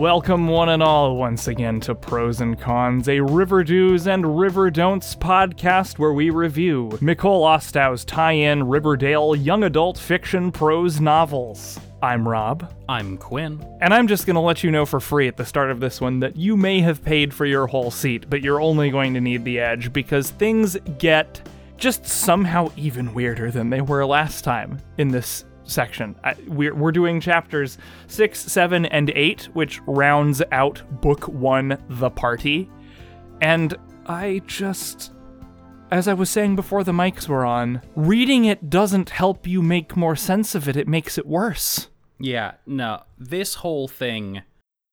Welcome, 0.00 0.48
one 0.48 0.70
and 0.70 0.82
all, 0.82 1.18
once 1.18 1.46
again 1.46 1.78
to 1.80 1.94
Pros 1.94 2.40
and 2.40 2.58
Cons, 2.58 3.06
a 3.06 3.20
River 3.20 3.62
Do's 3.62 4.06
and 4.06 4.40
River 4.40 4.70
Don'ts 4.70 5.14
podcast 5.14 5.98
where 5.98 6.14
we 6.14 6.30
review 6.30 6.88
Micol 7.02 7.44
Ostow's 7.44 8.02
tie 8.06 8.32
in 8.32 8.66
Riverdale 8.66 9.36
young 9.36 9.64
adult 9.64 9.98
fiction 9.98 10.52
prose 10.52 11.02
novels. 11.02 11.78
I'm 12.02 12.26
Rob, 12.26 12.72
I'm 12.88 13.18
Quinn. 13.18 13.62
and 13.82 13.92
I'm 13.92 14.08
just 14.08 14.24
going 14.24 14.36
to 14.36 14.40
let 14.40 14.64
you 14.64 14.70
know 14.70 14.86
for 14.86 15.00
free 15.00 15.28
at 15.28 15.36
the 15.36 15.44
start 15.44 15.70
of 15.70 15.80
this 15.80 16.00
one 16.00 16.20
that 16.20 16.34
you 16.34 16.56
may 16.56 16.80
have 16.80 17.04
paid 17.04 17.34
for 17.34 17.44
your 17.44 17.66
whole 17.66 17.90
seat, 17.90 18.30
but 18.30 18.40
you're 18.40 18.62
only 18.62 18.88
going 18.88 19.12
to 19.12 19.20
need 19.20 19.44
the 19.44 19.60
edge 19.60 19.92
because 19.92 20.30
things 20.30 20.78
get 20.96 21.46
just 21.76 22.06
somehow 22.06 22.72
even 22.74 23.12
weirder 23.12 23.50
than 23.50 23.68
they 23.68 23.82
were 23.82 24.06
last 24.06 24.44
time 24.44 24.80
in 24.96 25.08
this 25.08 25.44
section. 25.70 26.16
I, 26.24 26.34
we're, 26.46 26.74
we're 26.74 26.92
doing 26.92 27.20
chapters 27.20 27.78
6, 28.08 28.38
7, 28.38 28.86
and 28.86 29.10
8, 29.10 29.50
which 29.52 29.80
rounds 29.86 30.42
out 30.52 30.82
book 31.00 31.28
1, 31.28 31.82
The 31.88 32.10
Party. 32.10 32.70
And 33.40 33.74
I 34.06 34.42
just. 34.46 35.12
As 35.90 36.06
I 36.06 36.14
was 36.14 36.30
saying 36.30 36.54
before 36.54 36.84
the 36.84 36.92
mics 36.92 37.26
were 37.26 37.44
on, 37.44 37.82
reading 37.96 38.44
it 38.44 38.70
doesn't 38.70 39.10
help 39.10 39.46
you 39.46 39.60
make 39.60 39.96
more 39.96 40.14
sense 40.14 40.54
of 40.54 40.68
it, 40.68 40.76
it 40.76 40.86
makes 40.86 41.18
it 41.18 41.26
worse. 41.26 41.88
Yeah, 42.18 42.52
no, 42.64 43.02
this 43.18 43.54
whole 43.56 43.88
thing 43.88 44.42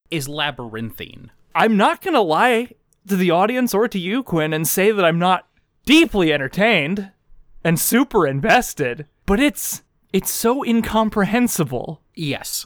is 0.09 0.27
labyrinthine. 0.27 1.29
I'm 1.53 1.77
not 1.77 2.01
gonna 2.01 2.21
lie 2.21 2.71
to 3.07 3.15
the 3.15 3.31
audience 3.31 3.73
or 3.73 3.87
to 3.87 3.99
you, 3.99 4.23
Quinn, 4.23 4.53
and 4.53 4.67
say 4.67 4.91
that 4.91 5.05
I'm 5.05 5.19
not 5.19 5.47
deeply 5.85 6.33
entertained 6.33 7.11
and 7.63 7.79
super 7.79 8.25
invested, 8.25 9.07
but 9.25 9.39
it's 9.39 9.83
it's 10.13 10.31
so 10.31 10.63
incomprehensible. 10.63 12.01
Yes. 12.15 12.65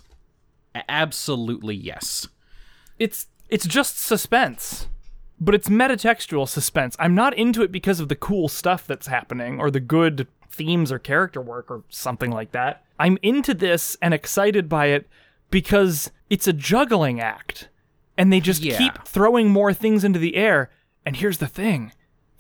Absolutely 0.88 1.76
yes. 1.76 2.28
It's 3.00 3.28
it's 3.50 3.66
just 3.68 4.00
suspense. 4.00 4.88
But 5.40 5.56
it's 5.56 5.70
metatextual 5.70 6.48
suspense. 6.48 6.96
I'm 7.00 7.16
not 7.16 7.34
into 7.36 7.64
it 7.64 7.72
because 7.72 8.00
of 8.00 8.10
the 8.10 8.16
cool 8.16 8.48
stuff 8.48 8.86
that's 8.86 9.08
happening 9.08 9.60
or 9.60 9.72
the 9.72 9.80
good 9.80 10.28
themes 10.52 10.92
or 10.92 11.00
character 11.00 11.42
work 11.42 11.72
or 11.72 11.84
something 11.90 12.30
like 12.32 12.52
that. 12.52 12.86
I'm 13.00 13.18
into 13.24 13.54
this 13.56 13.98
and 14.02 14.14
excited 14.14 14.70
by 14.70 14.88
it 14.88 15.10
because 15.50 16.12
it's 16.30 16.48
a 16.48 16.54
juggling 16.54 17.20
act. 17.20 17.70
And 18.18 18.32
they 18.32 18.40
just 18.40 18.62
Yeah. 18.62 18.78
keep 18.78 19.04
throwing 19.04 19.50
more 19.50 19.74
things 19.74 20.04
into 20.04 20.20
the 20.20 20.36
air. 20.36 20.70
And 21.06 21.16
here's 21.16 21.40
the 21.40 21.48
thing 21.48 21.92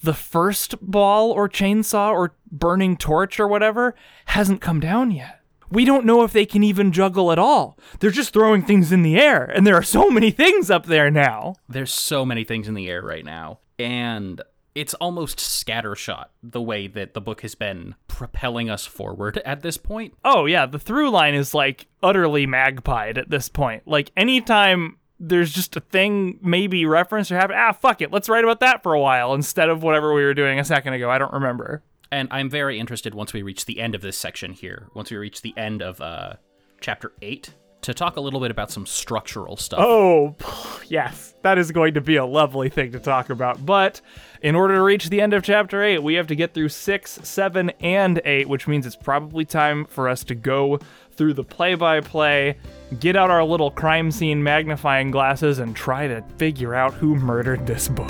the 0.02 0.14
first 0.14 0.76
ball 0.82 1.32
or 1.32 1.48
chainsaw 1.48 2.12
or 2.12 2.36
burning 2.52 2.98
torch 2.98 3.40
or 3.40 3.48
whatever 3.48 3.96
hasn't 4.26 4.62
come 4.62 4.80
down 4.80 5.12
yet. 5.12 5.40
We 5.70 5.86
don't 5.86 6.06
know 6.06 6.24
if 6.24 6.34
they 6.34 6.46
can 6.46 6.64
even 6.64 6.92
juggle 6.92 7.32
at 7.32 7.40
all. 7.40 7.80
They're 8.00 8.12
just 8.12 8.34
throwing 8.34 8.64
things 8.64 8.92
in 8.92 9.04
the 9.04 9.16
air, 9.18 9.46
and 9.46 9.66
there 9.66 9.76
are 9.76 9.84
so 9.84 10.10
many 10.10 10.30
things 10.30 10.70
up 10.70 10.86
there 10.86 11.10
now. 11.10 11.56
There's 11.70 11.94
so 11.94 12.26
many 12.26 12.44
things 12.44 12.68
in 12.68 12.74
the 12.74 12.90
air 12.90 13.02
right 13.02 13.24
now, 13.24 13.60
and 13.80 14.42
it's 14.76 14.94
almost 14.96 15.38
scattershot 15.38 16.26
the 16.44 16.62
way 16.62 16.88
that 16.88 17.14
the 17.14 17.22
book 17.22 17.42
has 17.42 17.56
been 17.56 17.96
propelling 18.08 18.70
us 18.70 18.86
forward 18.86 19.38
at 19.40 19.62
this 19.62 19.78
point. 19.78 20.14
Oh, 20.24 20.46
yeah, 20.46 20.66
the 20.66 20.80
through 20.80 21.10
line 21.10 21.36
is 21.36 21.54
like 21.54 21.88
utterly 22.04 22.46
magpied 22.48 23.18
at 23.18 23.30
this 23.30 23.50
point. 23.50 23.88
Like, 23.88 24.12
anytime 24.16 24.98
there's 25.22 25.54
just 25.54 25.78
a 25.78 25.80
thing 25.80 26.40
maybe 26.42 26.86
referenced 26.86 27.32
or 27.32 27.38
happen, 27.38 27.56
ah, 27.58 27.72
fuck 27.72 28.02
it, 28.02 28.12
let's 28.12 28.28
write 28.28 28.44
about 28.44 28.60
that 28.60 28.82
for 28.82 28.94
a 28.94 29.00
while 29.00 29.34
instead 29.36 29.70
of 29.70 29.84
whatever 29.84 30.14
we 30.14 30.24
were 30.24 30.34
doing 30.34 30.60
a 30.60 30.66
second 30.66 30.94
ago. 30.94 31.10
I 31.10 31.20
don't 31.20 31.34
remember. 31.34 31.84
And 32.12 32.28
I'm 32.32 32.50
very 32.50 32.80
interested 32.80 33.14
once 33.14 33.32
we 33.32 33.42
reach 33.42 33.66
the 33.66 33.80
end 33.80 33.96
of 33.96 34.02
this 34.02 34.18
section 34.18 34.52
here, 34.52 34.90
once 34.94 35.12
we 35.12 35.18
reach 35.18 35.42
the 35.44 35.54
end 35.56 35.82
of 35.82 36.02
uh, 36.02 36.34
chapter 36.82 37.14
8, 37.22 37.54
to 37.84 37.94
talk 37.94 38.16
a 38.16 38.22
little 38.22 38.40
bit 38.40 38.52
about 38.52 38.72
some 38.72 38.86
structural 38.86 39.58
stuff. 39.58 39.80
Oh, 39.82 40.36
yes, 40.88 41.36
that 41.42 41.58
is 41.58 41.72
going 41.72 41.94
to 41.96 42.02
be 42.02 42.16
a 42.16 42.26
lovely 42.26 42.70
thing 42.70 42.92
to 42.92 43.00
talk 43.00 43.30
about. 43.30 43.66
But 43.66 44.02
in 44.42 44.56
order 44.56 44.76
to 44.76 44.82
reach 44.82 45.10
the 45.10 45.22
end 45.22 45.34
of 45.34 45.44
chapter 45.44 45.84
8, 45.84 46.00
we 46.00 46.16
have 46.16 46.28
to 46.28 46.36
get 46.36 46.54
through 46.54 46.70
6, 46.70 47.20
7, 47.24 47.70
and 47.80 48.22
8, 48.24 48.50
which 48.50 48.68
means 48.68 48.86
it's 48.86 48.96
probably 48.96 49.46
time 49.46 49.86
for 49.86 50.10
us 50.10 50.24
to 50.26 50.36
go 50.36 50.80
through 51.22 51.36
the 51.36 51.44
play 51.44 51.76
by 51.76 52.02
play, 52.02 52.58
get 53.00 53.16
out 53.16 53.30
our 53.30 53.44
little 53.44 53.70
crime 53.70 54.10
scene 54.10 54.42
magnifying 54.42 55.12
glasses, 55.12 55.60
and 55.60 55.76
try 55.76 56.08
to 56.08 56.20
figure 56.38 56.74
out 56.74 56.96
who 56.96 57.14
murdered 57.14 57.68
this 57.68 57.88
book. 57.88 58.10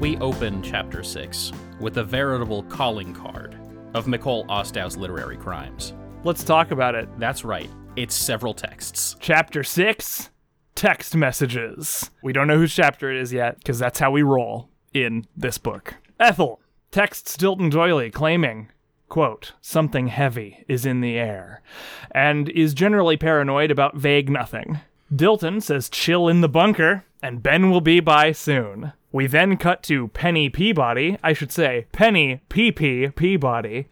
We 0.00 0.16
open 0.16 0.64
chapter 0.64 1.04
6 1.04 1.52
with 1.78 1.98
a 1.98 2.02
veritable 2.02 2.64
calling 2.64 3.14
card 3.14 3.54
of 3.94 4.06
Micol 4.06 4.44
Ostow's 4.48 4.96
literary 4.96 5.36
crimes. 5.36 5.94
Let's 6.24 6.42
talk 6.42 6.72
about 6.72 6.96
it. 6.96 7.08
That's 7.20 7.44
right, 7.44 7.70
it's 7.94 8.16
several 8.16 8.52
texts. 8.52 9.14
Chapter 9.20 9.62
6 9.62 10.30
Text 10.74 11.14
Messages. 11.14 12.10
We 12.20 12.32
don't 12.32 12.48
know 12.48 12.58
whose 12.58 12.74
chapter 12.74 13.12
it 13.12 13.20
is 13.22 13.32
yet, 13.32 13.58
because 13.58 13.78
that's 13.78 14.00
how 14.00 14.10
we 14.10 14.22
roll 14.22 14.70
in 14.92 15.24
this 15.36 15.56
book. 15.58 15.94
Ethel 16.18 16.60
texts 16.90 17.36
Dilton 17.36 17.70
Doiley 17.70 18.10
claiming, 18.10 18.68
quote, 19.08 19.52
something 19.60 20.08
heavy 20.08 20.64
is 20.68 20.86
in 20.86 21.00
the 21.00 21.16
air, 21.18 21.62
and 22.10 22.48
is 22.50 22.74
generally 22.74 23.16
paranoid 23.16 23.70
about 23.70 23.96
vague 23.96 24.30
nothing. 24.30 24.80
Dilton 25.12 25.62
says 25.62 25.88
chill 25.88 26.28
in 26.28 26.40
the 26.40 26.48
bunker, 26.48 27.04
and 27.22 27.42
Ben 27.42 27.70
will 27.70 27.80
be 27.80 28.00
by 28.00 28.32
soon. 28.32 28.92
We 29.10 29.26
then 29.26 29.56
cut 29.56 29.82
to 29.84 30.08
Penny 30.08 30.50
Peabody, 30.50 31.18
I 31.22 31.32
should 31.32 31.50
say 31.50 31.86
Penny 31.92 32.42
PP 32.50 33.14
Peabody, 33.14 33.88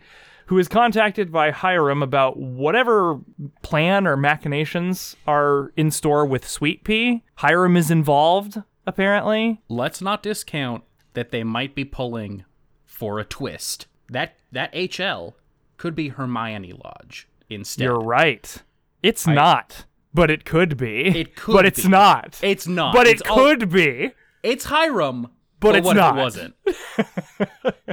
who 0.46 0.58
is 0.58 0.68
contacted 0.68 1.32
by 1.32 1.50
Hiram 1.50 2.02
about 2.02 2.36
whatever 2.36 3.20
plan 3.62 4.06
or 4.06 4.16
machinations 4.16 5.16
are 5.26 5.72
in 5.76 5.90
store 5.90 6.24
with 6.24 6.46
Sweet 6.46 6.84
Pea. 6.84 7.24
Hiram 7.36 7.76
is 7.76 7.90
involved, 7.90 8.62
apparently. 8.86 9.60
Let's 9.68 10.00
not 10.00 10.22
discount 10.22 10.84
that 11.14 11.30
they 11.30 11.42
might 11.42 11.74
be 11.74 11.84
pulling 11.84 12.44
for 12.96 13.18
a 13.18 13.24
twist. 13.24 13.86
That 14.08 14.36
that 14.52 14.72
HL 14.72 15.34
could 15.76 15.94
be 15.94 16.08
Hermione 16.08 16.72
Lodge 16.72 17.28
instead. 17.50 17.84
You're 17.84 18.00
right. 18.00 18.56
It's 19.02 19.26
not, 19.26 19.84
but 20.14 20.30
it 20.30 20.44
could 20.44 20.76
be. 20.76 21.06
It 21.20 21.36
could 21.36 21.52
but 21.52 21.66
it's 21.66 21.82
be. 21.82 21.88
not. 21.88 22.38
It's 22.42 22.66
not. 22.66 22.94
But 22.94 23.06
It's 23.06 23.20
it 23.20 23.28
all- 23.28 23.36
could 23.36 23.68
be. 23.70 24.12
It's 24.42 24.64
Hiram, 24.66 25.28
But 25.60 25.76
it's 25.76 25.84
what 25.84 25.96
not. 25.96 26.16
it 26.16 26.20
wasn't? 26.20 26.54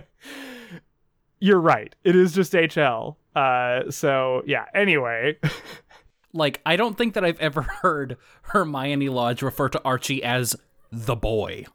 You're 1.39 1.59
right. 1.59 1.93
It 2.03 2.15
is 2.15 2.33
just 2.33 2.53
HL. 2.53 3.15
Uh, 3.35 3.89
so 3.91 4.43
yeah. 4.45 4.65
Anyway, 4.73 5.37
Like, 6.35 6.61
I 6.65 6.77
don't 6.77 6.97
think 6.97 7.13
that 7.13 7.23
I've 7.23 7.39
ever 7.39 7.61
heard 7.81 8.17
Hermione 8.43 9.09
Lodge 9.09 9.41
refer 9.43 9.69
to 9.69 9.81
Archie 9.83 10.23
as 10.23 10.55
the 10.91 11.15
boy. 11.15 11.65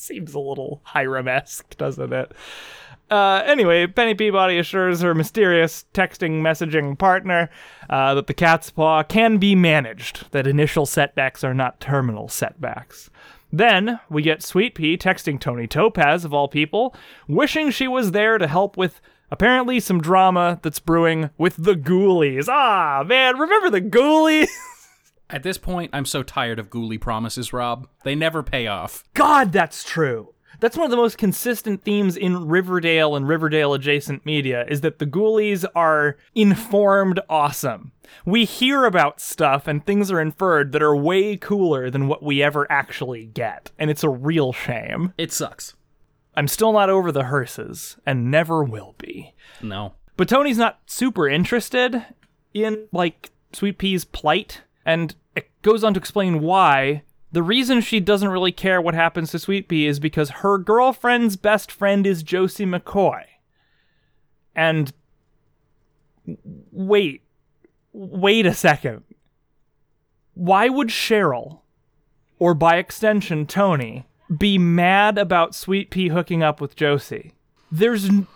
Seems 0.00 0.34
a 0.34 0.38
little 0.38 0.80
Hiram-esque, 0.84 1.76
doesn't 1.76 2.12
it? 2.12 2.32
Uh, 3.10 3.42
anyway, 3.44 3.88
Penny 3.88 4.14
Peabody 4.14 4.56
assures 4.56 5.00
her 5.00 5.14
mysterious 5.14 5.84
texting 5.92 6.42
messaging 6.42 6.96
partner 6.96 7.50
uh, 7.88 8.14
that 8.14 8.28
the 8.28 8.34
cat's 8.34 8.70
paw 8.70 9.02
can 9.02 9.38
be 9.38 9.56
managed, 9.56 10.30
that 10.30 10.46
initial 10.46 10.86
setbacks 10.86 11.42
are 11.42 11.54
not 11.54 11.80
terminal 11.80 12.28
setbacks. 12.28 13.10
Then 13.52 13.98
we 14.08 14.22
get 14.22 14.44
Sweet 14.44 14.76
Pea 14.76 14.96
texting 14.96 15.40
Tony 15.40 15.66
Topaz, 15.66 16.24
of 16.24 16.32
all 16.32 16.46
people, 16.46 16.94
wishing 17.26 17.70
she 17.70 17.88
was 17.88 18.12
there 18.12 18.38
to 18.38 18.46
help 18.46 18.76
with 18.76 19.00
apparently 19.28 19.80
some 19.80 20.00
drama 20.00 20.60
that's 20.62 20.78
brewing 20.78 21.30
with 21.36 21.56
the 21.56 21.74
Ghoulies. 21.74 22.46
Ah, 22.48 23.02
man, 23.04 23.38
remember 23.38 23.70
the 23.70 23.80
Ghoulies? 23.80 24.48
At 25.30 25.42
this 25.42 25.58
point, 25.58 25.90
I'm 25.92 26.04
so 26.04 26.22
tired 26.22 26.58
of 26.58 26.70
ghouly 26.70 27.00
promises, 27.00 27.52
Rob. 27.52 27.88
They 28.04 28.14
never 28.14 28.42
pay 28.42 28.66
off. 28.66 29.04
God, 29.14 29.52
that's 29.52 29.84
true. 29.84 30.34
That's 30.58 30.76
one 30.76 30.84
of 30.84 30.90
the 30.90 30.96
most 30.96 31.16
consistent 31.16 31.84
themes 31.84 32.16
in 32.16 32.48
Riverdale 32.48 33.16
and 33.16 33.26
Riverdale 33.26 33.72
adjacent 33.72 34.26
media 34.26 34.66
is 34.68 34.82
that 34.82 34.98
the 34.98 35.06
ghoulies 35.06 35.64
are 35.74 36.18
informed 36.34 37.20
awesome. 37.30 37.92
We 38.26 38.44
hear 38.44 38.84
about 38.84 39.20
stuff 39.20 39.66
and 39.66 39.86
things 39.86 40.10
are 40.10 40.20
inferred 40.20 40.72
that 40.72 40.82
are 40.82 40.96
way 40.96 41.36
cooler 41.36 41.88
than 41.88 42.08
what 42.08 42.22
we 42.22 42.42
ever 42.42 42.70
actually 42.70 43.26
get, 43.26 43.70
and 43.78 43.90
it's 43.90 44.04
a 44.04 44.10
real 44.10 44.52
shame. 44.52 45.14
It 45.16 45.32
sucks. 45.32 45.74
I'm 46.34 46.48
still 46.48 46.72
not 46.72 46.90
over 46.90 47.10
the 47.10 47.24
hearses, 47.24 47.96
and 48.04 48.30
never 48.30 48.62
will 48.62 48.94
be. 48.98 49.34
No. 49.62 49.94
But 50.16 50.28
Tony's 50.28 50.58
not 50.58 50.80
super 50.86 51.28
interested 51.28 52.04
in, 52.52 52.86
like, 52.92 53.30
Sweet 53.52 53.78
Pea's 53.78 54.04
plight, 54.04 54.62
and 54.84 55.14
goes 55.62 55.84
on 55.84 55.94
to 55.94 56.00
explain 56.00 56.40
why. 56.40 57.02
The 57.32 57.42
reason 57.42 57.80
she 57.80 58.00
doesn't 58.00 58.28
really 58.28 58.52
care 58.52 58.80
what 58.80 58.94
happens 58.94 59.30
to 59.30 59.38
Sweet 59.38 59.68
Pea 59.68 59.86
is 59.86 60.00
because 60.00 60.30
her 60.30 60.58
girlfriend's 60.58 61.36
best 61.36 61.70
friend 61.70 62.06
is 62.06 62.22
Josie 62.22 62.66
McCoy. 62.66 63.22
And 64.54 64.92
wait, 66.72 67.22
wait 67.92 68.46
a 68.46 68.54
second. 68.54 69.04
Why 70.34 70.68
would 70.68 70.88
Cheryl, 70.88 71.60
or 72.38 72.54
by 72.54 72.76
extension 72.76 73.46
Tony, 73.46 74.06
be 74.36 74.58
mad 74.58 75.18
about 75.18 75.54
Sweet 75.54 75.90
Pea 75.90 76.08
hooking 76.08 76.42
up 76.42 76.60
with 76.60 76.76
Josie? 76.76 77.34
There's 77.70 78.08
n- 78.08 78.26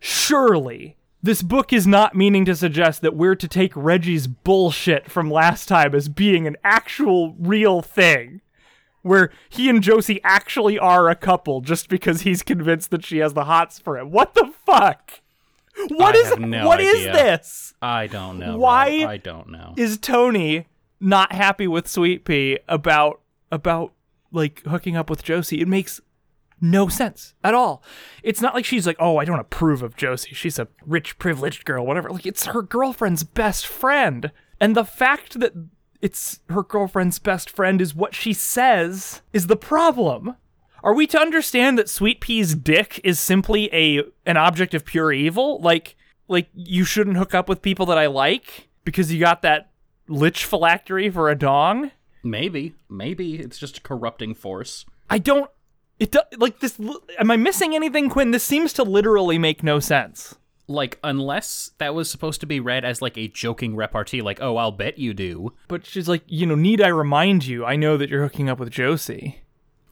surely 0.00 0.96
this 1.26 1.42
book 1.42 1.72
is 1.72 1.86
not 1.86 2.14
meaning 2.14 2.44
to 2.44 2.54
suggest 2.54 3.02
that 3.02 3.16
we're 3.16 3.34
to 3.34 3.48
take 3.48 3.72
Reggie's 3.74 4.26
bullshit 4.26 5.10
from 5.10 5.30
last 5.30 5.66
time 5.66 5.94
as 5.94 6.08
being 6.08 6.46
an 6.46 6.56
actual 6.64 7.34
real 7.38 7.82
thing. 7.82 8.40
Where 9.02 9.30
he 9.48 9.68
and 9.68 9.82
Josie 9.82 10.20
actually 10.24 10.78
are 10.78 11.08
a 11.08 11.14
couple 11.14 11.60
just 11.60 11.88
because 11.88 12.22
he's 12.22 12.42
convinced 12.42 12.90
that 12.90 13.04
she 13.04 13.18
has 13.18 13.34
the 13.34 13.44
hots 13.44 13.78
for 13.78 13.98
him. 13.98 14.10
What 14.10 14.34
the 14.34 14.52
fuck? 14.64 15.20
What 15.88 16.16
I 16.16 16.18
is 16.18 16.38
no 16.38 16.66
what 16.66 16.80
is 16.80 17.04
this? 17.04 17.74
I 17.82 18.06
don't 18.06 18.38
know. 18.38 18.56
Why 18.56 19.02
Rob. 19.02 19.10
I 19.10 19.16
don't 19.18 19.48
know. 19.48 19.74
Is 19.76 19.98
Tony 19.98 20.66
not 20.98 21.32
happy 21.32 21.68
with 21.68 21.86
Sweet 21.86 22.24
Pea 22.24 22.58
about 22.68 23.20
about 23.52 23.92
like 24.32 24.62
hooking 24.66 24.96
up 24.96 25.08
with 25.08 25.22
Josie? 25.22 25.60
It 25.60 25.68
makes 25.68 26.00
no 26.60 26.88
sense 26.88 27.34
at 27.44 27.54
all. 27.54 27.82
It's 28.22 28.40
not 28.40 28.54
like 28.54 28.64
she's 28.64 28.86
like, 28.86 28.96
"Oh, 28.98 29.18
I 29.18 29.24
don't 29.24 29.38
approve 29.38 29.82
of 29.82 29.96
Josie. 29.96 30.34
She's 30.34 30.58
a 30.58 30.68
rich 30.84 31.18
privileged 31.18 31.64
girl, 31.64 31.86
whatever." 31.86 32.10
Like 32.10 32.26
it's 32.26 32.46
her 32.46 32.62
girlfriend's 32.62 33.24
best 33.24 33.66
friend. 33.66 34.32
And 34.60 34.74
the 34.74 34.84
fact 34.84 35.38
that 35.40 35.52
it's 36.00 36.40
her 36.48 36.62
girlfriend's 36.62 37.18
best 37.18 37.50
friend 37.50 37.80
is 37.80 37.94
what 37.94 38.14
she 38.14 38.32
says 38.32 39.22
is 39.32 39.46
the 39.46 39.56
problem. 39.56 40.36
Are 40.82 40.94
we 40.94 41.06
to 41.08 41.18
understand 41.18 41.78
that 41.78 41.88
Sweet 41.88 42.20
Pea's 42.20 42.54
dick 42.54 43.00
is 43.02 43.18
simply 43.18 43.68
a 43.72 44.02
an 44.24 44.36
object 44.36 44.74
of 44.74 44.84
pure 44.84 45.12
evil? 45.12 45.60
Like 45.60 45.96
like 46.28 46.48
you 46.54 46.84
shouldn't 46.84 47.16
hook 47.16 47.34
up 47.34 47.48
with 47.48 47.62
people 47.62 47.86
that 47.86 47.98
I 47.98 48.06
like 48.06 48.68
because 48.84 49.12
you 49.12 49.20
got 49.20 49.42
that 49.42 49.70
lich 50.08 50.44
phylactery 50.44 51.10
for 51.10 51.30
a 51.30 51.38
dong? 51.38 51.90
Maybe, 52.22 52.74
maybe 52.88 53.36
it's 53.36 53.58
just 53.58 53.78
a 53.78 53.82
corrupting 53.82 54.34
force. 54.34 54.84
I 55.08 55.18
don't 55.18 55.50
it 55.98 56.12
do, 56.12 56.20
like 56.36 56.60
this 56.60 56.78
am 57.18 57.30
I 57.30 57.36
missing 57.36 57.74
anything 57.74 58.08
Quinn? 58.08 58.30
This 58.30 58.44
seems 58.44 58.72
to 58.74 58.82
literally 58.82 59.38
make 59.38 59.62
no 59.62 59.80
sense. 59.80 60.34
Like, 60.68 60.98
unless 61.04 61.70
that 61.78 61.94
was 61.94 62.10
supposed 62.10 62.40
to 62.40 62.46
be 62.46 62.58
read 62.58 62.84
as 62.84 63.00
like 63.00 63.16
a 63.16 63.28
joking 63.28 63.76
repartee, 63.76 64.20
like, 64.20 64.42
"Oh, 64.42 64.56
I'll 64.56 64.72
bet 64.72 64.98
you 64.98 65.14
do." 65.14 65.52
But 65.68 65.86
she's 65.86 66.08
like, 66.08 66.22
you 66.26 66.44
know, 66.44 66.56
need 66.56 66.82
I 66.82 66.88
remind 66.88 67.46
you? 67.46 67.64
I 67.64 67.76
know 67.76 67.96
that 67.96 68.10
you're 68.10 68.22
hooking 68.22 68.48
up 68.48 68.58
with 68.58 68.70
Josie, 68.70 69.42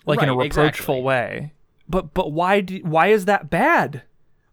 like 0.04 0.20
in 0.20 0.28
a 0.28 0.36
reproachful 0.36 0.96
exactly. 0.96 1.02
way. 1.02 1.52
But 1.88 2.12
but 2.12 2.32
why 2.32 2.60
do, 2.60 2.78
why 2.78 3.08
is 3.08 3.26
that 3.26 3.50
bad? 3.50 4.02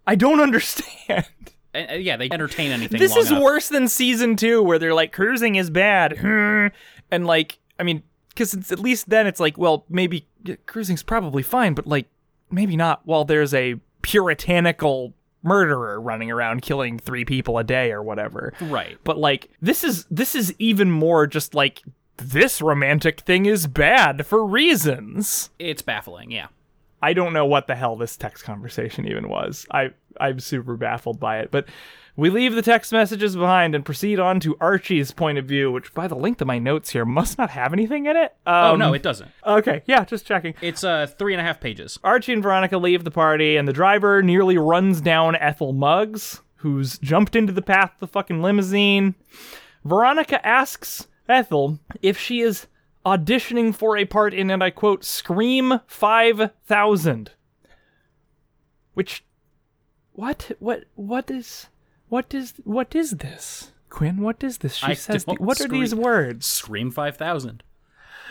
I 0.06 0.16
don't 0.16 0.40
understand. 0.42 1.26
And, 1.74 1.90
uh, 1.90 1.94
yeah, 1.96 2.18
they 2.18 2.30
entertain 2.30 2.72
anything. 2.72 3.00
this 3.00 3.16
is 3.16 3.32
enough. 3.32 3.44
worse 3.44 3.70
than 3.70 3.88
season 3.88 4.36
two, 4.36 4.62
where 4.62 4.78
they're 4.78 4.94
like 4.94 5.12
cruising 5.12 5.56
is 5.56 5.70
bad, 5.70 6.14
and 7.12 7.26
like 7.26 7.58
I 7.80 7.84
mean, 7.84 8.04
because 8.34 8.72
at 8.72 8.80
least 8.80 9.10
then 9.10 9.28
it's 9.28 9.40
like, 9.40 9.58
well, 9.58 9.86
maybe 9.90 10.28
cruising's 10.66 11.04
probably 11.04 11.44
fine, 11.44 11.74
but 11.74 11.88
like 11.88 12.08
maybe 12.50 12.76
not. 12.76 13.02
While 13.06 13.26
there's 13.26 13.54
a 13.54 13.76
puritanical 14.02 15.14
murderer 15.44 16.00
running 16.00 16.32
around 16.32 16.62
killing 16.62 17.00
three 17.00 17.26
people 17.26 17.58
a 17.58 17.64
day 17.64 17.92
or 17.92 18.02
whatever. 18.02 18.54
Right. 18.62 18.98
But 19.04 19.18
like 19.18 19.50
this 19.62 19.84
is 19.84 20.06
this 20.12 20.36
is 20.36 20.54
even 20.60 20.92
more 20.92 21.28
just 21.28 21.54
like 21.54 21.82
this 22.18 22.62
romantic 22.62 23.22
thing 23.22 23.46
is 23.46 23.68
bad 23.68 24.26
for 24.26 24.46
reasons. 24.46 25.50
It's 25.60 25.82
baffling. 25.82 26.32
Yeah. 26.32 26.48
I 27.02 27.14
don't 27.14 27.34
know 27.34 27.46
what 27.46 27.68
the 27.68 27.76
hell 27.76 27.96
this 27.96 28.16
text 28.16 28.44
conversation 28.44 29.08
even 29.08 29.28
was. 29.30 29.66
I 29.72 29.92
I'm 30.20 30.40
super 30.40 30.78
baffled 30.78 31.20
by 31.20 31.40
it. 31.40 31.52
But 31.52 31.68
we 32.16 32.30
leave 32.30 32.54
the 32.56 32.62
text 32.62 32.92
messages 32.92 33.36
behind 33.36 33.74
and 33.74 33.86
proceed 33.86 34.20
on 34.20 34.40
to 34.42 34.58
Archie's 34.60 35.12
point 35.12 35.38
of 35.38 35.46
view, 35.46 35.72
which 35.72 35.94
by 35.94 36.08
the 36.08 36.16
length 36.16 36.42
of 36.42 36.48
my 36.48 36.60
notes 36.60 36.90
here 36.92 37.06
must 37.06 37.38
not 37.38 37.52
have 37.52 37.74
anything 37.74 38.06
in 38.06 38.16
it. 38.18 38.36
Oh 38.46 38.74
Um, 38.74 38.80
no, 38.80 38.94
it 38.94 39.02
doesn't. 39.04 39.32
Okay, 39.46 39.84
yeah, 39.86 40.04
just 40.06 40.26
checking. 40.26 40.54
It's 40.62 40.84
uh 40.84 41.08
three 41.08 41.34
and 41.34 41.42
a 41.42 41.44
half 41.44 41.60
pages. 41.60 41.98
Archie 42.04 42.34
and 42.34 42.44
Veronica 42.44 42.78
leave 42.78 43.04
the 43.04 43.12
party, 43.12 43.56
and 43.58 43.68
the 43.68 43.74
driver 43.74 44.22
nearly 44.22 44.58
runs 44.58 45.02
down 45.02 45.36
Ethel 45.36 45.74
Muggs, 45.74 46.42
who's 46.58 46.98
jumped 47.00 47.36
into 47.36 47.54
the 47.54 47.62
path 47.62 47.92
of 47.94 48.00
the 48.00 48.08
fucking 48.08 48.42
limousine. 48.42 49.16
Veronica 49.84 50.46
asks 50.46 51.08
Ethel 51.28 51.80
if 52.02 52.20
she 52.20 52.42
is 52.42 52.68
auditioning 53.06 53.74
for 53.74 53.98
a 53.98 54.06
part 54.06 54.32
in, 54.34 54.52
and 54.52 54.64
I 54.64 54.70
quote, 54.70 55.04
Scream 55.04 55.80
5000. 55.88 57.32
Which, 58.94 59.24
what, 60.14 60.52
what, 60.60 60.84
what 60.96 61.32
is, 61.32 61.68
what 62.12 62.34
is, 62.34 62.54
what 62.66 62.94
is 62.94 63.12
this? 63.12 63.72
Quinn, 63.90 64.18
what 64.18 64.44
is 64.44 64.58
this? 64.58 64.76
She 64.76 64.86
I 64.86 64.94
says, 64.94 65.24
don't 65.24 65.40
what 65.40 65.62
are 65.62 65.68
these 65.68 65.96
words? 65.96 66.46
Scream 66.46 66.92
five 66.92 67.16
thousand. 67.18 67.64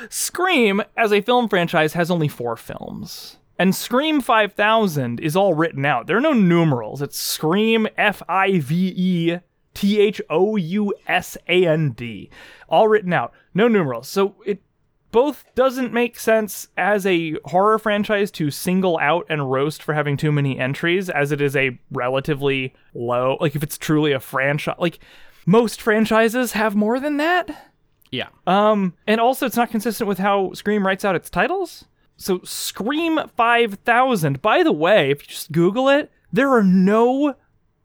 Scream, 0.08 0.82
as 0.96 1.12
a 1.12 1.20
film 1.20 1.48
franchise, 1.48 1.94
has 1.94 2.10
only 2.10 2.28
four 2.28 2.56
films. 2.56 3.38
And 3.58 3.74
Scream 3.74 4.22
5000 4.22 5.20
is 5.20 5.36
all 5.36 5.52
written 5.52 5.84
out. 5.84 6.06
There 6.06 6.16
are 6.16 6.20
no 6.22 6.32
numerals. 6.32 7.02
It's 7.02 7.18
Scream 7.18 7.86
F 7.98 8.22
I 8.26 8.58
V 8.58 8.94
E 8.96 9.38
T 9.74 10.00
H 10.00 10.22
O 10.30 10.56
U 10.56 10.94
S 11.06 11.36
A 11.46 11.66
N 11.66 11.90
D. 11.90 12.30
All 12.70 12.88
written 12.88 13.12
out. 13.12 13.32
No 13.52 13.68
numerals. 13.68 14.08
So 14.08 14.36
it 14.46 14.62
both 15.10 15.44
doesn't 15.54 15.92
make 15.92 16.18
sense 16.18 16.68
as 16.76 17.04
a 17.06 17.34
horror 17.46 17.78
franchise 17.78 18.30
to 18.32 18.50
single 18.50 18.98
out 18.98 19.26
and 19.28 19.50
roast 19.50 19.82
for 19.82 19.94
having 19.94 20.16
too 20.16 20.32
many 20.32 20.58
entries, 20.58 21.10
as 21.10 21.32
it 21.32 21.40
is 21.40 21.56
a 21.56 21.78
relatively 21.90 22.74
low, 22.94 23.36
like 23.40 23.56
if 23.56 23.62
it's 23.62 23.78
truly 23.78 24.12
a 24.12 24.20
franchise, 24.20 24.76
like 24.78 24.98
most 25.46 25.80
franchises 25.80 26.52
have 26.52 26.74
more 26.76 27.00
than 27.00 27.16
that. 27.16 27.72
Yeah. 28.10 28.28
Um, 28.46 28.94
and 29.06 29.20
also 29.20 29.46
it's 29.46 29.56
not 29.56 29.70
consistent 29.70 30.08
with 30.08 30.18
how 30.18 30.52
Scream 30.52 30.86
writes 30.86 31.04
out 31.04 31.16
its 31.16 31.30
titles. 31.30 31.84
So 32.16 32.40
Scream 32.44 33.18
5000, 33.36 34.42
by 34.42 34.62
the 34.62 34.72
way, 34.72 35.10
if 35.10 35.22
you 35.22 35.28
just 35.28 35.52
Google 35.52 35.88
it, 35.88 36.10
there 36.32 36.50
are 36.50 36.62
no 36.62 37.34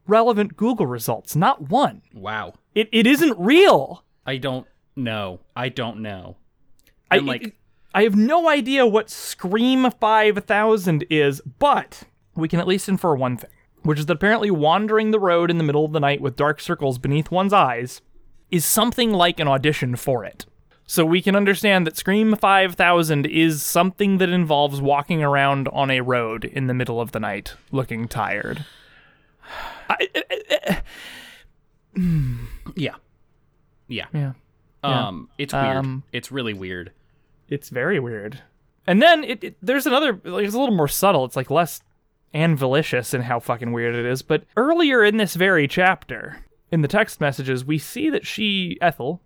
relevant 0.07 0.55
Google 0.57 0.85
results, 0.87 1.35
not 1.35 1.69
one. 1.69 2.01
wow. 2.13 2.53
It, 2.73 2.89
it 2.91 3.07
isn't 3.07 3.39
real. 3.39 4.03
I 4.25 4.35
don't 4.35 4.67
know. 4.97 5.39
I 5.55 5.69
don't 5.69 6.01
know. 6.01 6.35
I 7.11 7.17
And, 7.17 7.27
like- 7.27 7.55
I 7.93 8.03
have 8.03 8.15
no 8.15 8.49
idea 8.49 8.85
what 8.85 9.09
Scream 9.09 9.89
5000 9.89 11.05
is, 11.09 11.41
but 11.59 12.03
we 12.35 12.49
can 12.49 12.59
at 12.59 12.67
least 12.67 12.89
infer 12.89 13.15
one 13.15 13.37
thing, 13.37 13.49
which 13.83 13.99
is 13.99 14.05
that 14.07 14.13
apparently 14.13 14.51
wandering 14.51 15.11
the 15.11 15.19
road 15.19 15.49
in 15.49 15.57
the 15.57 15.63
middle 15.63 15.85
of 15.85 15.93
the 15.93 15.99
night 16.01 16.19
with 16.19 16.35
dark 16.35 16.59
circles 16.59 16.97
beneath 16.97 17.31
one's 17.31 17.53
eyes 17.53 18.01
is 18.51 18.65
something 18.65 19.13
like 19.13 19.39
an 19.39 19.47
audition 19.47 19.95
for 19.95 20.25
it. 20.25 20.45
So 20.87 21.03
we 21.05 21.21
can 21.21 21.35
understand 21.35 21.87
that 21.87 21.97
Scream 21.97 22.35
5000 22.35 23.25
is 23.25 23.63
something 23.63 24.17
that 24.19 24.29
involves 24.29 24.81
walking 24.81 25.23
around 25.23 25.67
on 25.69 25.89
a 25.89 26.01
road 26.01 26.45
in 26.45 26.67
the 26.67 26.73
middle 26.75 27.01
of 27.01 27.11
the 27.11 27.19
night 27.19 27.55
looking 27.71 28.07
tired. 28.07 28.65
I, 29.89 30.09
eh, 30.13 30.21
eh, 30.29 30.57
eh, 30.67 30.81
hmm. 31.95 32.45
Yeah. 32.75 32.95
Yeah. 33.87 34.05
yeah. 34.13 34.33
Um, 34.85 35.29
it's 35.37 35.53
weird. 35.53 35.77
Um, 35.77 36.03
it's 36.11 36.31
really 36.31 36.53
weird. 36.53 36.91
it's 37.49 37.69
very 37.69 37.99
weird. 37.99 38.41
And 38.87 39.01
then 39.01 39.23
it, 39.23 39.43
it 39.43 39.57
there's 39.61 39.85
another 39.87 40.19
like, 40.23 40.45
it's 40.45 40.55
a 40.55 40.59
little 40.59 40.75
more 40.75 40.87
subtle. 40.87 41.25
It's 41.25 41.35
like 41.35 41.49
less 41.49 41.81
anvilicious 42.33 43.13
in 43.13 43.21
how 43.21 43.39
fucking 43.39 43.71
weird 43.71 43.95
it 43.95 44.05
is. 44.05 44.21
But 44.21 44.43
earlier 44.57 45.03
in 45.03 45.17
this 45.17 45.35
very 45.35 45.67
chapter, 45.67 46.45
in 46.71 46.81
the 46.81 46.87
text 46.87 47.21
messages, 47.21 47.63
we 47.65 47.77
see 47.77 48.09
that 48.09 48.25
she, 48.25 48.77
Ethel, 48.81 49.21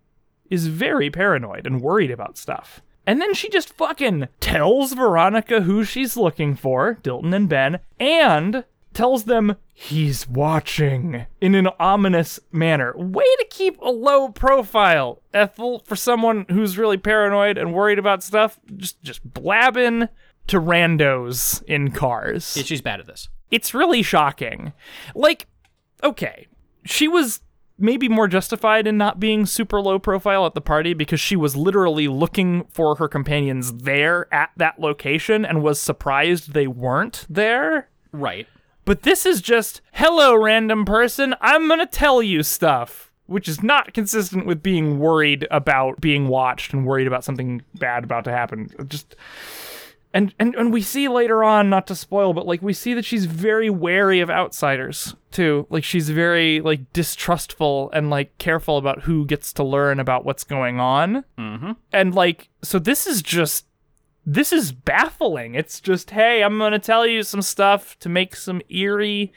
is 0.49 0.67
very 0.67 1.09
paranoid 1.09 1.65
and 1.65 1.81
worried 1.81 2.11
about 2.11 2.37
stuff. 2.37 2.81
And 3.07 3.19
then 3.19 3.33
she 3.33 3.49
just 3.49 3.73
fucking 3.73 4.27
tells 4.39 4.93
Veronica 4.93 5.61
who 5.61 5.83
she's 5.83 6.15
looking 6.15 6.55
for, 6.55 6.99
Dilton 7.01 7.33
and 7.33 7.49
Ben, 7.49 7.79
and 7.99 8.63
tells 8.99 9.23
them 9.23 9.55
he's 9.73 10.27
watching 10.27 11.25
in 11.39 11.55
an 11.55 11.69
ominous 11.79 12.37
manner. 12.51 12.93
Way 12.97 13.23
to 13.23 13.47
keep 13.49 13.79
a 13.81 13.89
low 13.89 14.27
profile, 14.27 15.21
Ethel, 15.33 15.79
for 15.85 15.95
someone 15.95 16.45
who's 16.49 16.77
really 16.77 16.97
paranoid 16.97 17.57
and 17.57 17.73
worried 17.73 17.97
about 17.97 18.23
stuff. 18.23 18.59
Just 18.75 19.01
just 19.01 19.21
blabbing 19.33 20.09
to 20.47 20.59
randos 20.59 21.63
in 21.63 21.91
cars 21.91 22.57
Yeah, 22.57 22.63
she's 22.63 22.81
bad 22.81 22.99
at 22.99 23.05
this. 23.05 23.29
it's 23.51 23.73
really 23.73 24.01
shocking. 24.03 24.73
Like, 25.15 25.47
okay, 26.03 26.47
she 26.85 27.07
was 27.07 27.39
maybe 27.77 28.09
more 28.09 28.27
justified 28.27 28.85
in 28.85 28.97
not 28.97 29.19
being 29.19 29.45
super 29.45 29.79
low 29.79 29.97
profile 29.99 30.45
at 30.45 30.53
the 30.55 30.61
party 30.61 30.93
because 30.93 31.21
she 31.21 31.37
was 31.37 31.55
literally 31.55 32.09
looking 32.09 32.65
for 32.69 32.95
her 32.95 33.07
companions 33.07 33.71
there 33.73 34.27
at 34.33 34.49
that 34.57 34.79
location 34.79 35.45
and 35.45 35.63
was 35.63 35.79
surprised 35.79 36.53
they 36.53 36.67
weren't 36.67 37.25
there. 37.29 37.87
Right. 38.11 38.47
But 38.89 39.03
this 39.03 39.24
is 39.24 39.39
just, 39.39 39.81
hello, 39.91 40.36
random 40.36 40.84
person, 40.84 41.36
I'm 41.41 41.67
gonna 41.67 41.86
tell 41.86 42.24
you 42.24 42.41
stuff. 42.41 43.12
Which 43.27 43.48
is 43.48 43.62
not 43.62 43.93
consistent 43.93 44.48
with 44.48 44.63
being 44.63 44.98
worried 44.98 45.48
about 45.51 46.01
being 46.01 46.27
watched 46.27 46.74
and 46.74 46.88
worried 46.88 47.05
about 47.05 47.24
something 47.24 47.62
bad 47.75 48.03
about 48.03 48.24
to 48.24 48.31
happen. 48.31 48.72
Just 48.88 49.15
and, 50.12 50.34
and 50.39 50.55
and 50.55 50.74
we 50.74 50.81
see 50.81 51.08
later 51.08 51.43
on, 51.43 51.69
not 51.69 51.86
to 51.86 51.96
spoil, 51.96 52.34
but 52.34 52.48
like 52.48 52.63
we 52.63 52.74
see 52.74 52.96
that 52.96 53.05
she's 53.05 53.25
very 53.25 53.69
wary 53.69 54.22
of 54.22 54.31
outsiders 54.31 55.15
too. 55.29 55.67
Like 55.69 55.84
she's 55.84 56.10
very 56.10 56.60
like 56.60 56.91
distrustful 56.91 57.91
and 57.93 58.10
like 58.10 58.36
careful 58.39 58.79
about 58.79 59.03
who 59.03 59.24
gets 59.27 59.53
to 59.53 59.63
learn 59.63 60.00
about 60.00 60.25
what's 60.25 60.43
going 60.43 60.79
on. 60.79 61.24
Mm-hmm. 61.38 61.74
And 61.93 62.15
like, 62.15 62.50
so 62.63 62.79
this 62.79 63.05
is 63.05 63.22
just, 63.22 63.67
this 64.25 64.53
is 64.53 64.71
baffling. 64.71 65.55
It's 65.55 65.79
just, 65.79 66.11
hey, 66.11 66.43
I'm 66.43 66.57
going 66.57 66.71
to 66.71 66.79
tell 66.79 67.05
you 67.05 67.23
some 67.23 67.41
stuff 67.41 67.97
to 67.99 68.09
make 68.09 68.35
some 68.35 68.61
eerie 68.69 69.33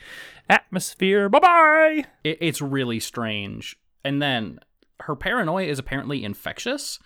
atmosphere. 0.49 1.29
Bye 1.29 1.39
bye. 1.39 2.05
It, 2.25 2.39
it's 2.41 2.61
really 2.61 3.01
strange. 3.01 3.77
And 4.05 4.21
then 4.21 4.59
her 5.01 5.17
paranoia 5.17 5.67
is 5.67 5.79
apparently 5.79 6.25
infectious 6.25 6.99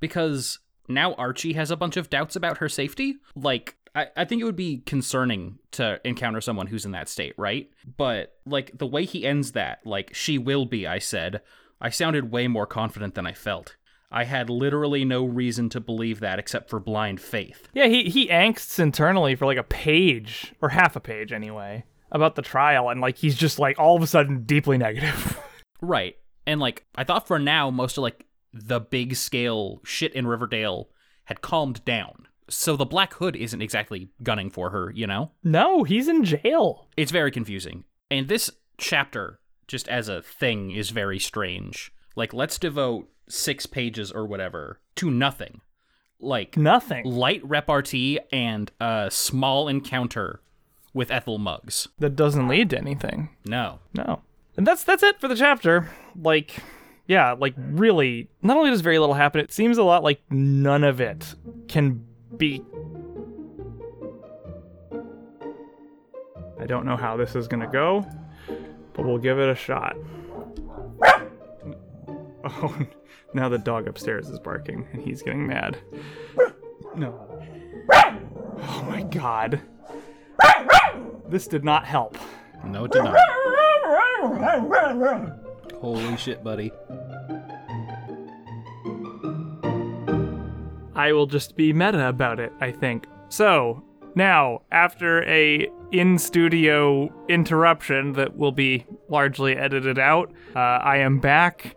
because 0.00 0.58
now 0.88 1.14
Archie 1.14 1.52
has 1.52 1.70
a 1.70 1.76
bunch 1.76 1.96
of 1.96 2.10
doubts 2.10 2.36
about 2.36 2.58
her 2.58 2.68
safety. 2.68 3.16
Like, 3.34 3.76
I, 3.94 4.06
I 4.16 4.24
think 4.24 4.40
it 4.40 4.44
would 4.44 4.56
be 4.56 4.78
concerning 4.86 5.58
to 5.72 6.00
encounter 6.04 6.40
someone 6.40 6.68
who's 6.68 6.84
in 6.84 6.92
that 6.92 7.08
state, 7.08 7.34
right? 7.36 7.70
But, 7.96 8.36
like, 8.46 8.78
the 8.78 8.86
way 8.86 9.04
he 9.04 9.26
ends 9.26 9.52
that, 9.52 9.80
like, 9.84 10.14
she 10.14 10.38
will 10.38 10.66
be, 10.66 10.86
I 10.86 10.98
said, 10.98 11.40
I 11.80 11.90
sounded 11.90 12.30
way 12.30 12.48
more 12.48 12.66
confident 12.66 13.14
than 13.14 13.26
I 13.26 13.32
felt. 13.32 13.76
I 14.10 14.24
had 14.24 14.48
literally 14.48 15.04
no 15.04 15.24
reason 15.24 15.68
to 15.70 15.80
believe 15.80 16.20
that 16.20 16.38
except 16.38 16.70
for 16.70 16.80
blind 16.80 17.20
faith. 17.20 17.68
Yeah, 17.74 17.86
he 17.86 18.04
he 18.04 18.28
angsts 18.28 18.78
internally 18.78 19.34
for 19.34 19.46
like 19.46 19.58
a 19.58 19.62
page 19.62 20.54
or 20.62 20.70
half 20.70 20.96
a 20.96 21.00
page 21.00 21.32
anyway 21.32 21.84
about 22.10 22.34
the 22.34 22.42
trial, 22.42 22.88
and 22.88 23.00
like 23.00 23.18
he's 23.18 23.36
just 23.36 23.58
like 23.58 23.78
all 23.78 23.96
of 23.96 24.02
a 24.02 24.06
sudden 24.06 24.44
deeply 24.44 24.78
negative. 24.78 25.38
Right. 25.80 26.16
And 26.46 26.60
like 26.60 26.86
I 26.94 27.04
thought 27.04 27.28
for 27.28 27.38
now 27.38 27.70
most 27.70 27.98
of 27.98 28.02
like 28.02 28.26
the 28.52 28.80
big 28.80 29.14
scale 29.14 29.80
shit 29.84 30.12
in 30.14 30.26
Riverdale 30.26 30.88
had 31.24 31.40
calmed 31.40 31.84
down. 31.84 32.26
So 32.50 32.76
the 32.76 32.86
Black 32.86 33.14
Hood 33.14 33.36
isn't 33.36 33.60
exactly 33.60 34.08
gunning 34.22 34.50
for 34.50 34.70
her, 34.70 34.90
you 34.90 35.06
know? 35.06 35.32
no, 35.44 35.84
he's 35.84 36.08
in 36.08 36.24
jail. 36.24 36.88
It's 36.96 37.12
very 37.12 37.30
confusing. 37.30 37.84
And 38.10 38.26
this 38.28 38.50
chapter 38.78 39.38
just 39.66 39.86
as 39.88 40.08
a 40.08 40.22
thing 40.22 40.70
is 40.70 40.90
very 40.90 41.18
strange. 41.18 41.92
Like 42.16 42.32
let's 42.32 42.58
devote 42.58 43.08
6 43.28 43.66
pages 43.66 44.10
or 44.12 44.26
whatever 44.26 44.80
to 44.96 45.10
nothing. 45.10 45.60
Like 46.20 46.56
Nothing. 46.56 47.04
light 47.04 47.40
repartee 47.44 48.18
and 48.32 48.72
a 48.80 49.08
small 49.10 49.68
encounter 49.68 50.40
with 50.92 51.10
Ethel 51.12 51.38
Muggs. 51.38 51.88
That 51.98 52.16
doesn't 52.16 52.48
lead 52.48 52.70
to 52.70 52.78
anything. 52.78 53.28
No. 53.44 53.78
No. 53.94 54.22
And 54.56 54.66
that's 54.66 54.82
that's 54.82 55.04
it 55.04 55.20
for 55.20 55.28
the 55.28 55.36
chapter. 55.36 55.88
Like 56.20 56.56
yeah, 57.06 57.32
like 57.38 57.54
really 57.56 58.28
not 58.42 58.56
only 58.56 58.70
does 58.70 58.80
very 58.80 58.98
little 58.98 59.14
happen, 59.14 59.40
it 59.40 59.52
seems 59.52 59.78
a 59.78 59.84
lot 59.84 60.02
like 60.02 60.20
none 60.30 60.82
of 60.82 61.00
it 61.00 61.34
can 61.68 62.04
be 62.36 62.62
I 66.60 66.66
don't 66.66 66.84
know 66.84 66.96
how 66.96 67.16
this 67.16 67.36
is 67.36 67.46
going 67.46 67.60
to 67.60 67.68
go, 67.68 68.04
but 68.92 69.06
we'll 69.06 69.18
give 69.18 69.38
it 69.38 69.48
a 69.48 69.54
shot. 69.54 69.96
Oh, 72.48 72.76
now 73.34 73.48
the 73.48 73.58
dog 73.58 73.86
upstairs 73.88 74.28
is 74.28 74.38
barking 74.38 74.86
and 74.92 75.02
he's 75.02 75.22
getting 75.22 75.46
mad. 75.46 75.78
No. 76.96 77.44
Oh 77.92 78.86
my 78.88 79.02
god. 79.02 79.60
This 81.28 81.46
did 81.46 81.62
not 81.64 81.84
help. 81.84 82.16
No 82.64 82.84
it 82.84 82.92
did 82.92 83.04
not. 83.04 83.16
Holy 85.80 86.16
shit, 86.16 86.42
buddy. 86.42 86.72
I 90.94 91.12
will 91.12 91.26
just 91.26 91.54
be 91.54 91.72
meta 91.72 92.08
about 92.08 92.40
it, 92.40 92.52
I 92.60 92.72
think. 92.72 93.06
So, 93.28 93.84
now, 94.14 94.62
after 94.72 95.22
a 95.28 95.68
in 95.92 96.18
studio 96.18 97.08
interruption 97.28 98.14
that 98.14 98.36
will 98.36 98.50
be 98.52 98.84
largely 99.08 99.56
edited 99.56 99.98
out, 99.98 100.32
uh, 100.56 100.58
I 100.58 100.96
am 100.98 101.20
back, 101.20 101.76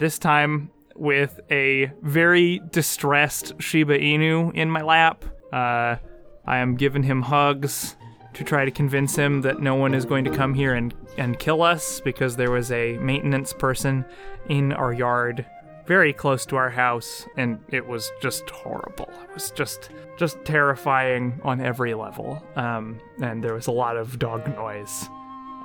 this 0.00 0.18
time 0.18 0.70
with 0.96 1.40
a 1.50 1.92
very 2.02 2.60
distressed 2.70 3.52
Shiba 3.60 3.98
Inu 3.98 4.52
in 4.54 4.70
my 4.70 4.80
lap. 4.80 5.24
Uh, 5.52 5.96
I 6.46 6.58
am 6.58 6.74
giving 6.74 7.02
him 7.02 7.22
hugs 7.22 7.96
to 8.32 8.42
try 8.42 8.64
to 8.64 8.70
convince 8.70 9.14
him 9.14 9.42
that 9.42 9.60
no 9.60 9.74
one 9.74 9.94
is 9.94 10.04
going 10.04 10.24
to 10.24 10.30
come 10.30 10.54
here 10.54 10.74
and, 10.74 10.94
and 11.18 11.38
kill 11.38 11.62
us 11.62 12.00
because 12.00 12.36
there 12.36 12.50
was 12.50 12.72
a 12.72 12.96
maintenance 12.98 13.52
person 13.52 14.04
in 14.48 14.72
our 14.72 14.92
yard 14.92 15.44
very 15.86 16.12
close 16.12 16.46
to 16.46 16.56
our 16.56 16.70
house 16.70 17.26
and 17.36 17.58
it 17.68 17.86
was 17.86 18.10
just 18.22 18.48
horrible. 18.48 19.10
It 19.24 19.34
was 19.34 19.50
just 19.50 19.90
just 20.16 20.42
terrifying 20.44 21.40
on 21.42 21.60
every 21.60 21.94
level. 21.94 22.42
Um, 22.56 23.00
and 23.20 23.42
there 23.42 23.54
was 23.54 23.66
a 23.66 23.72
lot 23.72 23.96
of 23.96 24.18
dog 24.18 24.46
noise 24.54 25.08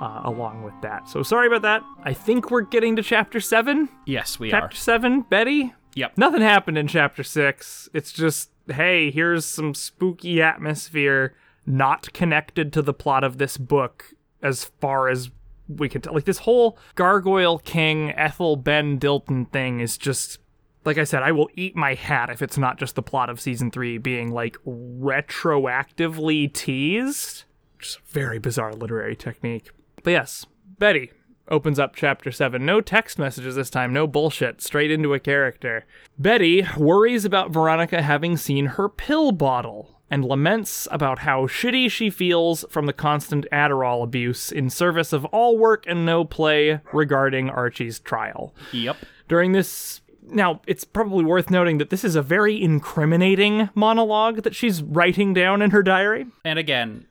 uh, 0.00 0.20
along 0.24 0.62
with 0.62 0.74
that. 0.82 1.08
So 1.08 1.22
sorry 1.22 1.46
about 1.46 1.62
that. 1.62 1.82
I 2.04 2.12
think 2.12 2.50
we're 2.50 2.62
getting 2.62 2.96
to 2.96 3.02
chapter 3.02 3.40
7 3.40 3.88
Yes, 4.06 4.38
we 4.38 4.48
are. 4.48 4.60
chapter 4.60 4.76
7 4.76 5.22
betty? 5.22 5.74
Yep. 5.94 6.18
nothing 6.18 6.42
happened 6.42 6.76
in 6.76 6.88
chapter 6.88 7.22
6 7.22 7.88
it's 7.94 8.12
just 8.12 8.50
hey 8.70 9.10
here's 9.10 9.46
some 9.46 9.72
spooky 9.72 10.42
atmosphere 10.42 11.34
not 11.64 12.12
connected 12.12 12.70
to 12.74 12.82
the 12.82 12.92
plot 12.92 13.24
of 13.24 13.38
this 13.38 13.56
book 13.56 14.12
as 14.42 14.64
far 14.80 15.08
as 15.08 15.30
we 15.68 15.88
can 15.88 16.02
tell. 16.02 16.12
Like 16.12 16.24
this 16.26 16.40
whole 16.40 16.78
gargoyle 16.96 17.58
king 17.60 18.10
ethel 18.12 18.56
ben 18.56 19.00
dilton 19.00 19.50
thing 19.50 19.80
is 19.80 19.96
just 19.96 20.38
like 20.84 20.98
i 20.98 21.04
said 21.04 21.22
i 21.22 21.32
will 21.32 21.48
eat 21.54 21.74
my 21.74 21.94
hat 21.94 22.28
if 22.28 22.42
it's 22.42 22.58
not 22.58 22.78
just 22.78 22.94
the 22.94 23.02
plot 23.02 23.30
of 23.30 23.40
season 23.40 23.70
3 23.70 23.96
being 23.96 24.30
like 24.30 24.58
retroactively 24.66 26.52
teased. 26.52 27.44
Just 27.78 27.98
a 27.98 28.02
very 28.12 28.38
bizarre 28.38 28.72
literary 28.74 29.16
technique 29.16 29.70
but 30.06 30.12
yes 30.12 30.46
betty 30.78 31.10
opens 31.48 31.80
up 31.80 31.96
chapter 31.96 32.30
7 32.30 32.64
no 32.64 32.80
text 32.80 33.18
messages 33.18 33.56
this 33.56 33.68
time 33.68 33.92
no 33.92 34.06
bullshit 34.06 34.62
straight 34.62 34.92
into 34.92 35.12
a 35.12 35.18
character 35.18 35.84
betty 36.16 36.64
worries 36.76 37.24
about 37.24 37.50
veronica 37.50 38.00
having 38.02 38.36
seen 38.36 38.66
her 38.66 38.88
pill 38.88 39.32
bottle 39.32 39.96
and 40.08 40.24
laments 40.24 40.86
about 40.92 41.18
how 41.18 41.48
shitty 41.48 41.90
she 41.90 42.08
feels 42.08 42.64
from 42.70 42.86
the 42.86 42.92
constant 42.92 43.44
Adderall 43.50 44.04
abuse 44.04 44.52
in 44.52 44.70
service 44.70 45.12
of 45.12 45.24
all 45.26 45.58
work 45.58 45.84
and 45.88 46.06
no 46.06 46.24
play 46.24 46.78
regarding 46.92 47.50
Archie's 47.50 47.98
trial. 47.98 48.54
Yep. 48.70 48.98
During 49.26 49.50
this 49.50 50.02
now, 50.28 50.60
it's 50.66 50.84
probably 50.84 51.24
worth 51.24 51.50
noting 51.50 51.78
that 51.78 51.90
this 51.90 52.04
is 52.04 52.16
a 52.16 52.22
very 52.22 52.60
incriminating 52.60 53.70
monologue 53.74 54.42
that 54.42 54.54
she's 54.54 54.82
writing 54.82 55.32
down 55.34 55.62
in 55.62 55.70
her 55.70 55.82
diary. 55.82 56.26
And 56.44 56.58
again, 56.58 57.06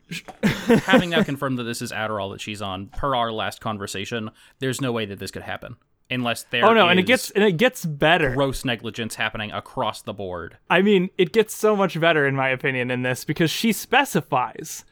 having 0.84 1.10
now 1.10 1.22
confirmed 1.22 1.58
that 1.58 1.64
this 1.64 1.82
is 1.82 1.92
Adderall 1.92 2.32
that 2.32 2.40
she's 2.40 2.60
on, 2.60 2.86
per 2.88 3.14
our 3.14 3.32
last 3.32 3.60
conversation, 3.60 4.30
there's 4.58 4.80
no 4.80 4.92
way 4.92 5.06
that 5.06 5.18
this 5.18 5.30
could 5.30 5.42
happen 5.42 5.76
unless 6.10 6.44
there 6.44 6.64
Oh 6.64 6.72
no, 6.72 6.88
and 6.88 7.00
it 7.00 7.06
gets 7.06 7.30
and 7.30 7.42
it 7.44 7.56
gets 7.56 7.84
better. 7.84 8.34
gross 8.34 8.64
negligence 8.64 9.16
happening 9.16 9.50
across 9.50 10.02
the 10.02 10.12
board. 10.12 10.58
I 10.70 10.82
mean, 10.82 11.10
it 11.18 11.32
gets 11.32 11.54
so 11.54 11.74
much 11.74 11.98
better 11.98 12.26
in 12.26 12.36
my 12.36 12.48
opinion 12.48 12.90
in 12.90 13.02
this 13.02 13.24
because 13.24 13.50
she 13.50 13.72
specifies 13.72 14.84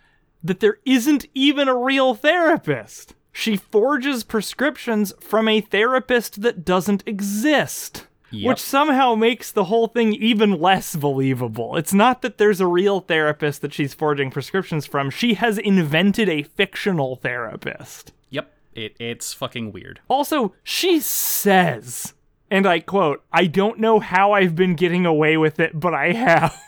that 0.43 0.61
there 0.61 0.79
isn't 0.85 1.27
even 1.35 1.69
a 1.69 1.77
real 1.77 2.15
therapist. 2.15 3.15
She 3.33 3.57
forges 3.57 4.25
prescriptions 4.25 5.13
from 5.21 5.49
a 5.49 5.61
therapist 5.61 6.43
that 6.43 6.65
doesn't 6.65 7.03
exist. 7.07 8.07
Yep. 8.35 8.49
Which 8.49 8.61
somehow 8.61 9.15
makes 9.15 9.53
the 9.53 9.65
whole 9.65 9.87
thing 9.87 10.13
even 10.15 10.61
less 10.61 10.97
believable. 10.97 11.77
It's 11.77 11.95
not 11.95 12.23
that 12.23 12.37
there's 12.39 12.61
a 12.61 12.67
real 12.67 13.01
therapist 13.01 13.61
that 13.63 13.73
she's 13.73 13.95
forging 13.95 14.31
prescriptions 14.31 14.87
from. 14.87 15.11
She 15.11 15.35
has 15.35 15.59
invented 15.59 16.29
a 16.29 16.43
fictional 16.43 17.17
therapist. 17.17 18.13
Yep. 18.31 18.53
It 18.75 18.97
it's 18.99 19.33
fucking 19.33 19.73
weird. 19.73 20.01
Also, 20.09 20.55
she 20.63 20.99
says, 21.01 22.15
and 22.51 22.67
I 22.67 22.81
quote, 22.81 23.23
I 23.33 23.47
don't 23.47 23.79
know 23.79 24.01
how 24.01 24.33
I've 24.33 24.57
been 24.57 24.75
getting 24.75 25.07
away 25.07 25.37
with 25.37 25.61
it, 25.61 25.79
but 25.79 25.95
I 25.95 26.13
have. 26.13 26.61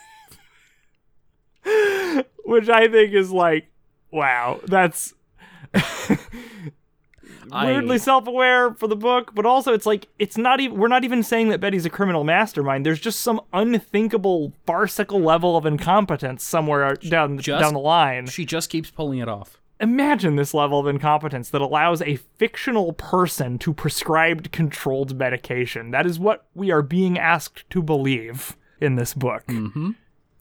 Which 2.45 2.69
I 2.69 2.87
think 2.87 3.13
is 3.13 3.31
like, 3.31 3.69
wow, 4.09 4.61
that's 4.65 5.13
weirdly 7.51 7.95
I, 7.95 7.97
self-aware 7.97 8.73
for 8.73 8.87
the 8.87 8.95
book, 8.95 9.33
but 9.35 9.45
also 9.45 9.73
it's 9.73 9.85
like 9.85 10.07
it's 10.19 10.37
not 10.37 10.59
even 10.59 10.77
we're 10.77 10.87
not 10.87 11.03
even 11.03 11.23
saying 11.23 11.49
that 11.49 11.59
Betty's 11.59 11.85
a 11.85 11.89
criminal 11.89 12.23
mastermind. 12.23 12.85
There's 12.85 12.99
just 12.99 13.19
some 13.21 13.41
unthinkable 13.53 14.53
farcical 14.65 15.19
level 15.19 15.55
of 15.57 15.65
incompetence 15.65 16.43
somewhere 16.43 16.93
down 16.95 17.37
Just- 17.39 17.61
down 17.61 17.73
the 17.73 17.79
line. 17.79 18.27
she 18.27 18.45
just 18.45 18.69
keeps 18.69 18.89
pulling 18.89 19.19
it 19.19 19.27
off. 19.29 19.57
Imagine 19.79 20.37
this 20.37 20.55
level 20.55 20.79
of 20.79 20.87
incompetence 20.87 21.51
that 21.51 21.61
allows 21.61 22.01
a 22.01 22.15
fictional 22.15 22.93
person 22.93 23.59
to 23.59 23.73
prescribe 23.73 24.51
controlled 24.51 25.15
medication. 25.15 25.91
That 25.91 26.07
is 26.07 26.17
what 26.17 26.47
we 26.55 26.71
are 26.71 26.81
being 26.81 27.19
asked 27.19 27.69
to 27.69 27.83
believe 27.83 28.57
in 28.81 28.95
this 28.95 29.13
book. 29.13 29.45
Mm-hmm. 29.45 29.91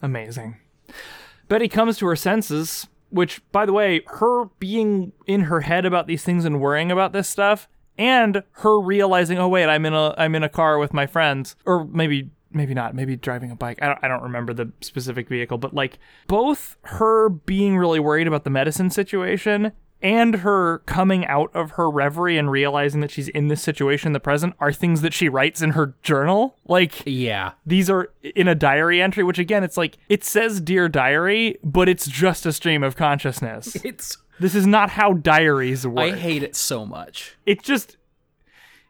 Amazing. 0.00 0.56
Betty 1.48 1.68
comes 1.68 1.98
to 1.98 2.06
her 2.06 2.16
senses, 2.16 2.86
which, 3.10 3.42
by 3.52 3.66
the 3.66 3.72
way, 3.72 4.02
her 4.06 4.46
being 4.58 5.12
in 5.26 5.42
her 5.42 5.60
head 5.60 5.84
about 5.84 6.06
these 6.06 6.22
things 6.22 6.44
and 6.44 6.60
worrying 6.60 6.90
about 6.90 7.12
this 7.12 7.28
stuff, 7.28 7.68
and 7.98 8.42
her 8.52 8.78
realizing, 8.78 9.38
oh 9.38 9.48
wait, 9.48 9.68
I'm 9.68 9.86
in 9.86 9.94
a 9.94 10.14
I'm 10.18 10.34
in 10.34 10.42
a 10.42 10.48
car 10.48 10.78
with 10.78 10.92
my 10.92 11.06
friends, 11.06 11.56
or 11.64 11.84
maybe 11.84 12.30
maybe 12.50 12.75
not, 12.75 12.94
maybe 12.94 13.16
driving 13.16 13.50
a 13.50 13.56
bike. 13.56 13.78
I 13.82 13.86
don't 13.86 13.98
I 14.02 14.08
don't 14.08 14.22
remember 14.22 14.52
the 14.52 14.72
specific 14.80 15.28
vehicle, 15.28 15.58
but 15.58 15.75
like 15.75 15.98
both 16.26 16.76
her 16.82 17.28
being 17.28 17.76
really 17.76 18.00
worried 18.00 18.26
about 18.26 18.44
the 18.44 18.50
medicine 18.50 18.90
situation 18.90 19.72
and 20.02 20.36
her 20.36 20.78
coming 20.80 21.24
out 21.26 21.50
of 21.54 21.72
her 21.72 21.90
reverie 21.90 22.36
and 22.38 22.50
realizing 22.50 23.00
that 23.00 23.10
she's 23.10 23.28
in 23.28 23.48
this 23.48 23.62
situation 23.62 24.08
in 24.08 24.12
the 24.12 24.20
present 24.20 24.54
are 24.60 24.72
things 24.72 25.00
that 25.00 25.14
she 25.14 25.28
writes 25.28 25.62
in 25.62 25.70
her 25.70 25.94
journal. 26.02 26.56
Like 26.66 27.02
Yeah. 27.06 27.52
these 27.64 27.88
are 27.88 28.10
in 28.22 28.46
a 28.48 28.54
diary 28.54 29.00
entry, 29.00 29.24
which 29.24 29.38
again, 29.38 29.64
it's 29.64 29.76
like 29.76 29.96
it 30.08 30.22
says 30.24 30.60
"Dear 30.60 30.88
Diary," 30.88 31.58
but 31.64 31.88
it's 31.88 32.06
just 32.06 32.44
a 32.46 32.52
stream 32.52 32.82
of 32.82 32.94
consciousness. 32.96 33.76
It's 33.84 34.18
This 34.38 34.54
is 34.54 34.66
not 34.66 34.90
how 34.90 35.14
diaries 35.14 35.86
work. 35.86 36.12
I 36.14 36.16
hate 36.16 36.42
it 36.42 36.54
so 36.56 36.84
much. 36.84 37.36
it 37.46 37.62
just 37.62 37.96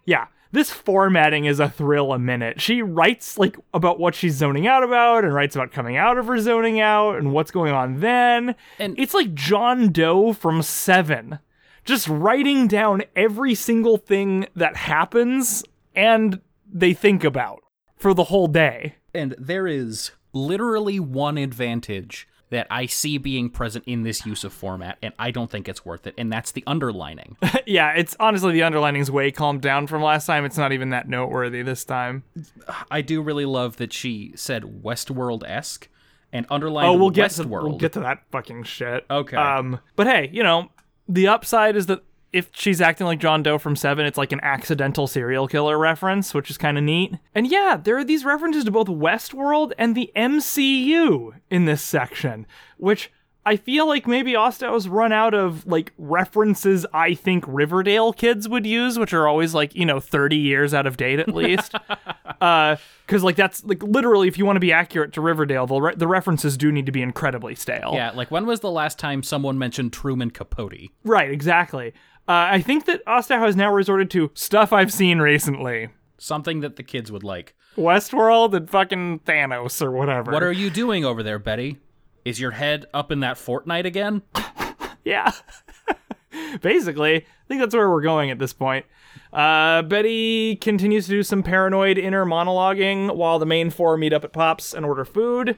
yeah 0.05 0.27
this 0.53 0.71
formatting 0.71 1.45
is 1.45 1.61
a 1.61 1.69
thrill 1.69 2.13
a 2.13 2.19
minute. 2.19 2.61
She 2.61 2.83
writes 2.83 3.39
like 3.39 3.57
about 3.75 3.99
what 3.99 4.15
she's 4.15 4.37
zoning 4.37 4.67
out 4.67 4.83
about 4.83 5.25
and 5.25 5.35
writes 5.35 5.57
about 5.57 5.73
coming 5.73 5.97
out 5.97 6.19
of 6.19 6.27
her 6.27 6.39
zoning 6.39 6.81
out 6.81 7.17
and 7.17 7.33
what's 7.33 7.51
going 7.51 7.73
on 7.73 8.01
then. 8.01 8.55
And- 8.79 8.99
it's 8.99 9.15
like 9.15 9.35
john 9.35 9.93
doe 9.93 10.33
from 10.33 10.63
seven 10.63 11.39
just 11.85 12.09
writing 12.09 12.67
down 12.67 13.03
every 13.15 13.55
single 13.55 13.97
thing 13.97 14.47
that 14.57 14.77
happens 14.77 15.65
and 15.95 16.41
they 16.71 16.93
think 16.93 17.25
about 17.25 17.63
for 17.97 18.13
the 18.13 18.25
whole 18.25 18.49
day. 18.49 18.97
And 19.15 19.35
there 19.39 19.67
is 19.67 20.11
literally 20.33 21.01
one 21.01 21.39
advantage 21.39 22.29
that 22.51 22.67
I 22.71 22.87
see 22.87 23.19
being 23.19 23.51
present 23.51 23.85
in 23.87 24.03
this 24.03 24.25
use 24.25 24.45
of 24.45 24.53
format, 24.53 24.99
and 25.03 25.13
I 25.19 25.31
don't 25.31 25.51
think 25.51 25.69
it's 25.69 25.85
worth 25.85 26.07
it, 26.07 26.15
and 26.17 26.33
that's 26.33 26.53
the 26.53 26.63
underlining. 26.67 27.37
yeah 27.67 27.93
it's 27.93 28.15
honestly 28.21 28.53
the 28.53 28.63
underlining's 28.63 29.11
way 29.11 29.31
calmed 29.31 29.61
down 29.61 29.87
from 29.87 30.03
last 30.03 30.27
time 30.27 30.45
it's 30.45 30.57
not 30.57 30.73
even 30.73 30.91
that 30.91 31.09
noteworthy 31.09 31.63
this 31.63 31.85
time 31.85 32.23
I 32.91 33.01
do 33.03 33.21
really 33.21 33.45
love 33.45 33.77
that 33.79 33.93
she 33.93 34.33
said 34.37 34.63
Westworld 34.83 35.43
esque 35.47 35.89
and 36.33 36.47
underlined 36.51 36.89
Oh, 36.89 36.95
we'll 36.95 37.11
get 37.11 37.31
to 37.33 37.47
we'll 37.47 37.79
get 37.79 37.93
to 37.93 38.01
that 38.01 38.23
fucking 38.31 38.65
shit. 38.65 39.05
Okay. 39.11 39.37
Um, 39.37 39.81
but 39.97 40.07
hey, 40.07 40.31
you 40.33 40.43
know, 40.43 40.71
the 41.09 41.29
upside 41.29 41.77
is 41.77 41.87
that 41.87 42.03
if 42.37 42.51
she's 42.53 42.83
acting 42.83 43.07
like 43.07 43.19
John 43.19 43.43
Doe 43.43 43.57
from 43.57 43.77
Seven, 43.77 44.05
it's 44.05 44.19
like 44.19 44.31
an 44.31 44.41
accidental 44.43 45.07
serial 45.07 45.49
killer 45.49 45.79
reference, 45.79 46.35
which 46.35 46.51
is 46.51 46.59
kind 46.59 46.77
of 46.77 46.85
neat. 46.85 47.15
And 47.35 47.47
yeah, 47.47 47.81
there 47.83 47.97
are 47.97 48.05
these 48.05 48.27
references 48.27 48.65
to 48.65 48.71
both 48.71 48.89
Westworld 48.89 49.73
and 49.79 49.95
the 49.95 50.13
MCU 50.15 51.33
in 51.51 51.65
this 51.65 51.81
section, 51.81 52.47
which 52.77 53.11
I 53.47 53.57
feel 53.57 53.87
like 53.87 54.07
maybe 54.07 54.35
Ostow's 54.35 54.87
run 54.87 55.13
out 55.13 55.33
of 55.33 55.67
like 55.67 55.93
references 55.97 56.85
I 56.93 57.15
think 57.15 57.45
Riverdale 57.47 58.13
kids 58.13 58.49
would 58.51 58.67
use, 58.67 58.99
which 58.99 59.15
are 59.15 59.27
always 59.27 59.55
like, 59.55 59.75
you 59.75 59.87
know, 59.87 59.99
30 59.99 60.37
years 60.37 60.75
out 60.75 60.87
of 60.87 60.99
date 60.99 61.21
at 61.21 61.33
least. 61.33 61.75
uh, 62.43 62.77
cause 63.07 63.23
like 63.23 63.37
that's 63.37 63.65
like 63.65 63.83
literally 63.83 64.29
if 64.29 64.37
you 64.37 64.45
want 64.45 64.57
to 64.57 64.61
be 64.61 64.73
accurate 64.73 65.13
to 65.15 65.23
Riverdale, 65.23 65.67
the, 65.67 65.81
re- 65.81 65.95
the 65.97 66.09
references 66.09 66.59
do 66.59 66.71
need 66.71 66.85
to 66.85 66.93
be 66.93 67.01
incredibly 67.01 67.55
stale. 67.55 67.93
yeah, 67.95 68.11
like 68.11 68.31
when 68.31 68.45
was 68.45 68.61
the 68.61 68.71
last 68.71 68.99
time 68.99 69.23
someone 69.23 69.57
mentioned 69.57 69.93
Truman 69.95 70.33
Capote? 70.33 70.91
Right, 71.05 71.31
exactly. 71.31 71.95
Uh, 72.29 72.33
I 72.53 72.61
think 72.61 72.87
that 72.87 73.05
Ostow 73.07 73.39
has 73.41 73.55
now 73.57 73.73
resorted 73.73 74.11
to 74.11 74.31
stuff 74.35 74.73
I've 74.73 74.93
seen 74.93 75.19
recently. 75.19 75.91
Something 76.19 76.61
that 76.61 76.77
the 76.77 76.83
kids 76.83 77.13
would 77.13 77.23
like. 77.23 77.55
Westworld 77.77 78.55
and 78.55 78.69
fucking 78.69 79.21
Thanos 79.21 79.83
or 79.83 79.91
whatever. 79.91 80.33
What 80.33 80.43
are 80.43 80.53
you 80.53 80.71
doing 80.71 81.05
over 81.05 81.23
there, 81.23 81.39
Betty? 81.39 81.79
Is 82.25 82.41
your 82.41 82.53
head 82.53 82.87
up 82.95 83.13
in 83.13 83.21
that 83.21 83.37
Fortnite 83.37 83.85
again? 83.85 84.23
Yeah. 85.07 85.31
Basically, 86.61 87.15
I 87.19 87.25
think 87.47 87.61
that's 87.61 87.75
where 87.75 87.89
we're 87.89 88.03
going 88.03 88.33
at 88.33 88.41
this 88.41 88.53
point. 88.53 88.85
Uh, 89.33 89.83
Betty 89.83 90.57
continues 90.57 91.05
to 91.07 91.13
do 91.13 91.23
some 91.23 91.45
paranoid 91.45 91.97
inner 91.97 92.27
monologuing 92.27 93.15
while 93.15 93.39
the 93.39 93.47
main 93.47 93.71
four 93.71 93.97
meet 93.97 94.13
up 94.13 94.25
at 94.25 94.33
Pop's 94.33 94.75
and 94.75 94.85
order 94.85 95.05
food. 95.05 95.57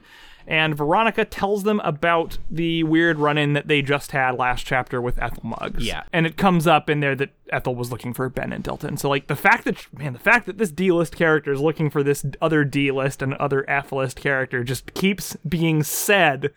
And 0.49 0.75
Veronica 0.75 1.25
tells 1.25 1.61
them 1.61 1.79
about 1.81 2.39
the 2.49 2.81
weird 2.83 3.19
run 3.19 3.37
in 3.37 3.53
that 3.53 3.67
they 3.67 3.83
just 3.83 4.11
had 4.11 4.31
last 4.31 4.65
chapter 4.65 4.99
with 4.99 5.21
Ethel 5.21 5.43
Muggs. 5.45 5.85
Yeah. 5.85 6.03
And 6.11 6.25
it 6.25 6.37
comes 6.37 6.65
up 6.65 6.89
in 6.89 7.01
there 7.01 7.15
that 7.15 7.29
Ethel 7.51 7.75
was 7.75 7.91
looking 7.91 8.15
for 8.15 8.27
Ben 8.29 8.51
and 8.51 8.63
Dilton. 8.63 8.97
So, 8.97 9.09
like, 9.09 9.27
the 9.27 9.35
fact 9.35 9.65
that, 9.65 9.85
man, 9.93 10.13
the 10.13 10.19
fact 10.19 10.47
that 10.47 10.57
this 10.57 10.71
D 10.71 10.91
list 10.91 11.15
character 11.15 11.53
is 11.53 11.61
looking 11.61 11.91
for 11.91 12.01
this 12.01 12.25
other 12.41 12.65
D 12.65 12.89
list 12.89 13.21
and 13.21 13.35
other 13.35 13.63
F 13.69 13.91
list 13.91 14.19
character 14.19 14.63
just 14.63 14.95
keeps 14.95 15.37
being 15.47 15.83
said 15.83 16.51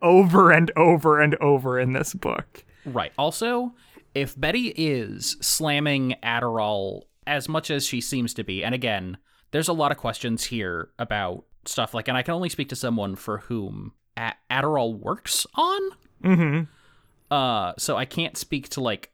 over 0.00 0.52
and 0.52 0.70
over 0.76 1.20
and 1.20 1.34
over 1.36 1.80
in 1.80 1.94
this 1.94 2.14
book. 2.14 2.64
Right. 2.86 3.10
Also, 3.18 3.74
if 4.14 4.38
Betty 4.38 4.68
is 4.76 5.36
slamming 5.40 6.14
Adderall 6.22 7.02
as 7.26 7.48
much 7.48 7.72
as 7.72 7.84
she 7.84 8.00
seems 8.00 8.34
to 8.34 8.44
be, 8.44 8.62
and 8.62 8.72
again, 8.72 9.16
there's 9.50 9.68
a 9.68 9.72
lot 9.72 9.90
of 9.90 9.98
questions 9.98 10.44
here 10.44 10.90
about 10.96 11.44
stuff 11.64 11.94
like, 11.94 12.08
and 12.08 12.16
I 12.16 12.22
can 12.22 12.34
only 12.34 12.48
speak 12.48 12.68
to 12.70 12.76
someone 12.76 13.16
for 13.16 13.38
whom 13.38 13.92
A- 14.16 14.34
Adderall 14.50 14.98
works 14.98 15.46
on. 15.54 15.80
Mm-hmm. 16.22 16.62
Uh, 17.32 17.72
so 17.78 17.96
I 17.96 18.04
can't 18.04 18.36
speak 18.36 18.68
to 18.70 18.80
like, 18.80 19.10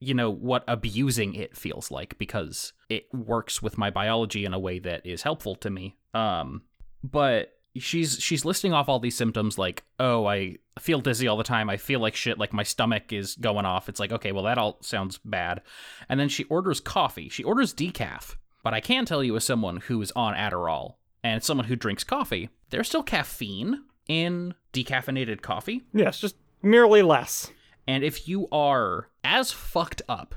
you 0.00 0.14
know, 0.14 0.30
what 0.30 0.64
abusing 0.68 1.34
it 1.34 1.56
feels 1.56 1.90
like 1.90 2.18
because 2.18 2.72
it 2.88 3.06
works 3.14 3.62
with 3.62 3.78
my 3.78 3.90
biology 3.90 4.44
in 4.44 4.52
a 4.52 4.58
way 4.58 4.78
that 4.80 5.06
is 5.06 5.22
helpful 5.22 5.54
to 5.56 5.70
me. 5.70 5.96
Um, 6.12 6.62
but 7.02 7.54
she's 7.76 8.18
she's 8.20 8.44
listing 8.44 8.72
off 8.72 8.88
all 8.88 9.00
these 9.00 9.16
symptoms 9.16 9.58
like, 9.58 9.84
oh, 9.98 10.26
I 10.26 10.56
feel 10.78 11.00
dizzy 11.00 11.28
all 11.28 11.36
the 11.36 11.44
time. 11.44 11.70
I 11.70 11.76
feel 11.76 12.00
like 12.00 12.14
shit. 12.16 12.38
Like 12.38 12.52
my 12.52 12.62
stomach 12.62 13.12
is 13.12 13.36
going 13.36 13.64
off. 13.64 13.88
It's 13.88 14.00
like, 14.00 14.12
okay, 14.12 14.32
well 14.32 14.44
that 14.44 14.58
all 14.58 14.78
sounds 14.82 15.18
bad. 15.24 15.62
And 16.08 16.18
then 16.18 16.28
she 16.28 16.44
orders 16.44 16.80
coffee. 16.80 17.28
She 17.28 17.44
orders 17.44 17.72
decaf. 17.72 18.36
But 18.62 18.74
I 18.74 18.80
can 18.80 19.04
tell 19.04 19.24
you, 19.24 19.34
as 19.36 19.44
someone 19.44 19.78
who 19.78 20.00
is 20.02 20.12
on 20.12 20.34
Adderall 20.34 20.94
and 21.24 21.42
someone 21.42 21.66
who 21.66 21.76
drinks 21.76 22.04
coffee, 22.04 22.48
there's 22.70 22.88
still 22.88 23.02
caffeine 23.02 23.82
in 24.08 24.54
decaffeinated 24.72 25.42
coffee. 25.42 25.82
Yes, 25.92 26.18
just 26.18 26.36
merely 26.62 27.02
less. 27.02 27.50
And 27.86 28.04
if 28.04 28.28
you 28.28 28.48
are 28.52 29.08
as 29.24 29.52
fucked 29.52 30.02
up 30.08 30.34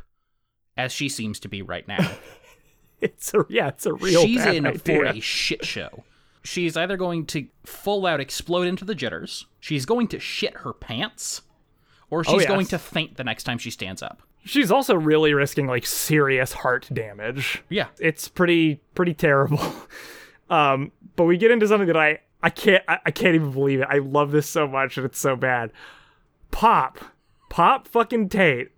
as 0.78 0.92
she 0.92 1.10
seems 1.10 1.40
to 1.42 1.48
be 1.48 1.62
right 1.62 1.88
now, 1.88 2.12
It's 3.02 3.34
a 3.34 3.46
yeah, 3.50 3.68
it's 3.68 3.86
a 3.86 3.94
real 3.94 4.24
she's 4.24 4.46
in 4.46 4.66
idea. 4.66 4.80
for 4.80 5.06
a 5.06 5.20
shit 5.20 5.66
show. 5.66 6.06
She's 6.44 6.78
either 6.78 6.96
going 6.96 7.26
to 7.28 7.48
full 7.66 8.06
out 8.06 8.20
explode 8.22 8.68
into 8.68 8.86
the 8.86 8.96
jitters, 8.96 9.46
she's 9.60 9.86
going 9.86 10.08
to 10.10 10.20
shit 10.20 10.58
her 10.58 10.74
pants, 10.74 11.42
or 12.10 12.20
oh, 12.20 12.24
she's 12.24 12.34
Oh, 12.34 12.40
yes. 12.40 12.48
going 12.48 12.66
to 12.68 12.80
faint 12.80 13.18
the 13.18 13.24
next 13.24 13.44
time 13.44 13.58
she 13.58 13.70
stands 13.70 14.02
up. 14.02 14.22
She's 14.46 14.72
also 14.72 14.96
really 14.96 15.34
risking 15.34 15.68
like 15.68 15.86
serious 15.86 16.54
heart 16.54 16.88
damage. 16.94 17.64
Yeah. 17.70 17.88
It's 18.00 18.28
pretty 18.30 18.80
pretty 18.96 19.14
terrible. 19.14 19.60
Um, 20.50 20.92
but 21.16 21.24
we 21.26 21.38
get 21.38 21.52
into 21.52 21.68
something 21.68 21.88
that 21.88 21.98
I 21.98 22.20
I 22.44 22.50
can't 22.50 22.84
I, 22.88 23.00
I 23.06 23.12
can't 23.12 23.36
even 23.36 23.52
believe 23.52 23.82
it. 23.82 23.88
I 23.90 23.98
love 23.98 24.32
this 24.32 24.48
so 24.48 24.68
much 24.68 24.98
and 24.98 25.06
it's 25.06 25.20
so 25.20 25.36
bad. 25.36 25.72
Pop, 26.52 27.00
Pop 27.50 27.88
fucking 27.88 28.30
Tate, 28.30 28.72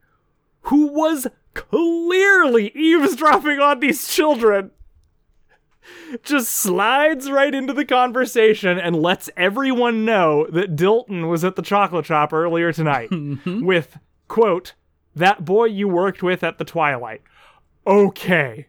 who 0.61 0.87
was 0.87 1.27
clearly 1.53 2.71
eavesdropping 2.75 3.59
on 3.59 3.79
these 3.79 4.07
children, 4.07 4.71
just 6.23 6.49
slides 6.49 7.29
right 7.29 7.53
into 7.53 7.73
the 7.73 7.85
conversation 7.85 8.77
and 8.79 8.95
lets 8.95 9.29
everyone 9.35 10.05
know 10.05 10.47
that 10.51 10.75
Dilton 10.75 11.29
was 11.29 11.43
at 11.43 11.55
the 11.55 11.61
chocolate 11.61 12.05
shop 12.05 12.33
earlier 12.33 12.71
tonight 12.71 13.09
with, 13.45 13.97
quote, 14.27 14.73
that 15.15 15.45
boy 15.45 15.65
you 15.65 15.87
worked 15.87 16.21
with 16.21 16.43
at 16.43 16.57
the 16.57 16.65
Twilight. 16.65 17.21
Okay. 17.85 18.67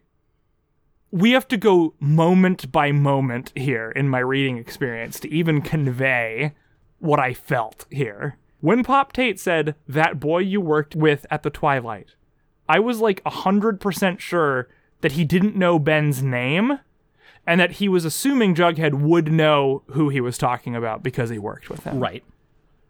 We 1.11 1.31
have 1.31 1.47
to 1.47 1.57
go 1.57 1.95
moment 1.99 2.71
by 2.71 2.91
moment 2.91 3.51
here 3.55 3.91
in 3.91 4.09
my 4.09 4.19
reading 4.19 4.57
experience 4.57 5.19
to 5.21 5.29
even 5.29 5.61
convey 5.61 6.53
what 6.99 7.19
I 7.19 7.33
felt 7.33 7.85
here. 7.89 8.37
When 8.61 8.83
Pop 8.83 9.13
Tate 9.13 9.39
said, 9.39 9.75
that 9.87 10.19
boy 10.19 10.39
you 10.39 10.61
worked 10.61 10.95
with 10.95 11.25
at 11.31 11.43
the 11.43 11.49
Twilight, 11.49 12.15
I 12.67 12.79
was 12.79 12.99
like 12.99 13.23
100% 13.23 14.19
sure 14.19 14.67
that 15.01 15.13
he 15.13 15.23
didn't 15.25 15.55
know 15.55 15.79
Ben's 15.79 16.21
name 16.21 16.79
and 17.47 17.59
that 17.59 17.73
he 17.73 17.87
was 17.87 18.05
assuming 18.05 18.53
Jughead 18.53 19.01
would 19.01 19.31
know 19.31 19.81
who 19.87 20.09
he 20.09 20.21
was 20.21 20.37
talking 20.37 20.75
about 20.75 21.01
because 21.01 21.29
he 21.29 21.39
worked 21.39 21.69
with 21.69 21.83
him. 21.83 21.99
Right. 21.99 22.23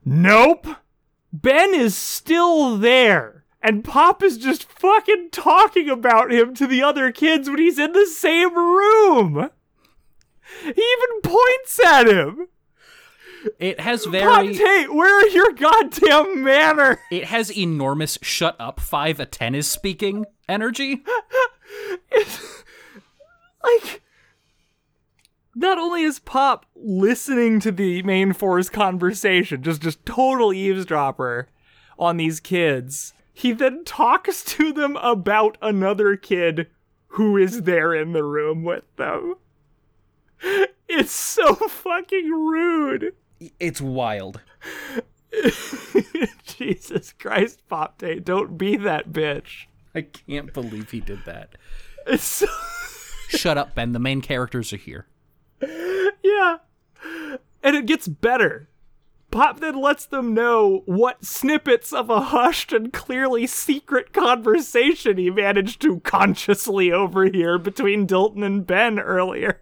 Nope. 0.03 0.67
Ben 1.31 1.73
is 1.73 1.95
still 1.95 2.77
there. 2.77 3.38
And 3.61 3.83
Pop 3.83 4.23
is 4.23 4.37
just 4.37 4.63
fucking 4.63 5.29
talking 5.31 5.89
about 5.89 6.31
him 6.31 6.55
to 6.55 6.65
the 6.65 6.81
other 6.81 7.11
kids 7.11 7.49
when 7.49 7.59
he's 7.59 7.77
in 7.77 7.91
the 7.91 8.05
same 8.05 8.55
room. 8.55 9.49
He 10.63 10.69
even 10.69 11.21
points 11.23 11.79
at 11.85 12.07
him. 12.07 12.47
It 13.59 13.79
has 13.81 14.03
Pop 14.03 14.11
very 14.11 14.53
Tate, 14.55 14.93
where 14.93 15.23
are 15.23 15.27
your 15.29 15.51
goddamn 15.53 16.43
manner? 16.43 16.99
it 17.11 17.25
has 17.25 17.55
enormous 17.55 18.17
shut 18.21 18.55
up 18.59 18.79
five 18.79 19.19
a 19.19 19.25
ten 19.25 19.55
is 19.55 19.67
speaking 19.67 20.25
energy. 20.47 21.03
It's 22.11 22.63
like 23.63 24.01
not 25.53 25.77
only 25.77 26.01
is 26.01 26.17
Pop 26.17 26.65
listening 26.75 27.59
to 27.59 27.71
the 27.71 28.01
main 28.01 28.33
force 28.33 28.69
conversation, 28.69 29.61
just 29.61 29.81
just 29.81 30.03
total 30.05 30.51
eavesdropper 30.51 31.47
on 31.99 32.17
these 32.17 32.39
kids, 32.39 33.13
he 33.39 33.53
then 33.53 33.85
talks 33.85 34.43
to 34.43 34.73
them 34.73 34.97
about 34.97 35.57
another 35.61 36.17
kid 36.17 36.67
who 37.13 37.37
is 37.37 37.61
there 37.63 37.93
in 37.93 38.11
the 38.11 38.23
room 38.23 38.63
with 38.63 38.83
them. 38.97 39.35
It's 40.89 41.11
so 41.11 41.55
fucking 41.55 42.29
rude. 42.29 43.13
It's 43.59 43.79
wild. 43.79 44.41
Jesus 46.43 47.13
Christ, 47.13 47.61
Pop 47.69 47.99
Tate, 47.99 48.25
don't 48.25 48.57
be 48.57 48.75
that 48.75 49.11
bitch. 49.11 49.67
I 49.95 50.01
can't 50.01 50.53
believe 50.53 50.91
he 50.91 50.99
did 50.99 51.23
that. 51.25 51.55
It's 52.07 52.23
so 52.23 52.47
Shut 53.29 53.57
up, 53.57 53.73
Ben. 53.73 53.93
The 53.93 53.99
main 53.99 54.21
characters 54.21 54.73
are 54.73 54.77
here. 54.77 55.07
Yeah. 55.61 56.57
And 57.63 57.75
it 57.75 57.85
gets 57.85 58.07
better. 58.07 58.67
Pop 59.31 59.59
then 59.59 59.79
lets 59.79 60.05
them 60.05 60.33
know 60.33 60.81
what 60.85 61.23
snippets 61.23 61.93
of 61.93 62.09
a 62.09 62.19
hushed 62.21 62.73
and 62.73 62.91
clearly 62.91 63.45
secret 63.45 64.11
conversation 64.11 65.17
he 65.17 65.29
managed 65.29 65.81
to 65.83 65.99
consciously 65.99 66.91
overhear 66.91 67.59
between 67.59 68.07
Dilton 68.07 68.43
and 68.43 68.65
Ben 68.65 68.99
earlier, 68.99 69.61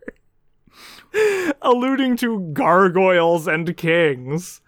alluding 1.62 2.16
to 2.18 2.40
gargoyles 2.54 3.48
and 3.48 3.76
kings. 3.76 4.62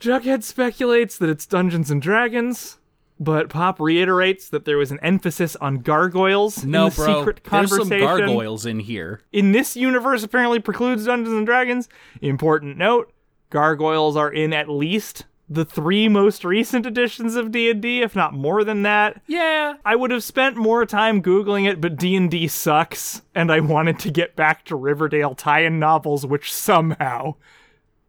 Jughead 0.00 0.42
speculates 0.44 1.16
that 1.18 1.28
it's 1.30 1.46
Dungeons 1.46 1.90
and 1.90 2.00
Dragons, 2.00 2.78
but 3.18 3.48
Pop 3.48 3.80
reiterates 3.80 4.48
that 4.50 4.64
there 4.64 4.78
was 4.78 4.92
an 4.92 5.00
emphasis 5.02 5.56
on 5.56 5.76
gargoyles 5.78 6.64
No, 6.64 6.84
in 6.84 6.90
the 6.90 6.96
bro. 6.96 7.18
secret 7.20 7.40
There's 7.42 7.70
some 7.70 7.78
conversation 7.78 8.06
gargoyles 8.06 8.64
in 8.66 8.80
here. 8.80 9.22
in 9.32 9.52
this 9.52 9.76
universe 9.76 10.22
apparently 10.22 10.60
precludes 10.60 11.06
Dungeons 11.06 11.34
and 11.34 11.46
Dragons. 11.46 11.88
Important 12.20 12.76
note: 12.76 13.12
gargoyles 13.50 14.16
are 14.16 14.30
in 14.30 14.52
at 14.52 14.68
least 14.68 15.24
the 15.48 15.64
three 15.64 16.08
most 16.08 16.44
recent 16.44 16.84
editions 16.84 17.34
of 17.34 17.50
D&D, 17.50 18.02
if 18.02 18.14
not 18.14 18.34
more 18.34 18.64
than 18.64 18.82
that. 18.82 19.22
Yeah. 19.26 19.74
I 19.84 19.96
would 19.96 20.10
have 20.10 20.22
spent 20.22 20.56
more 20.56 20.84
time 20.84 21.22
googling 21.22 21.66
it, 21.66 21.80
but 21.80 21.96
D&D 21.96 22.48
sucks, 22.48 23.22
and 23.34 23.50
I 23.50 23.60
wanted 23.60 23.98
to 24.00 24.10
get 24.10 24.36
back 24.36 24.64
to 24.66 24.76
Riverdale 24.76 25.34
tie-in 25.34 25.78
novels, 25.78 26.26
which 26.26 26.52
somehow, 26.52 27.36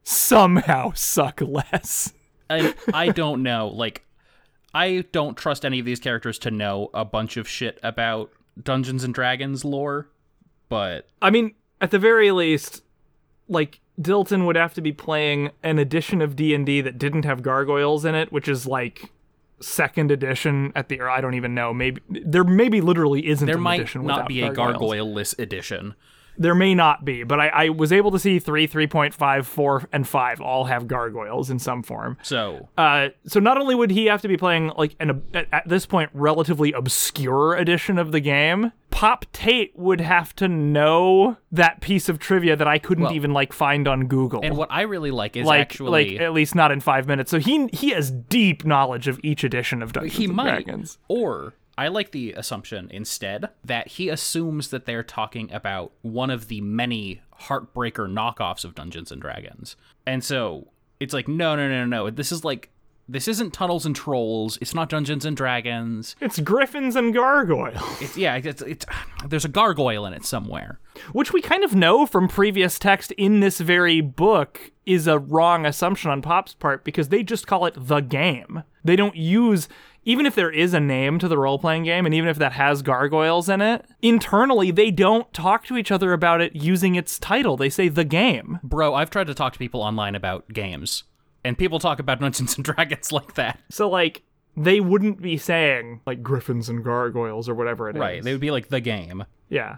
somehow 0.03 0.91
suck 0.93 1.39
less. 1.39 2.13
I 2.49 2.73
I 2.93 3.09
don't 3.09 3.43
know. 3.43 3.67
Like, 3.67 4.05
I 4.73 5.05
don't 5.11 5.37
trust 5.37 5.65
any 5.65 5.79
of 5.79 5.85
these 5.85 5.99
characters 5.99 6.39
to 6.39 6.51
know 6.51 6.89
a 6.93 7.05
bunch 7.05 7.37
of 7.37 7.47
shit 7.47 7.79
about 7.83 8.31
Dungeons 8.61 9.03
and 9.03 9.13
Dragons 9.13 9.63
lore, 9.63 10.09
but 10.67 11.07
I 11.21 11.29
mean, 11.29 11.53
at 11.79 11.91
the 11.91 11.99
very 11.99 12.31
least, 12.31 12.83
like 13.47 13.79
Dilton 13.99 14.45
would 14.45 14.55
have 14.55 14.73
to 14.75 14.81
be 14.81 14.91
playing 14.93 15.51
an 15.63 15.77
edition 15.79 16.21
of 16.21 16.35
D 16.35 16.53
and 16.53 16.65
D 16.65 16.81
that 16.81 16.97
didn't 16.97 17.25
have 17.25 17.41
gargoyles 17.41 18.05
in 18.05 18.15
it, 18.15 18.31
which 18.31 18.47
is 18.47 18.65
like 18.65 19.11
second 19.59 20.09
edition 20.11 20.71
at 20.75 20.87
the. 20.89 21.01
Or 21.01 21.09
I 21.09 21.19
don't 21.21 21.33
even 21.33 21.53
know. 21.53 21.73
Maybe 21.73 22.01
there 22.09 22.43
maybe 22.43 22.79
literally 22.81 23.27
isn't. 23.27 23.45
there 23.45 23.57
an 23.57 23.61
might 23.61 23.81
edition 23.81 24.05
not 24.05 24.27
be 24.27 24.41
a 24.41 24.53
gargoyle-less 24.53 25.35
edition. 25.37 25.95
There 26.37 26.55
may 26.55 26.73
not 26.73 27.03
be, 27.03 27.23
but 27.23 27.41
I, 27.41 27.47
I 27.49 27.69
was 27.69 27.91
able 27.91 28.11
to 28.11 28.19
see 28.19 28.39
three, 28.39 28.65
three 28.65 28.87
point 28.87 29.13
five, 29.13 29.45
four, 29.45 29.89
and 29.91 30.07
five 30.07 30.39
all 30.39 30.63
have 30.65 30.87
gargoyles 30.87 31.49
in 31.49 31.59
some 31.59 31.83
form. 31.83 32.17
So 32.23 32.69
Uh, 32.77 33.09
so 33.25 33.41
not 33.41 33.57
only 33.57 33.75
would 33.75 33.91
he 33.91 34.05
have 34.05 34.21
to 34.21 34.29
be 34.29 34.37
playing 34.37 34.71
like 34.77 34.95
an 35.01 35.21
at 35.33 35.67
this 35.67 35.85
point 35.85 36.09
relatively 36.13 36.71
obscure 36.71 37.55
edition 37.57 37.97
of 37.97 38.13
the 38.13 38.21
game, 38.21 38.71
Pop 38.99 39.25
Tate 39.31 39.71
would 39.79 40.01
have 40.01 40.35
to 40.35 40.49
know 40.49 41.37
that 41.53 41.79
piece 41.79 42.09
of 42.09 42.19
trivia 42.19 42.57
that 42.57 42.67
I 42.67 42.79
couldn't 42.79 43.05
Well, 43.05 43.13
even 43.13 43.31
like 43.31 43.53
find 43.53 43.87
on 43.87 44.07
Google. 44.07 44.41
And 44.43 44.57
what 44.57 44.67
I 44.69 44.81
really 44.81 45.09
like 45.09 45.37
is 45.37 45.45
like, 45.45 45.61
actually 45.61 46.11
like 46.11 46.21
at 46.21 46.33
least 46.33 46.53
not 46.53 46.69
in 46.69 46.81
five 46.81 47.07
minutes. 47.07 47.31
So 47.31 47.39
he 47.39 47.67
he 47.71 47.91
has 47.91 48.11
deep 48.11 48.65
knowledge 48.65 49.07
of 49.07 49.17
each 49.23 49.45
edition 49.45 49.81
of 49.81 49.93
Dungeons 49.93 50.17
he 50.17 50.25
and 50.25 50.35
might. 50.35 50.65
Dragons. 50.65 50.97
Or 51.07 51.53
I 51.77 51.87
like 51.87 52.11
the 52.11 52.33
assumption 52.33 52.89
instead 52.91 53.47
that 53.63 53.87
he 53.87 54.09
assumes 54.09 54.67
that 54.71 54.85
they're 54.85 55.01
talking 55.01 55.49
about 55.53 55.93
one 56.01 56.29
of 56.29 56.49
the 56.49 56.59
many 56.59 57.21
heartbreaker 57.43 58.11
knockoffs 58.11 58.65
of 58.65 58.75
Dungeons 58.75 59.13
and 59.13 59.21
Dragons. 59.21 59.77
And 60.05 60.25
so 60.25 60.67
it's 60.99 61.13
like, 61.13 61.29
no, 61.29 61.55
no, 61.55 61.69
no, 61.69 61.85
no, 61.85 62.03
no. 62.03 62.09
This 62.09 62.33
is 62.33 62.43
like 62.43 62.69
this 63.11 63.27
isn't 63.27 63.53
Tunnels 63.53 63.85
and 63.85 63.95
Trolls. 63.95 64.57
It's 64.61 64.73
not 64.73 64.89
Dungeons 64.89 65.25
and 65.25 65.35
Dragons. 65.35 66.15
It's 66.21 66.39
griffins 66.39 66.95
and 66.95 67.13
gargoyles, 67.13 67.81
It's 68.01 68.15
yeah, 68.17 68.35
it's, 68.35 68.61
it's 68.61 68.85
there's 69.27 69.45
a 69.45 69.49
gargoyle 69.49 70.05
in 70.05 70.13
it 70.13 70.25
somewhere. 70.25 70.79
which 71.11 71.33
we 71.33 71.41
kind 71.41 71.63
of 71.63 71.75
know 71.75 72.05
from 72.05 72.27
previous 72.27 72.77
text 72.77 73.11
in 73.13 73.39
this 73.39 73.59
very 73.59 74.01
book 74.01 74.71
is 74.85 75.07
a 75.07 75.19
wrong 75.19 75.65
assumption 75.65 76.11
on 76.11 76.21
Pop's 76.21 76.53
part 76.53 76.83
because 76.83 77.09
they 77.09 77.23
just 77.23 77.47
call 77.47 77.65
it 77.65 77.73
the 77.77 77.99
game. 78.01 78.63
They 78.83 78.95
don't 78.95 79.15
use 79.15 79.67
even 80.05 80.25
if 80.25 80.33
there 80.33 80.49
is 80.49 80.73
a 80.73 80.79
name 80.79 81.19
to 81.19 81.27
the 81.27 81.37
role 81.37 81.59
playing 81.59 81.83
game, 81.83 82.05
and 82.05 82.15
even 82.15 82.29
if 82.29 82.37
that 82.37 82.53
has 82.53 82.81
gargoyles 82.81 83.49
in 83.49 83.61
it, 83.61 83.85
internally 84.01 84.71
they 84.71 84.91
don't 84.91 85.31
talk 85.33 85.65
to 85.65 85.77
each 85.77 85.91
other 85.91 86.13
about 86.13 86.41
it 86.41 86.55
using 86.55 86.95
its 86.95 87.19
title. 87.19 87.57
They 87.57 87.69
say 87.69 87.89
the 87.89 88.05
game. 88.05 88.59
Bro, 88.63 88.95
I've 88.95 89.09
tried 89.09 89.27
to 89.27 89.35
talk 89.35 89.53
to 89.53 89.59
people 89.59 89.81
online 89.81 90.15
about 90.15 90.47
games, 90.53 91.03
and 91.43 91.57
people 91.57 91.79
talk 91.79 91.99
about 91.99 92.19
Dungeons 92.21 92.55
and 92.55 92.65
Dragons 92.65 93.11
like 93.11 93.35
that. 93.35 93.59
So, 93.69 93.89
like, 93.89 94.23
they 94.57 94.79
wouldn't 94.79 95.21
be 95.21 95.37
saying, 95.37 96.01
like, 96.05 96.21
griffins 96.21 96.69
and 96.69 96.83
gargoyles 96.83 97.47
or 97.47 97.55
whatever 97.55 97.89
it 97.89 97.95
is. 97.95 97.99
Right. 97.99 98.23
They 98.23 98.31
would 98.31 98.41
be 98.41 98.51
like 98.51 98.69
the 98.69 98.81
game. 98.81 99.25
Yeah. 99.49 99.77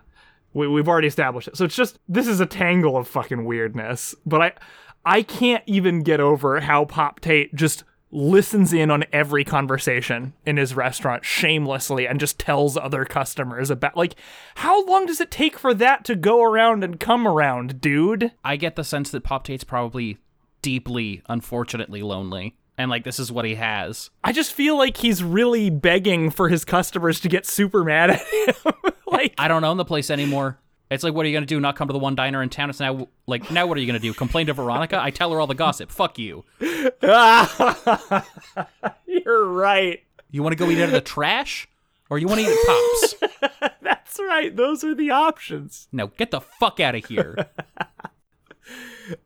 We, 0.54 0.68
we've 0.68 0.88
already 0.88 1.08
established 1.08 1.48
it. 1.48 1.58
So 1.58 1.66
it's 1.66 1.76
just, 1.76 2.00
this 2.10 2.28
is 2.28 2.40
a 2.40 2.46
tangle 2.46 2.98
of 2.98 3.08
fucking 3.08 3.46
weirdness. 3.46 4.16
But 4.26 4.42
I, 4.42 4.54
I 5.06 5.22
can't 5.22 5.64
even 5.66 6.04
get 6.04 6.20
over 6.20 6.60
how 6.62 6.86
Pop 6.86 7.20
Tate 7.20 7.54
just 7.56 7.84
listens 8.14 8.74
in 8.74 8.92
on 8.92 9.06
every 9.14 9.46
conversation 9.46 10.34
in 10.46 10.58
his 10.58 10.76
restaurant 10.76 11.24
shamelessly 11.24 12.06
and 12.06 12.20
just 12.20 12.38
tells 12.38 12.76
other 12.76 13.06
customers 13.06 13.70
about, 13.70 13.96
like, 13.96 14.16
how 14.56 14.86
long 14.86 15.06
does 15.06 15.22
it 15.22 15.32
take 15.32 15.58
for 15.58 15.74
that 15.74 16.04
to 16.06 16.16
go 16.16 16.44
around 16.44 16.84
and 16.84 17.00
come 17.00 17.26
around, 17.26 17.80
dude? 17.80 18.32
I 18.44 18.58
get 18.58 18.76
the 18.76 18.84
sense 18.84 19.12
that 19.12 19.24
Pop 19.24 19.46
Tate's 19.46 19.64
probably 19.64 20.18
deeply, 20.62 21.22
unfortunately 21.28 22.02
lonely. 22.02 22.56
And 22.78 22.90
like 22.90 23.04
this 23.04 23.20
is 23.20 23.32
what 23.32 23.46
he 23.46 23.56
has. 23.56 24.10
I 24.24 24.32
just 24.32 24.54
feel 24.54 24.78
like 24.78 24.98
he's 24.98 25.24
really 25.24 25.70
begging 25.70 26.32
for 26.32 26.50
his 26.50 26.66
customers 26.66 27.20
to 27.22 27.30
get 27.30 27.46
super 27.46 27.84
mad 27.84 28.12
at 28.12 28.22
him. 28.22 28.74
like, 29.08 29.34
I 29.38 29.48
don't 29.48 29.64
own 29.64 29.78
the 29.78 29.86
place 29.86 30.10
anymore. 30.10 30.58
It's 30.90 31.04
like, 31.06 31.14
what 31.14 31.26
are 31.26 31.30
you 31.30 31.36
gonna 31.36 31.46
do? 31.46 31.60
Not 31.60 31.76
come 31.76 31.88
to 31.88 31.94
the 31.94 32.00
one 32.00 32.16
diner 32.16 32.44
in 32.44 32.50
town? 32.50 32.70
It's 32.70 32.80
now 32.80 33.08
like, 33.26 33.50
now 33.50 33.66
what 33.66 33.78
are 33.78 33.82
you 33.82 33.88
gonna 33.88 34.00
do? 34.00 34.14
Complain 34.14 34.48
to 34.48 34.54
Veronica? 34.54 35.00
I 35.02 35.10
tell 35.10 35.32
her 35.32 35.40
all 35.40 35.48
the 35.48 35.56
gossip. 35.56 35.90
Fuck 35.90 36.20
you. 36.20 36.44
you're 39.06 39.46
right. 39.46 40.04
You 40.32 40.44
want 40.44 40.52
to 40.52 40.58
go 40.58 40.70
eat 40.70 40.80
out 40.82 40.86
of 40.86 40.92
the 40.92 41.02
trash, 41.02 41.70
or 42.10 42.18
you 42.18 42.28
want 42.28 42.42
to 42.42 42.48
eat 42.48 42.52
at 42.52 42.66
Pops? 42.66 43.16
That's 43.82 44.20
right. 44.20 44.54
Those 44.56 44.84
are 44.84 44.94
the 44.94 45.12
options. 45.12 45.88
Now 45.92 46.08
get 46.08 46.32
the 46.32 46.42
fuck 46.42 46.82
out 46.82 46.96
of 46.96 47.06
here. 47.06 47.50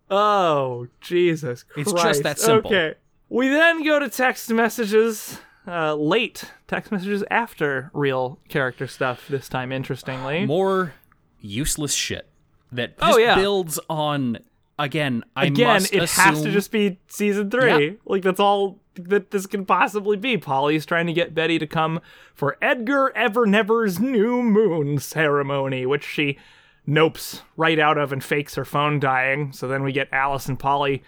Oh, 0.09 0.87
Jesus 1.01 1.63
Christ. 1.63 1.89
It's 1.91 2.01
just 2.03 2.23
that 2.23 2.39
simple. 2.39 2.69
Okay. 2.71 2.95
We 3.29 3.49
then 3.49 3.83
go 3.83 3.99
to 3.99 4.09
text 4.09 4.49
messages. 4.51 5.39
Uh, 5.67 5.95
late 5.95 6.51
text 6.67 6.91
messages 6.91 7.23
after 7.31 7.89
real 7.91 8.37
character 8.49 8.85
stuff 8.85 9.27
this 9.27 9.49
time, 9.49 9.71
interestingly. 9.71 10.45
More 10.45 10.93
useless 11.41 11.91
shit 11.95 12.27
that 12.71 12.93
Oh, 13.01 13.17
yeah. 13.17 13.33
builds 13.35 13.79
on. 13.89 14.37
Again, 14.77 15.23
I 15.35 15.45
Again, 15.45 15.83
it 15.91 16.09
has 16.11 16.41
to 16.43 16.51
just 16.51 16.69
be 16.69 16.99
season 17.07 17.49
three. 17.49 17.85
Yeah. 17.85 17.91
Like, 18.05 18.21
that's 18.23 18.39
all 18.41 18.79
that 18.95 19.31
this 19.31 19.47
can 19.47 19.65
possibly 19.65 20.17
be. 20.17 20.37
Polly's 20.37 20.85
trying 20.85 21.07
to 21.07 21.13
get 21.13 21.33
Betty 21.33 21.57
to 21.59 21.65
come 21.65 21.99
for 22.35 22.57
Edgar 22.61 23.11
Evernever's 23.15 23.99
new 24.01 24.43
moon 24.43 24.99
ceremony, 24.99 25.85
which 25.85 26.03
she 26.03 26.37
nopes 26.87 27.41
right 27.57 27.79
out 27.79 27.97
of 27.97 28.11
and 28.11 28.23
fakes 28.23 28.55
her 28.55 28.65
phone 28.65 28.99
dying. 28.99 29.51
So 29.51 29.67
then 29.67 29.83
we 29.83 29.91
get 29.91 30.07
Alice 30.11 30.47
and 30.47 30.59
Polly 30.59 31.03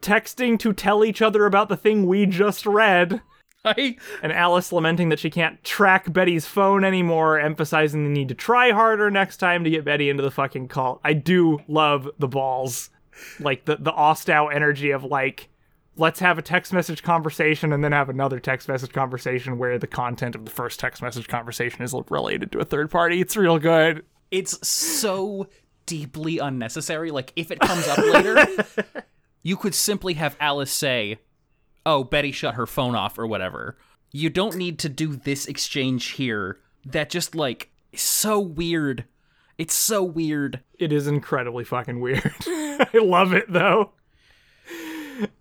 texting 0.00 0.58
to 0.60 0.72
tell 0.72 1.04
each 1.04 1.20
other 1.20 1.44
about 1.44 1.68
the 1.68 1.76
thing 1.76 2.06
we 2.06 2.26
just 2.26 2.66
read. 2.66 3.20
And 3.64 4.32
Alice 4.32 4.72
lamenting 4.72 5.10
that 5.10 5.18
she 5.18 5.28
can't 5.28 5.62
track 5.62 6.10
Betty's 6.10 6.46
phone 6.46 6.82
anymore, 6.82 7.38
emphasizing 7.38 8.04
the 8.04 8.10
need 8.10 8.28
to 8.28 8.34
try 8.34 8.70
harder 8.70 9.10
next 9.10 9.36
time 9.36 9.64
to 9.64 9.70
get 9.70 9.84
Betty 9.84 10.08
into 10.08 10.22
the 10.22 10.30
fucking 10.30 10.68
cult. 10.68 11.00
I 11.04 11.12
do 11.12 11.60
love 11.68 12.08
the 12.18 12.28
balls. 12.28 12.88
Like 13.38 13.66
the, 13.66 13.76
the 13.76 13.92
Ostow 13.92 14.54
energy 14.54 14.92
of 14.92 15.04
like, 15.04 15.50
let's 15.96 16.20
have 16.20 16.38
a 16.38 16.42
text 16.42 16.72
message 16.72 17.02
conversation 17.02 17.70
and 17.74 17.84
then 17.84 17.92
have 17.92 18.08
another 18.08 18.40
text 18.40 18.66
message 18.66 18.92
conversation 18.94 19.58
where 19.58 19.78
the 19.78 19.86
content 19.86 20.34
of 20.34 20.46
the 20.46 20.50
first 20.50 20.80
text 20.80 21.02
message 21.02 21.28
conversation 21.28 21.82
is 21.82 21.94
related 22.08 22.50
to 22.52 22.60
a 22.60 22.64
third 22.64 22.90
party. 22.90 23.20
It's 23.20 23.36
real 23.36 23.58
good. 23.58 24.06
It's 24.30 24.66
so 24.66 25.48
deeply 25.86 26.38
unnecessary. 26.38 27.10
Like 27.10 27.32
if 27.36 27.50
it 27.50 27.60
comes 27.60 27.86
up 27.88 27.98
later, 27.98 28.46
you 29.42 29.56
could 29.56 29.74
simply 29.74 30.14
have 30.14 30.36
Alice 30.40 30.70
say, 30.70 31.18
"Oh, 31.84 32.04
Betty 32.04 32.32
shut 32.32 32.54
her 32.54 32.66
phone 32.66 32.94
off" 32.94 33.18
or 33.18 33.26
whatever. 33.26 33.76
You 34.12 34.30
don't 34.30 34.56
need 34.56 34.78
to 34.80 34.88
do 34.88 35.16
this 35.16 35.46
exchange 35.46 36.10
here. 36.12 36.58
That 36.84 37.10
just 37.10 37.34
like 37.34 37.70
is 37.92 38.02
so 38.02 38.38
weird. 38.40 39.04
It's 39.58 39.74
so 39.74 40.02
weird. 40.02 40.60
It 40.78 40.92
is 40.92 41.06
incredibly 41.06 41.64
fucking 41.64 42.00
weird. 42.00 42.34
I 42.46 42.88
love 42.94 43.32
it 43.32 43.52
though. 43.52 43.92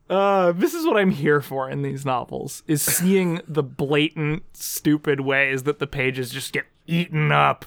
Uh, 0.10 0.52
this 0.52 0.74
is 0.74 0.86
what 0.86 0.98
I'm 0.98 1.12
here 1.12 1.40
for 1.40 1.70
in 1.70 1.84
these 1.84 2.06
novels: 2.06 2.64
is 2.68 2.82
seeing 2.82 3.42
the 3.48 3.64
blatant, 3.64 4.44
stupid 4.54 5.22
ways 5.22 5.64
that 5.64 5.80
the 5.80 5.88
pages 5.88 6.32
just 6.32 6.52
get 6.52 6.66
eaten 6.88 7.32
up, 7.32 7.66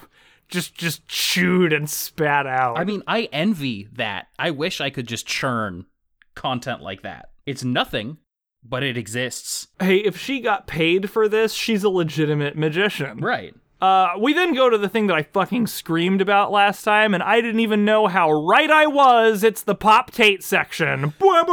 just 0.52 0.74
just 0.74 1.08
chewed 1.08 1.72
and 1.72 1.90
spat 1.90 2.46
out. 2.46 2.78
I 2.78 2.84
mean, 2.84 3.02
I 3.06 3.28
envy 3.32 3.88
that. 3.94 4.28
I 4.38 4.52
wish 4.52 4.80
I 4.80 4.90
could 4.90 5.08
just 5.08 5.26
churn 5.26 5.86
content 6.34 6.82
like 6.82 7.02
that. 7.02 7.30
It's 7.46 7.64
nothing, 7.64 8.18
but 8.62 8.84
it 8.84 8.96
exists. 8.96 9.66
hey, 9.80 9.96
if 9.96 10.16
she 10.16 10.40
got 10.40 10.68
paid 10.68 11.10
for 11.10 11.28
this, 11.28 11.52
she's 11.52 11.82
a 11.82 11.88
legitimate 11.88 12.56
magician. 12.56 13.18
Right. 13.18 13.54
Uh, 13.80 14.10
we 14.20 14.32
then 14.32 14.54
go 14.54 14.70
to 14.70 14.78
the 14.78 14.88
thing 14.88 15.08
that 15.08 15.16
I 15.16 15.24
fucking 15.24 15.66
screamed 15.66 16.20
about 16.20 16.52
last 16.52 16.84
time, 16.84 17.14
and 17.14 17.22
I 17.22 17.40
didn't 17.40 17.58
even 17.58 17.84
know 17.84 18.06
how 18.06 18.30
right 18.30 18.70
I 18.70 18.86
was. 18.86 19.42
It's 19.42 19.62
the 19.62 19.74
Pop 19.74 20.12
Tate 20.12 20.44
section. 20.44 21.14
Gotta 21.18 21.50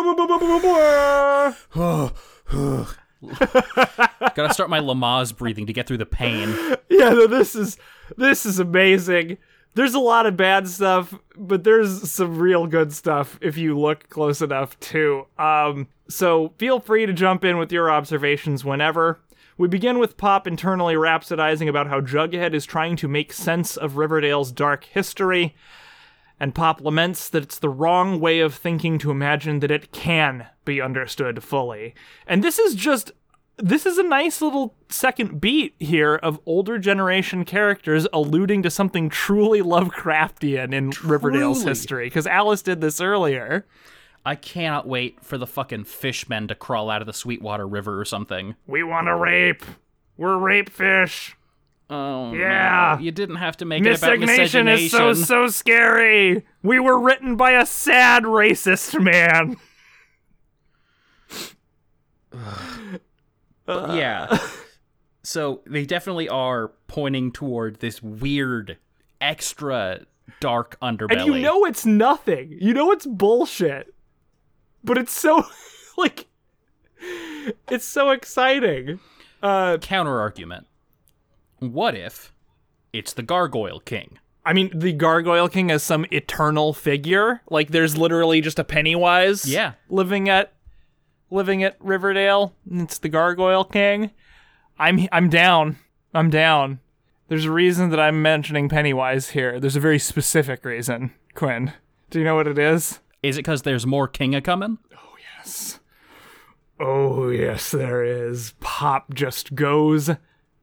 start 4.54 4.70
my 4.70 4.80
Lamaze 4.80 5.36
breathing 5.36 5.66
to 5.66 5.74
get 5.74 5.88
through 5.88 5.98
the 5.98 6.06
pain. 6.06 6.50
yeah, 6.90 7.10
no, 7.10 7.26
this 7.26 7.56
is 7.56 7.80
this 8.18 8.46
is 8.46 8.60
amazing. 8.60 9.38
There's 9.76 9.94
a 9.94 10.00
lot 10.00 10.26
of 10.26 10.36
bad 10.36 10.68
stuff, 10.68 11.14
but 11.38 11.64
there's 11.64 12.12
some 12.12 12.38
real 12.38 12.68
good 12.68 12.92
stuff 12.92 13.38
if 13.42 13.58
you 13.58 13.78
look 13.78 14.10
close 14.10 14.42
enough 14.42 14.80
too. 14.80 15.26
Um, 15.38 15.88
so 16.10 16.54
feel 16.58 16.80
free 16.80 17.06
to 17.06 17.14
jump 17.14 17.46
in 17.46 17.58
with 17.58 17.72
your 17.72 17.92
observations 17.92 18.66
whenever. 18.66 19.20
We 19.58 19.68
begin 19.68 20.00
with 20.00 20.18
Pop 20.18 20.48
internally 20.48 20.96
rhapsodizing 20.96 21.68
about 21.68 21.88
how 21.88 22.02
Jughead 22.02 22.54
is 22.54 22.66
trying 22.66 22.96
to 22.96 23.08
make 23.08 23.34
sense 23.34 23.76
of 23.76 23.98
Riverdale's 23.98 24.52
dark 24.54 24.86
history, 24.86 25.54
and 26.40 26.56
Pop 26.56 26.80
laments 26.80 27.30
that 27.30 27.44
it's 27.44 27.60
the 27.60 27.70
wrong 27.70 28.22
way 28.22 28.40
of 28.40 28.56
thinking 28.56 28.98
to 29.00 29.12
imagine 29.12 29.60
that 29.60 29.72
it 29.72 29.92
can 29.92 30.48
be 30.64 30.80
understood 30.80 31.44
fully. 31.44 31.94
And 32.26 32.42
this 32.42 32.58
is 32.58 32.74
just 32.74 33.12
this 33.62 33.86
is 33.86 33.98
a 33.98 34.04
nice 34.04 34.42
little 34.42 34.76
second 34.90 35.40
beat 35.42 35.76
here 35.80 36.16
of 36.16 36.40
older 36.46 36.78
generation 36.80 37.46
characters 37.46 38.08
alluding 38.14 38.64
to 38.64 38.70
something 38.70 39.10
truly 39.10 39.62
Lovecraftian 39.62 40.74
in 40.74 40.92
Riverdale's 41.04 41.64
history 41.64 42.08
because 42.08 42.26
Alice 42.26 42.62
did 42.62 42.82
this 42.82 43.02
earlier. 43.02 43.66
I 44.26 44.36
cannot 44.36 44.88
wait 44.88 45.24
for 45.24 45.38
the 45.38 45.48
fucking 45.48 45.86
fishmen 45.86 46.48
to 46.48 46.56
crawl 46.56 46.90
out 46.90 47.02
of 47.02 47.06
the 47.08 47.14
Sweetwater 47.14 47.68
River 47.68 48.00
or 48.00 48.06
something. 48.06 48.56
We 48.68 48.84
want 48.84 49.08
to 49.08 49.16
rape. 49.16 49.64
We're 50.18 50.38
rape 50.38 50.70
fish. 50.70 51.36
Oh, 51.90 52.34
Yeah. 52.34 52.96
no. 52.98 53.04
You 53.04 53.12
didn't 53.12 53.38
have 53.38 53.58
to 53.58 53.66
make 53.66 53.86
it 53.86 53.98
about 53.98 54.20
Miscegenation 54.20 54.68
is 54.68 54.92
so 54.92 55.14
so 55.14 55.48
scary. 55.48 56.46
We 56.62 56.80
were 56.80 57.00
written 57.00 57.36
by 57.36 57.52
a 57.52 57.66
sad 57.66 58.24
racist 58.24 59.02
man. 59.02 59.58
yeah. 63.70 64.38
So 65.22 65.62
they 65.68 65.86
definitely 65.86 66.30
are 66.30 66.70
pointing 66.88 67.32
toward 67.34 67.82
this 67.82 68.02
weird, 68.02 68.78
extra 69.20 70.06
dark 70.40 70.78
underbelly. 70.82 71.12
And 71.18 71.26
you 71.26 71.40
know 71.42 71.66
it's 71.66 71.86
nothing. 71.86 72.58
You 72.60 72.74
know 72.74 72.92
it's 72.92 73.06
bullshit. 73.06 73.94
But 74.84 74.98
it's 74.98 75.12
so 75.12 75.44
like 75.98 76.26
it's 77.70 77.86
so 77.86 78.12
exciting. 78.12 79.00
Uh 79.44 79.78
counter 79.78 80.20
argument. 80.20 80.68
What 81.60 81.96
if 81.96 82.32
it's 82.94 83.14
the 83.14 83.22
Gargoyle 83.24 83.82
King? 83.82 84.20
I 84.46 84.54
mean 84.54 84.72
the 84.74 84.94
Gargoyle 84.94 85.50
King 85.50 85.70
as 85.70 85.84
some 85.84 86.06
eternal 86.12 86.74
figure. 86.74 87.42
Like 87.50 87.70
there's 87.72 87.98
literally 87.98 88.40
just 88.42 88.58
a 88.58 88.64
Pennywise 88.64 89.46
Yeah. 89.46 89.74
living 89.90 90.30
at 90.30 90.54
living 91.30 91.64
at 91.64 91.78
Riverdale. 91.80 92.54
and 92.70 92.82
It's 92.82 92.98
the 92.98 93.10
Gargoyle 93.10 93.64
King. 93.64 94.12
I'm 94.78 95.08
I'm 95.12 95.30
down. 95.30 95.78
I'm 96.14 96.30
down. 96.30 96.80
There's 97.28 97.46
a 97.46 97.52
reason 97.52 97.90
that 97.90 98.00
I'm 98.00 98.22
mentioning 98.22 98.70
Pennywise 98.70 99.30
here. 99.30 99.60
There's 99.60 99.76
a 99.76 99.80
very 99.82 100.00
specific 100.00 100.66
reason, 100.66 101.12
Quinn. 101.36 101.74
Do 102.10 102.20
you 102.20 102.26
know 102.26 102.36
what 102.36 102.48
it 102.48 102.58
is? 102.58 103.00
Is 103.22 103.38
it 103.38 103.42
because 103.42 103.62
there's 103.62 103.86
more 103.86 104.08
King 104.08 104.34
a 104.34 104.42
coming? 104.42 104.80
Oh 104.94 105.16
yes. 105.38 105.80
Oh, 106.80 107.30
yes, 107.30 107.72
there 107.72 108.04
is. 108.04 108.54
Pop 108.62 109.14
just 109.14 109.54
goes 109.54 110.12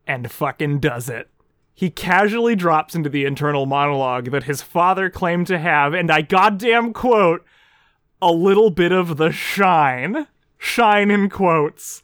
and 0.07 0.31
fucking 0.31 0.81
does 0.81 1.09
it. 1.11 1.29
He 1.75 1.91
casually 1.91 2.57
drops 2.57 2.95
into 2.95 3.11
the 3.11 3.27
internal 3.27 3.67
monologue 3.67 4.31
that 4.31 4.45
his 4.45 4.63
father 4.63 5.11
claimed 5.11 5.47
to 5.49 5.59
have, 5.59 5.93
and 5.93 6.11
I 6.11 6.23
goddamn 6.23 6.95
quote, 6.95 7.45
a 8.23 8.33
little 8.33 8.71
bit 8.71 8.93
of 8.93 9.19
the 9.19 9.31
shine. 9.31 10.27
Shine 10.67 11.13
in 11.13 11.31
quotes. 11.31 12.03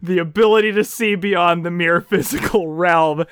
The 0.00 0.18
ability 0.18 0.72
to 0.72 0.84
see 0.84 1.16
beyond 1.16 1.66
the 1.66 1.70
mere 1.70 2.00
physical 2.10 2.68
realm. 2.68 3.24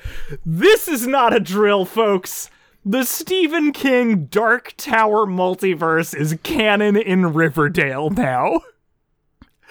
This 0.45 0.87
is 0.87 1.07
not 1.07 1.33
a 1.33 1.39
drill, 1.39 1.85
folks. 1.85 2.51
The 2.85 3.05
Stephen 3.05 3.71
King 3.71 4.25
Dark 4.25 4.73
Tower 4.77 5.25
multiverse 5.25 6.15
is 6.15 6.37
canon 6.43 6.97
in 6.97 7.33
Riverdale 7.33 8.09
now 8.09 8.61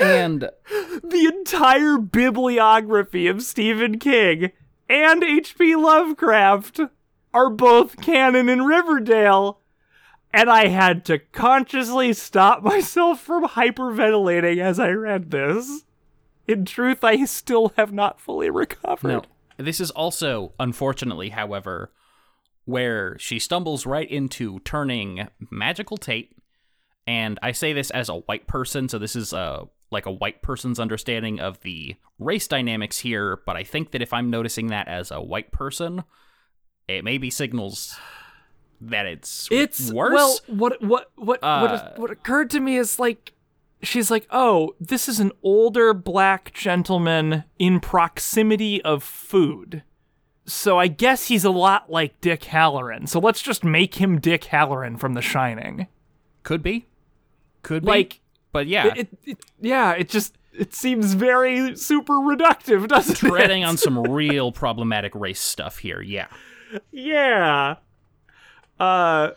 And 0.01 0.51
the 1.03 1.33
entire 1.35 1.99
bibliography 1.99 3.27
of 3.27 3.43
Stephen 3.43 3.99
King 3.99 4.53
and 4.89 5.23
H.P. 5.23 5.77
Lovecraft 5.77 6.81
are 7.35 7.51
both 7.51 8.01
canon 8.01 8.49
in 8.49 8.63
Riverdale. 8.63 9.61
And 10.33 10.51
I 10.51 10.69
had 10.69 11.05
to 11.07 11.19
consciously 11.19 12.13
stop 12.13 12.63
myself 12.63 13.21
from 13.21 13.47
hyperventilating 13.47 14.59
as 14.59 14.79
I 14.79 14.91
read 14.91 15.31
this. 15.31 15.85
In 16.47 16.65
truth, 16.65 17.05
I 17.05 17.25
still 17.25 17.73
have 17.77 17.93
not 17.93 18.21
fully 18.21 18.51
recovered. 18.51 19.09
no, 19.09 19.23
this 19.59 19.81
is 19.81 19.91
also, 19.91 20.53
unfortunately, 20.59 21.31
however, 21.31 21.93
where 22.65 23.19
she 23.19 23.39
stumbles 23.39 23.87
right 23.87 24.11
into 24.11 24.61
turning 24.61 25.29
magical 25.51 25.97
Tate. 25.97 26.37
And 27.07 27.39
I 27.43 27.53
say 27.53 27.73
this 27.73 27.91
as 27.91 28.09
a 28.09 28.17
white 28.17 28.47
person, 28.47 28.89
so 28.89 28.99
this 28.99 29.17
is 29.17 29.33
uh, 29.33 29.65
like 29.91 30.07
a 30.07 30.13
white 30.13 30.43
person's 30.43 30.79
understanding 30.79 31.41
of 31.41 31.61
the 31.61 31.97
race 32.19 32.47
dynamics 32.47 32.99
here. 32.99 33.41
But 33.47 33.57
I 33.57 33.65
think 33.65 33.93
that 33.93 34.03
if 34.03 34.13
I'm 34.13 34.31
noticing 34.31 34.69
that 34.69 34.89
as 34.89 35.11
a 35.11 35.21
white 35.21 35.51
person, 35.51 36.05
it 36.87 37.05
maybe 37.05 37.31
signals 37.31 37.99
that 38.81 39.07
it's 39.07 39.49
It's 39.51 39.93
worse. 39.93 40.15
Well, 40.15 40.39
what 40.47 40.83
what 40.83 41.11
what 41.17 41.43
Uh, 41.43 41.61
what 41.69 41.99
what 41.99 42.11
occurred 42.11 42.51
to 42.51 42.61
me 42.61 42.77
is 42.77 42.99
like 42.99 43.33
she's 43.83 44.11
like, 44.11 44.27
"Oh, 44.31 44.75
this 44.81 45.09
is 45.09 45.21
an 45.21 45.33
older 45.43 45.95
black 45.95 46.53
gentleman 46.53 47.45
in 47.59 47.81
proximity 47.81 48.83
of 48.83 49.03
food." 49.03 49.83
So 50.47 50.79
I 50.79 50.87
guess 50.87 51.27
he's 51.29 51.45
a 51.45 51.51
lot 51.51 51.91
like 51.91 52.21
Dick 52.21 52.41
Hallorann. 52.43 53.09
So 53.09 53.21
let's 53.21 53.43
just 53.43 53.65
make 53.65 53.97
him 53.97 54.19
Dick 54.19 54.45
Hallorann 54.45 54.99
from 54.99 55.13
The 55.13 55.21
Shining. 55.21 55.89
Could 56.43 56.63
be. 56.63 56.87
Could 57.63 57.83
be. 57.83 57.89
Like 57.89 58.21
but 58.53 58.67
yeah, 58.67 58.95
it, 58.97 59.09
it 59.25 59.39
yeah, 59.61 59.93
it 59.93 60.09
just 60.09 60.37
it 60.53 60.75
seems 60.75 61.15
very 61.15 61.77
super 61.77 62.15
reductive, 62.15 62.89
doesn't 62.89 63.17
treading 63.17 63.63
it? 63.63 63.67
on 63.67 63.77
some 63.77 64.03
real 64.03 64.53
problematic 64.53 65.15
race 65.15 65.41
stuff 65.41 65.79
here. 65.79 66.01
Yeah. 66.01 66.27
yeah. 66.91 67.77
Uh 68.79 69.31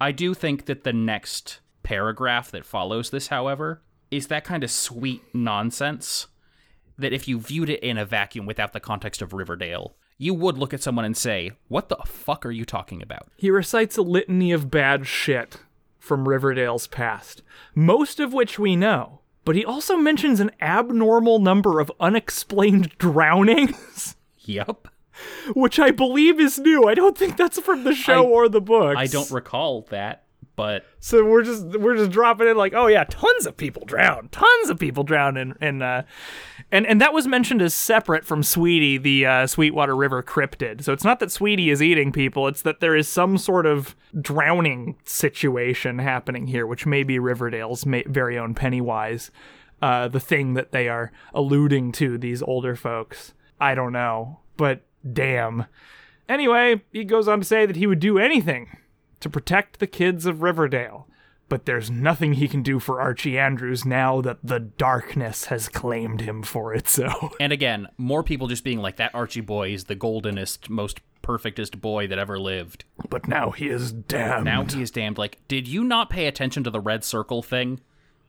I 0.00 0.12
do 0.12 0.32
think 0.34 0.66
that 0.66 0.84
the 0.84 0.92
next 0.92 1.60
paragraph 1.82 2.50
that 2.52 2.64
follows 2.64 3.10
this, 3.10 3.28
however, 3.28 3.82
is 4.10 4.28
that 4.28 4.44
kind 4.44 4.62
of 4.62 4.70
sweet 4.70 5.22
nonsense 5.34 6.28
that 6.96 7.12
if 7.12 7.26
you 7.26 7.40
viewed 7.40 7.70
it 7.70 7.80
in 7.80 7.98
a 7.98 8.04
vacuum 8.04 8.46
without 8.46 8.72
the 8.72 8.80
context 8.80 9.22
of 9.22 9.32
Riverdale, 9.32 9.96
you 10.18 10.34
would 10.34 10.58
look 10.58 10.74
at 10.74 10.82
someone 10.82 11.04
and 11.04 11.16
say, 11.16 11.52
What 11.68 11.88
the 11.88 11.96
fuck 12.06 12.44
are 12.44 12.50
you 12.50 12.64
talking 12.64 13.02
about? 13.02 13.28
He 13.36 13.50
recites 13.50 13.96
a 13.96 14.02
litany 14.02 14.52
of 14.52 14.70
bad 14.70 15.06
shit 15.06 15.58
from 15.98 16.28
Riverdale's 16.28 16.86
past, 16.86 17.42
most 17.74 18.18
of 18.20 18.32
which 18.32 18.58
we 18.58 18.76
know. 18.76 19.20
But 19.44 19.56
he 19.56 19.64
also 19.64 19.96
mentions 19.96 20.40
an 20.40 20.50
abnormal 20.60 21.38
number 21.38 21.80
of 21.80 21.92
unexplained 22.00 22.98
drownings, 22.98 24.16
Yup. 24.40 24.88
Which 25.54 25.78
I 25.78 25.90
believe 25.90 26.40
is 26.40 26.58
new. 26.58 26.84
I 26.88 26.94
don't 26.94 27.16
think 27.16 27.36
that's 27.36 27.58
from 27.60 27.84
the 27.84 27.94
show 27.94 28.24
I- 28.26 28.28
or 28.28 28.48
the 28.48 28.60
books. 28.60 28.96
I 28.98 29.06
don't 29.06 29.30
recall 29.30 29.82
that, 29.90 30.24
but 30.56 30.84
So 31.00 31.24
we're 31.24 31.42
just 31.44 31.64
we're 31.78 31.96
just 31.96 32.10
dropping 32.10 32.48
in 32.48 32.56
like, 32.56 32.74
oh 32.74 32.86
yeah, 32.88 33.04
tons 33.04 33.46
of 33.46 33.56
people 33.56 33.84
drown, 33.86 34.28
tons 34.30 34.70
of 34.70 34.78
people 34.78 35.04
drown 35.04 35.36
in 35.36 35.54
in 35.60 35.82
uh, 35.82 36.02
and 36.72 36.86
and 36.86 37.00
that 37.00 37.12
was 37.14 37.26
mentioned 37.26 37.62
as 37.62 37.72
separate 37.74 38.24
from 38.24 38.42
Sweetie, 38.42 38.98
the 38.98 39.24
uh, 39.24 39.46
Sweetwater 39.46 39.94
River 39.96 40.22
cryptid. 40.22 40.82
So 40.82 40.92
it's 40.92 41.04
not 41.04 41.20
that 41.20 41.30
Sweetie 41.32 41.70
is 41.70 41.80
eating 41.82 42.12
people; 42.12 42.46
it's 42.48 42.62
that 42.62 42.80
there 42.80 42.96
is 42.96 43.08
some 43.08 43.38
sort 43.38 43.64
of 43.66 43.94
drowning 44.20 44.96
situation 45.04 45.98
happening 46.00 46.46
here, 46.48 46.66
which 46.66 46.84
may 46.86 47.02
be 47.04 47.18
Riverdale's 47.18 47.86
ma- 47.86 48.02
very 48.06 48.36
own 48.38 48.54
Pennywise, 48.54 49.30
uh, 49.80 50.08
the 50.08 50.20
thing 50.20 50.54
that 50.54 50.72
they 50.72 50.88
are 50.88 51.10
alluding 51.32 51.92
to. 51.92 52.18
These 52.18 52.42
older 52.42 52.74
folks, 52.76 53.32
I 53.60 53.74
don't 53.74 53.92
know, 53.92 54.40
but 54.56 54.82
damn. 55.12 55.66
Anyway, 56.28 56.82
he 56.92 57.04
goes 57.04 57.28
on 57.28 57.40
to 57.40 57.44
say 57.46 57.64
that 57.66 57.76
he 57.76 57.86
would 57.86 58.00
do 58.00 58.18
anything 58.18 58.76
to 59.20 59.30
protect 59.30 59.78
the 59.78 59.86
kids 59.86 60.26
of 60.26 60.42
Riverdale. 60.42 61.06
But 61.48 61.64
there's 61.64 61.90
nothing 61.90 62.34
he 62.34 62.46
can 62.46 62.62
do 62.62 62.78
for 62.78 63.00
Archie 63.00 63.38
Andrews 63.38 63.86
now 63.86 64.20
that 64.20 64.38
the 64.44 64.60
darkness 64.60 65.46
has 65.46 65.70
claimed 65.70 66.20
him 66.20 66.42
for 66.42 66.74
its 66.74 66.98
own. 66.98 67.30
and 67.40 67.52
again, 67.54 67.88
more 67.96 68.22
people 68.22 68.48
just 68.48 68.64
being 68.64 68.80
like 68.80 68.96
that 68.96 69.14
Archie 69.14 69.40
boy 69.40 69.72
is 69.72 69.84
the 69.84 69.96
goldenest, 69.96 70.68
most 70.68 71.00
perfectest 71.22 71.80
boy 71.80 72.06
that 72.06 72.18
ever 72.18 72.38
lived. 72.38 72.84
But 73.08 73.28
now 73.28 73.50
he 73.50 73.68
is 73.68 73.92
damned. 73.92 74.44
Now 74.44 74.64
he 74.64 74.82
is 74.82 74.90
damned. 74.90 75.16
Like, 75.16 75.38
did 75.48 75.66
you 75.66 75.84
not 75.84 76.10
pay 76.10 76.26
attention 76.26 76.64
to 76.64 76.70
the 76.70 76.80
red 76.80 77.02
circle 77.02 77.42
thing? 77.42 77.80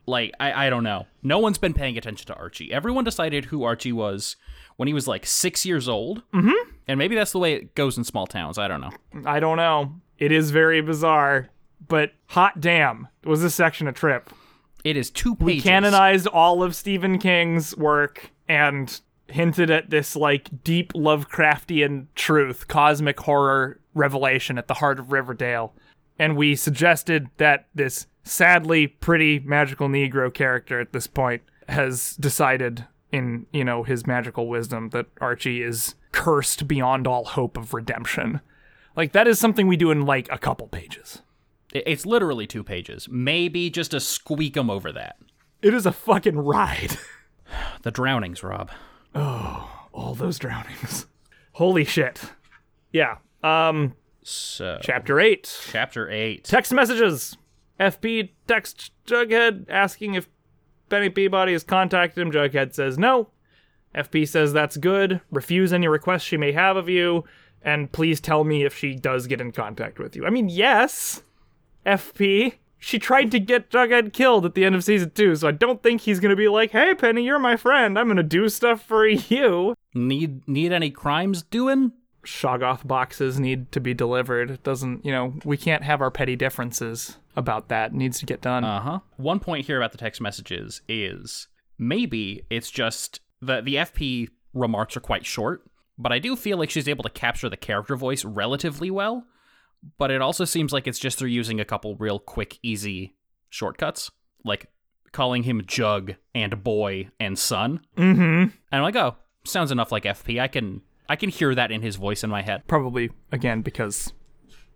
Like, 0.06 0.34
I, 0.40 0.68
I 0.68 0.70
don't 0.70 0.84
know. 0.84 1.06
No 1.22 1.40
one's 1.40 1.58
been 1.58 1.74
paying 1.74 1.98
attention 1.98 2.26
to 2.28 2.36
Archie. 2.36 2.72
Everyone 2.72 3.04
decided 3.04 3.46
who 3.46 3.64
Archie 3.64 3.92
was 3.92 4.38
when 4.80 4.88
he 4.88 4.94
was 4.94 5.10
like 5.10 5.26
six 5.26 5.66
years 5.66 5.90
old. 5.90 6.24
Mm-hmm. 6.34 6.72
And 6.88 6.98
maybe 6.98 7.14
that's 7.14 7.34
the 7.34 7.38
way 7.38 7.54
it 7.54 7.76
goes 7.76 7.98
in 7.98 8.06
small 8.06 8.26
towns. 8.26 8.58
I 8.58 8.70
don't 8.70 8.80
know. 8.80 8.92
I 9.26 9.42
don't 9.42 9.58
know. 9.58 9.96
It 10.18 10.32
is 10.32 10.52
very 10.52 10.80
bizarre, 10.80 11.50
but 11.86 12.14
hot 12.28 12.62
damn, 12.62 13.10
was 13.26 13.42
this 13.42 13.54
section 13.54 13.90
a 13.90 13.92
trip? 13.92 14.30
It 14.86 14.96
is 14.96 15.12
two 15.12 15.36
pages. 15.36 15.46
We 15.46 15.62
canonized 15.62 16.28
all 16.28 16.64
of 16.64 16.78
Stephen 16.78 17.20
King's 17.20 17.76
work 17.76 18.32
and 18.48 19.02
hinted 19.28 19.70
at 19.70 19.90
this 19.90 20.16
like 20.16 20.64
deep 20.64 20.94
Lovecraftian 20.94 22.08
truth, 22.16 22.70
cosmic 22.70 23.20
horror 23.20 23.82
revelation 23.96 24.58
at 24.58 24.70
the 24.70 24.76
heart 24.76 24.98
of 24.98 25.12
Riverdale. 25.12 25.74
And 26.18 26.38
we 26.38 26.56
suggested 26.56 27.28
that 27.36 27.68
this 27.76 28.08
sadly 28.24 28.88
pretty 28.88 29.40
magical 29.40 29.90
Negro 29.90 30.34
character 30.34 30.80
at 30.80 30.94
this 30.94 31.06
point 31.06 31.42
has 31.68 32.16
decided 32.16 32.88
in, 33.12 33.46
you 33.52 33.64
know, 33.64 33.84
his 33.84 34.06
magical 34.06 34.48
wisdom 34.48 34.90
that 34.90 35.08
Archie 35.20 35.62
is 35.64 35.96
cursed 36.12 36.68
beyond 36.68 37.08
all 37.08 37.26
hope 37.26 37.58
of 37.58 37.74
redemption. 37.74 38.42
Like 38.96 39.12
that 39.14 39.28
is 39.28 39.40
something 39.40 39.68
we 39.68 39.78
do 39.78 39.92
in 39.92 40.06
like 40.06 40.28
a 40.32 40.38
couple 40.38 40.68
pages. 40.68 41.22
It's 41.74 42.06
literally 42.06 42.48
two 42.48 42.64
pages. 42.64 43.08
Maybe 43.10 43.70
just 43.70 43.94
a 43.94 44.00
squeak 44.00 44.58
'em 44.58 44.70
over 44.70 44.92
that. 44.92 45.18
It 45.62 45.74
is 45.74 45.86
a 45.86 45.92
fucking 45.92 46.38
ride. 46.40 46.98
The 47.82 47.90
drownings, 47.90 48.44
Rob. 48.44 48.70
Oh, 49.16 49.88
all 49.92 50.14
those 50.14 50.38
drownings. 50.38 51.08
Holy 51.54 51.84
shit. 51.84 52.22
Yeah. 52.92 53.18
Um 53.44 53.96
So, 54.22 54.78
chapter 54.84 55.20
8. 55.20 55.62
chapter 55.72 56.08
8. 56.12 56.44
Text 56.44 56.72
messages. 56.72 57.38
FP 57.80 58.32
text 58.48 58.92
Jughead 59.08 59.66
asking 59.68 60.14
if 60.14 60.30
Penny 60.90 61.10
Peabody 61.10 61.54
has 61.54 61.64
contacted 61.64 62.22
him. 62.22 62.32
Jughead 62.32 62.74
says 62.74 62.98
no. 62.98 63.30
FP 63.96 64.28
says 64.28 64.54
that's 64.54 64.78
good. 64.78 65.22
Refuse 65.32 65.74
any 65.74 65.88
requests 65.88 66.24
she 66.24 66.38
may 66.38 66.52
have 66.52 66.78
of 66.78 66.90
you. 66.90 67.24
And 67.62 67.92
please 67.92 68.22
tell 68.22 68.44
me 68.44 68.64
if 68.64 68.76
she 68.76 68.96
does 68.96 69.28
get 69.28 69.42
in 69.42 69.52
contact 69.52 70.00
with 70.00 70.16
you. 70.16 70.26
I 70.26 70.30
mean, 70.30 70.50
yes. 70.50 71.24
FP. 71.86 72.54
She 72.82 72.98
tried 72.98 73.30
to 73.32 73.40
get 73.40 73.70
Jughead 73.70 74.14
killed 74.14 74.46
at 74.46 74.54
the 74.56 74.64
end 74.64 74.74
of 74.74 74.86
season 74.86 75.12
two, 75.12 75.36
so 75.36 75.50
I 75.50 75.52
don't 75.52 75.84
think 75.84 76.00
he's 76.02 76.22
gonna 76.22 76.38
be 76.38 76.48
like, 76.48 76.72
hey, 76.72 76.96
Penny, 76.96 77.24
you're 77.26 77.38
my 77.38 77.58
friend. 77.58 78.00
I'm 78.00 78.08
gonna 78.08 78.24
do 78.24 78.48
stuff 78.48 78.82
for 78.82 79.06
you. 79.08 79.76
Need 79.94 80.48
need 80.48 80.72
any 80.72 80.90
crimes 80.90 81.44
doing? 81.44 81.92
Shoggoth 82.30 82.86
boxes 82.86 83.40
need 83.40 83.72
to 83.72 83.80
be 83.80 83.96
delivered. 83.96 84.52
It 84.52 84.64
doesn't, 84.64 85.04
you 85.04 85.12
know, 85.12 85.34
we 85.44 85.58
can't 85.58 85.84
have 85.84 86.00
our 86.00 86.12
petty 86.12 86.36
differences 86.36 87.18
about 87.36 87.70
that. 87.70 87.92
It 87.92 87.96
needs 87.98 88.20
to 88.20 88.26
get 88.28 88.40
done. 88.40 88.64
Uh 88.64 88.82
huh. 88.82 89.00
One 89.18 89.40
point 89.40 89.66
here 89.66 89.78
about 89.78 89.92
the 89.94 89.98
text 89.98 90.22
messages 90.22 90.82
is 90.88 91.48
maybe 91.80 92.46
it's 92.52 92.70
just 92.70 93.22
the 93.42 93.62
the 93.62 93.76
FP 93.76 94.30
remarks 94.54 94.96
are 94.96 95.02
quite 95.02 95.26
short, 95.26 95.64
but 95.98 96.12
I 96.12 96.20
do 96.20 96.36
feel 96.36 96.58
like 96.60 96.70
she's 96.70 96.88
able 96.88 97.04
to 97.04 97.10
capture 97.10 97.50
the 97.50 97.58
character 97.58 97.96
voice 97.96 98.24
relatively 98.24 98.92
well. 98.92 99.26
But 99.98 100.12
it 100.12 100.22
also 100.22 100.46
seems 100.46 100.72
like 100.72 100.88
it's 100.88 101.00
just 101.00 101.18
they're 101.18 101.28
using 101.28 101.60
a 101.60 101.66
couple 101.66 101.96
real 101.96 102.20
quick, 102.20 102.60
easy 102.62 103.16
shortcuts, 103.50 104.12
like 104.46 104.68
calling 105.14 105.44
him 105.44 105.64
Jug 105.66 106.14
and 106.36 106.64
Boy 106.64 107.10
and 107.20 107.40
Son. 107.40 107.80
mm-hmm. 107.98 108.22
And 108.22 108.52
I'm 108.72 108.84
like, 108.84 108.98
oh, 108.98 109.16
sounds 109.46 109.72
enough 109.72 109.92
like 109.92 110.04
FP. 110.04 110.40
I 110.40 110.48
can 110.48 110.82
I 111.10 111.16
can 111.16 111.30
hear 111.30 111.54
that 111.56 111.72
in 111.72 111.82
his 111.82 111.96
voice 111.98 112.24
in 112.24 112.30
my 112.30 112.44
head. 112.44 112.68
Probably, 112.68 113.10
again, 113.32 113.62
because 113.62 114.14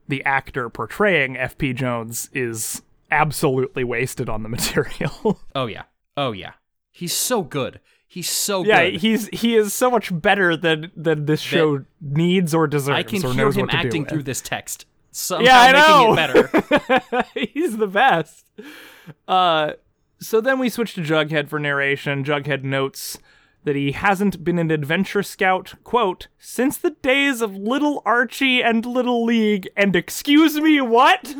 the 0.08 0.24
actor 0.26 0.70
portraying 0.70 1.38
F.P. 1.38 1.74
Jones 1.74 2.30
is 2.34 2.82
absolutely 3.12 3.84
wasted 3.84 4.28
on 4.28 4.44
the 4.44 4.50
material. 4.58 5.40
Oh 5.56 5.68
yeah. 5.68 5.84
Oh 6.18 6.32
yeah. 6.32 6.54
He's 6.92 7.14
so 7.14 7.44
good. 7.44 7.80
He's 8.08 8.30
so 8.30 8.64
yeah, 8.64 8.90
good. 8.90 9.02
he's 9.02 9.28
he 9.30 9.56
is 9.56 9.74
so 9.74 9.90
much 9.90 10.10
better 10.22 10.56
than 10.56 10.92
than 10.96 11.26
this 11.26 11.40
show 11.42 11.86
needs 12.02 12.54
or 12.54 12.68
deserves 12.68 12.98
I 13.00 13.04
can 13.04 13.26
or 13.26 13.34
hear 13.34 13.46
knows 13.46 13.56
him 13.58 13.62
what 13.64 13.72
to 13.72 13.78
do 13.82 13.88
acting 13.88 14.06
through 14.06 14.24
this 14.24 14.42
text. 14.42 14.86
Somehow 15.12 15.46
Yeah, 15.46 15.60
I 15.60 15.72
making 15.72 15.90
know. 15.90 16.14
it 16.14 16.96
better. 16.96 17.26
He's 17.54 17.78
the 17.78 17.88
best. 17.88 18.52
Uh, 19.28 19.74
so 20.20 20.42
then 20.42 20.60
we 20.60 20.70
switch 20.70 20.94
to 20.96 21.02
Jughead 21.02 21.50
for 21.50 21.60
narration. 21.60 22.24
Jughead 22.24 22.64
notes 22.64 23.18
that 23.64 23.76
he 23.76 23.92
hasn't 23.94 24.44
been 24.44 24.60
an 24.60 24.72
adventure 24.72 25.24
scout, 25.24 25.74
quote, 25.84 26.28
since 26.38 26.78
the 26.78 26.92
days 26.92 27.42
of 27.42 27.56
Little 27.56 28.02
Archie 28.06 28.62
and 28.62 28.86
Little 28.86 29.24
League. 29.24 29.70
And 29.78 29.96
excuse 29.96 30.60
me, 30.60 30.82
what? 30.82 31.36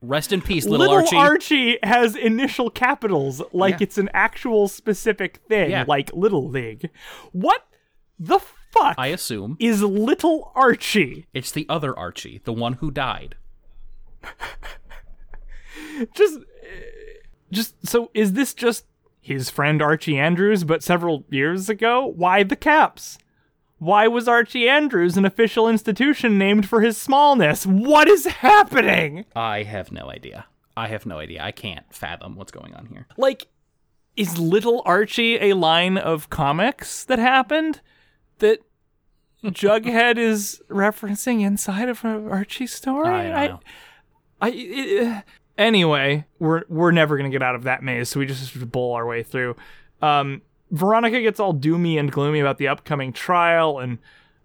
Rest 0.00 0.32
in 0.32 0.40
peace, 0.42 0.64
little, 0.66 0.90
Archie. 0.90 1.04
Little 1.16 1.20
Archie 1.20 1.78
has 1.82 2.16
initial 2.16 2.70
capitals 2.70 3.40
like 3.52 3.74
Yeah. 3.74 3.84
it's 3.84 3.98
an 3.98 4.08
actual 4.12 4.66
specific 4.68 5.36
thing, 5.48 5.70
Yeah. 5.70 5.84
like 5.86 6.10
Little 6.12 6.48
League. 6.48 6.90
What 7.32 7.66
the 8.18 8.40
fuck 8.72 8.94
I 8.98 9.08
assume 9.08 9.56
is 9.60 9.82
Little 9.82 10.50
Archie? 10.56 11.26
it's 11.32 11.52
the 11.52 11.66
other 11.68 11.96
Archie, 11.96 12.40
the 12.44 12.52
one 12.52 12.74
who 12.74 12.90
died. 12.90 13.36
just 16.14 16.38
just 17.50 17.74
so 17.86 18.10
is 18.14 18.32
this 18.32 18.54
just 18.54 18.86
his 19.22 19.48
friend 19.48 19.80
Archie 19.80 20.18
Andrews 20.18 20.64
but 20.64 20.82
several 20.82 21.24
years 21.30 21.70
ago? 21.70 22.04
Why 22.04 22.42
the 22.42 22.56
caps? 22.56 23.16
Why 23.78 24.06
was 24.08 24.28
Archie 24.28 24.68
Andrews 24.68 25.16
an 25.16 25.24
official 25.24 25.68
institution 25.68 26.36
named 26.38 26.68
for 26.68 26.82
his 26.82 26.96
smallness? 26.96 27.64
What 27.66 28.08
is 28.08 28.26
happening? 28.26 29.24
I 29.34 29.62
have 29.62 29.90
no 29.90 30.10
idea. 30.10 30.46
I 30.76 30.88
have 30.88 31.06
no 31.06 31.18
idea. 31.18 31.42
I 31.42 31.52
can't 31.52 31.84
fathom 31.90 32.36
what's 32.36 32.52
going 32.52 32.74
on 32.74 32.86
here. 32.86 33.06
Like 33.16 33.46
is 34.16 34.38
Little 34.38 34.82
Archie 34.84 35.36
a 35.36 35.54
line 35.54 35.96
of 35.96 36.28
comics 36.30 37.04
that 37.04 37.18
happened 37.18 37.80
that 38.38 38.60
Jughead 39.44 40.18
is 40.18 40.60
referencing 40.68 41.42
inside 41.42 41.88
of 41.88 42.04
an 42.04 42.28
Archie 42.28 42.66
story? 42.66 43.08
I 43.08 43.46
don't 43.46 43.54
know. 43.54 43.60
I 44.40 44.48
it, 44.50 45.24
anyway, 45.58 46.24
we're 46.38 46.62
we're 46.68 46.92
never 46.92 47.16
gonna 47.16 47.30
get 47.30 47.42
out 47.42 47.54
of 47.54 47.64
that 47.64 47.82
maze, 47.82 48.08
so 48.08 48.20
we 48.20 48.26
just 48.26 48.70
bowl 48.70 48.94
our 48.94 49.06
way 49.06 49.22
through. 49.22 49.56
Um, 50.00 50.42
Veronica 50.70 51.20
gets 51.20 51.38
all 51.38 51.54
doomy 51.54 51.98
and 51.98 52.10
gloomy 52.10 52.40
about 52.40 52.58
the 52.58 52.68
upcoming 52.68 53.12
trial, 53.12 53.78
and 53.78 53.98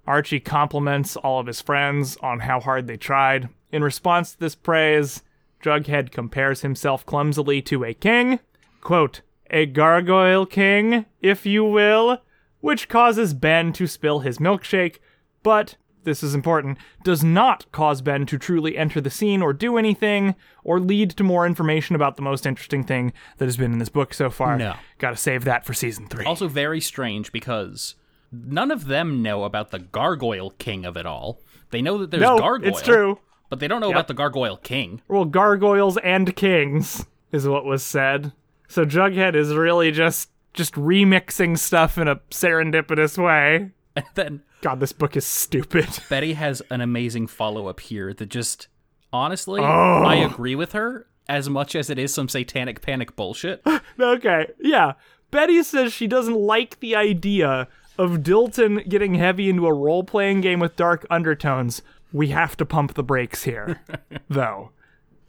Archie 0.05 0.39
compliments 0.39 1.15
all 1.15 1.39
of 1.39 1.47
his 1.47 1.61
friends 1.61 2.17
on 2.17 2.41
how 2.41 2.59
hard 2.59 2.87
they 2.87 2.97
tried. 2.97 3.49
In 3.71 3.83
response 3.83 4.33
to 4.33 4.39
this 4.39 4.55
praise, 4.55 5.23
Jughead 5.63 6.11
compares 6.11 6.61
himself 6.61 7.05
clumsily 7.05 7.61
to 7.63 7.83
a 7.83 7.93
king, 7.93 8.39
quote, 8.81 9.21
a 9.49 9.65
gargoyle 9.65 10.45
king, 10.45 11.05
if 11.21 11.45
you 11.45 11.63
will, 11.63 12.21
which 12.61 12.89
causes 12.89 13.33
Ben 13.33 13.73
to 13.73 13.87
spill 13.87 14.19
his 14.19 14.37
milkshake, 14.37 14.97
but 15.43 15.75
this 16.07 16.23
is 16.23 16.33
important, 16.33 16.79
does 17.03 17.23
not 17.23 17.71
cause 17.71 18.01
Ben 18.01 18.25
to 18.25 18.39
truly 18.39 18.77
enter 18.77 18.99
the 18.99 19.11
scene 19.11 19.41
or 19.43 19.53
do 19.53 19.77
anything, 19.77 20.33
or 20.63 20.79
lead 20.79 21.11
to 21.11 21.23
more 21.23 21.45
information 21.45 21.95
about 21.95 22.15
the 22.15 22.21
most 22.23 22.45
interesting 22.47 22.83
thing 22.83 23.13
that 23.37 23.45
has 23.45 23.57
been 23.57 23.73
in 23.73 23.77
this 23.77 23.89
book 23.89 24.13
so 24.13 24.29
far. 24.31 24.57
No. 24.57 24.73
Gotta 24.97 25.17
save 25.17 25.43
that 25.43 25.65
for 25.65 25.73
season 25.73 26.07
three. 26.07 26.25
Also, 26.25 26.47
very 26.47 26.81
strange 26.81 27.31
because 27.31 27.95
none 28.31 28.71
of 28.71 28.85
them 28.85 29.21
know 29.21 29.43
about 29.43 29.71
the 29.71 29.79
Gargoyle 29.79 30.51
King 30.51 30.85
of 30.85 30.97
it 30.97 31.05
all. 31.05 31.41
They 31.69 31.81
know 31.81 31.97
that 31.99 32.09
there's 32.09 32.21
no, 32.21 32.39
Gargoyle. 32.39 32.69
it's 32.69 32.81
true. 32.81 33.19
But 33.49 33.59
they 33.59 33.67
don't 33.67 33.81
know 33.81 33.91
about 33.91 34.07
the 34.07 34.13
Gargoyle 34.13 34.57
King. 34.57 35.01
Well, 35.07 35.25
gargoyles 35.25 35.97
and 35.97 36.35
kings 36.35 37.05
is 37.31 37.47
what 37.47 37.65
was 37.65 37.83
said. 37.83 38.33
So 38.67 38.85
Jughead 38.85 39.35
is 39.35 39.53
really 39.53 39.91
just 39.91 40.29
just 40.53 40.73
remixing 40.73 41.57
stuff 41.57 41.97
in 41.97 42.07
a 42.07 42.17
serendipitous 42.31 43.17
way. 43.17 43.71
And 43.97 44.05
then 44.13 44.43
God, 44.61 44.79
this 44.79 44.91
book 44.93 45.15
is 45.15 45.25
stupid. 45.25 45.87
Betty 46.09 46.33
has 46.33 46.61
an 46.69 46.81
amazing 46.81 47.27
follow 47.27 47.67
up 47.67 47.79
here 47.79 48.13
that 48.13 48.27
just 48.29 48.67
honestly, 49.13 49.61
Oh. 49.61 50.03
I 50.03 50.15
agree 50.15 50.55
with 50.55 50.71
her 50.73 51.07
as 51.29 51.49
much 51.49 51.75
as 51.75 51.89
it 51.89 51.99
is 51.99 52.13
some 52.13 52.29
satanic 52.29 52.81
panic 52.81 53.15
bullshit. 53.15 53.61
okay, 53.99 54.47
yeah. 54.59 54.93
Betty 55.29 55.61
says 55.63 55.91
she 55.93 56.07
doesn't 56.07 56.37
like 56.39 56.79
the 56.79 56.95
idea 56.95 57.67
of 57.97 58.19
Dilton 58.19 58.87
getting 58.87 59.15
heavy 59.15 59.49
into 59.49 59.67
a 59.67 59.73
role 59.73 60.03
playing 60.03 60.41
game 60.41 60.59
with 60.59 60.75
dark 60.75 61.05
undertones. 61.09 61.81
We 62.13 62.27
have 62.29 62.55
to 62.57 62.65
pump 62.65 62.93
the 62.93 63.03
brakes 63.03 63.43
here, 63.43 63.81
though. 64.29 64.71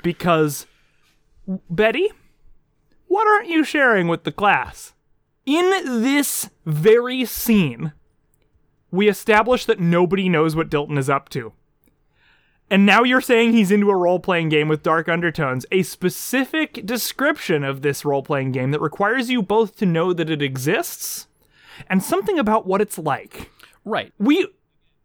Because, 0.03 0.67
Betty, 1.69 2.09
what 3.09 3.27
aren't 3.27 3.49
you 3.49 3.65
sharing 3.65 4.07
with 4.07 4.23
the 4.25 4.31
class? 4.33 4.93
In 5.45 6.03
this 6.03 6.51
very 6.67 7.25
scene, 7.25 7.93
we 8.91 9.09
establish 9.09 9.65
that 9.67 9.81
nobody 9.81 10.29
knows 10.29 10.57
what 10.57 10.71
Dilton 10.71 10.99
is 10.99 11.11
up 11.11 11.29
to. 11.31 11.53
And 12.71 12.85
now 12.85 13.03
you're 13.03 13.23
saying 13.23 13.53
he's 13.53 13.71
into 13.71 13.91
a 13.91 13.97
role 13.97 14.21
playing 14.21 14.51
game 14.51 14.69
with 14.69 14.83
dark 14.83 15.09
undertones, 15.09 15.65
a 15.73 15.83
specific 15.83 16.85
description 16.85 17.65
of 17.65 17.81
this 17.81 18.05
role 18.05 18.23
playing 18.23 18.53
game 18.53 18.73
that 18.73 18.81
requires 18.81 19.31
you 19.31 19.43
both 19.43 19.77
to 19.77 19.87
know 19.87 20.13
that 20.13 20.29
it 20.29 20.43
exists 20.43 21.29
and 21.89 22.03
something 22.03 22.39
about 22.39 22.67
what 22.67 22.81
it's 22.81 22.99
like. 22.99 23.51
right. 23.85 24.13
We 24.19 24.49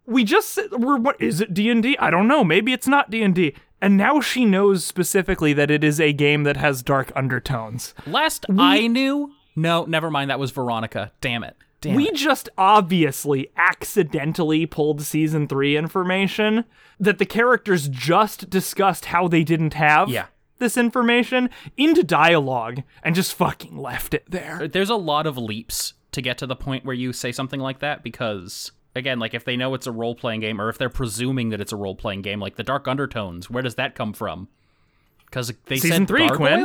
we 0.06 0.26
just 0.26 0.60
we're 0.72 0.98
what 0.98 1.22
is 1.22 1.40
it 1.40 1.54
D&D? 1.54 1.98
I 1.98 2.10
don't 2.10 2.28
know. 2.28 2.44
Maybe 2.44 2.74
it's 2.74 2.88
not 2.88 3.10
D&D. 3.10 3.56
And 3.82 3.98
now 3.98 4.20
she 4.20 4.46
knows 4.46 4.84
specifically 4.84 5.54
that 5.54 5.72
it 5.72 5.84
is 5.84 6.00
a 6.00 6.14
game 6.14 6.44
that 6.44 6.58
has 6.58 6.84
dark 6.84 7.12
undertones. 7.16 7.94
Last 8.08 8.46
I 8.58 8.88
knew, 8.88 9.34
no, 9.56 9.86
never 9.86 10.10
mind. 10.10 10.30
That 10.30 10.40
was 10.40 10.52
Veronica. 10.52 11.12
Damn 11.22 11.44
it. 11.44 11.56
Damn 11.84 11.96
We 11.96 12.08
it. 12.10 12.16
just 12.16 12.50
obviously 12.58 13.50
accidentally 13.58 14.66
pulled 14.66 15.02
season 15.02 15.48
three 15.48 15.78
information 15.78 16.66
that 17.00 17.18
the 17.20 17.26
characters 17.26 17.88
just 17.90 18.50
discussed 18.50 19.06
how 19.06 19.28
they 19.28 19.44
didn't 19.44 19.74
have 19.76 20.10
Yeah. 20.10 20.26
this 20.60 20.78
information 20.78 21.50
into 21.78 22.04
dialogue 22.04 22.82
and 23.04 23.14
just 23.16 23.34
fucking 23.36 23.78
left 23.78 24.14
it 24.14 24.24
there. 24.30 24.68
There's 24.68 24.90
a 24.90 24.96
lot 24.96 25.28
of 25.28 25.38
leaps 25.38 25.94
to 26.14 26.22
get 26.22 26.38
to 26.40 26.48
the 26.48 26.56
point 26.56 26.86
where 26.86 26.96
you 26.96 27.12
say 27.14 27.32
something 27.32 27.60
like 27.60 27.80
that 27.80 28.02
because 28.04 28.72
again, 28.96 29.20
like 29.20 29.34
if 29.34 29.44
they 29.44 29.58
know 29.58 29.74
it's 29.74 29.88
a 29.88 29.92
role 29.92 30.16
playing 30.16 30.40
game 30.40 30.62
or 30.62 30.70
if 30.70 30.78
they're 30.78 30.90
presuming 30.90 31.50
that 31.50 31.60
it's 31.60 31.74
a 31.74 31.76
role 31.76 31.96
playing 31.96 32.22
game, 32.22 32.40
like 32.40 32.56
the 32.56 32.64
dark 32.64 32.88
undertones, 32.88 33.50
where 33.50 33.64
does 33.64 33.76
that 33.76 33.96
come 33.96 34.14
from? 34.14 34.48
Because 35.26 35.52
they 35.66 35.78
Season 35.78 36.04
said 36.04 36.08
three, 36.08 36.30
Quinn. 36.30 36.60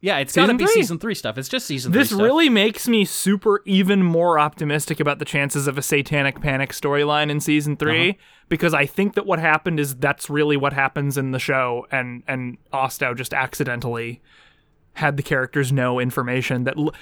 Yeah, 0.00 0.18
it's 0.18 0.32
got 0.34 0.46
to 0.46 0.54
be 0.54 0.64
three. 0.64 0.74
season 0.74 0.98
three 1.00 1.14
stuff. 1.14 1.36
It's 1.38 1.48
just 1.48 1.66
season 1.66 1.90
This 1.90 2.10
three 2.10 2.16
stuff. 2.18 2.24
really 2.24 2.48
makes 2.48 2.86
me 2.86 3.04
super 3.04 3.62
even 3.64 4.02
more 4.04 4.38
optimistic 4.38 5.00
about 5.00 5.18
the 5.18 5.24
chances 5.24 5.66
of 5.66 5.76
a 5.76 5.82
satanic 5.82 6.40
panic 6.40 6.70
storyline 6.70 7.30
in 7.30 7.40
season 7.40 7.76
3 7.76 8.10
Uh-huh. 8.10 8.18
because 8.48 8.74
I 8.74 8.86
think 8.86 9.14
that 9.14 9.26
what 9.26 9.40
happened 9.40 9.80
is 9.80 9.96
that's 9.96 10.30
really 10.30 10.56
what 10.56 10.72
happens 10.72 11.18
in 11.18 11.32
the 11.32 11.40
show 11.40 11.86
and 11.90 12.22
and 12.28 12.58
Ostow 12.72 13.16
just 13.16 13.34
accidentally 13.34 14.22
had 14.92 15.16
the 15.16 15.22
characters 15.22 15.72
know 15.72 15.98
information 15.98 16.62
that 16.64 16.76
l- 16.76 16.94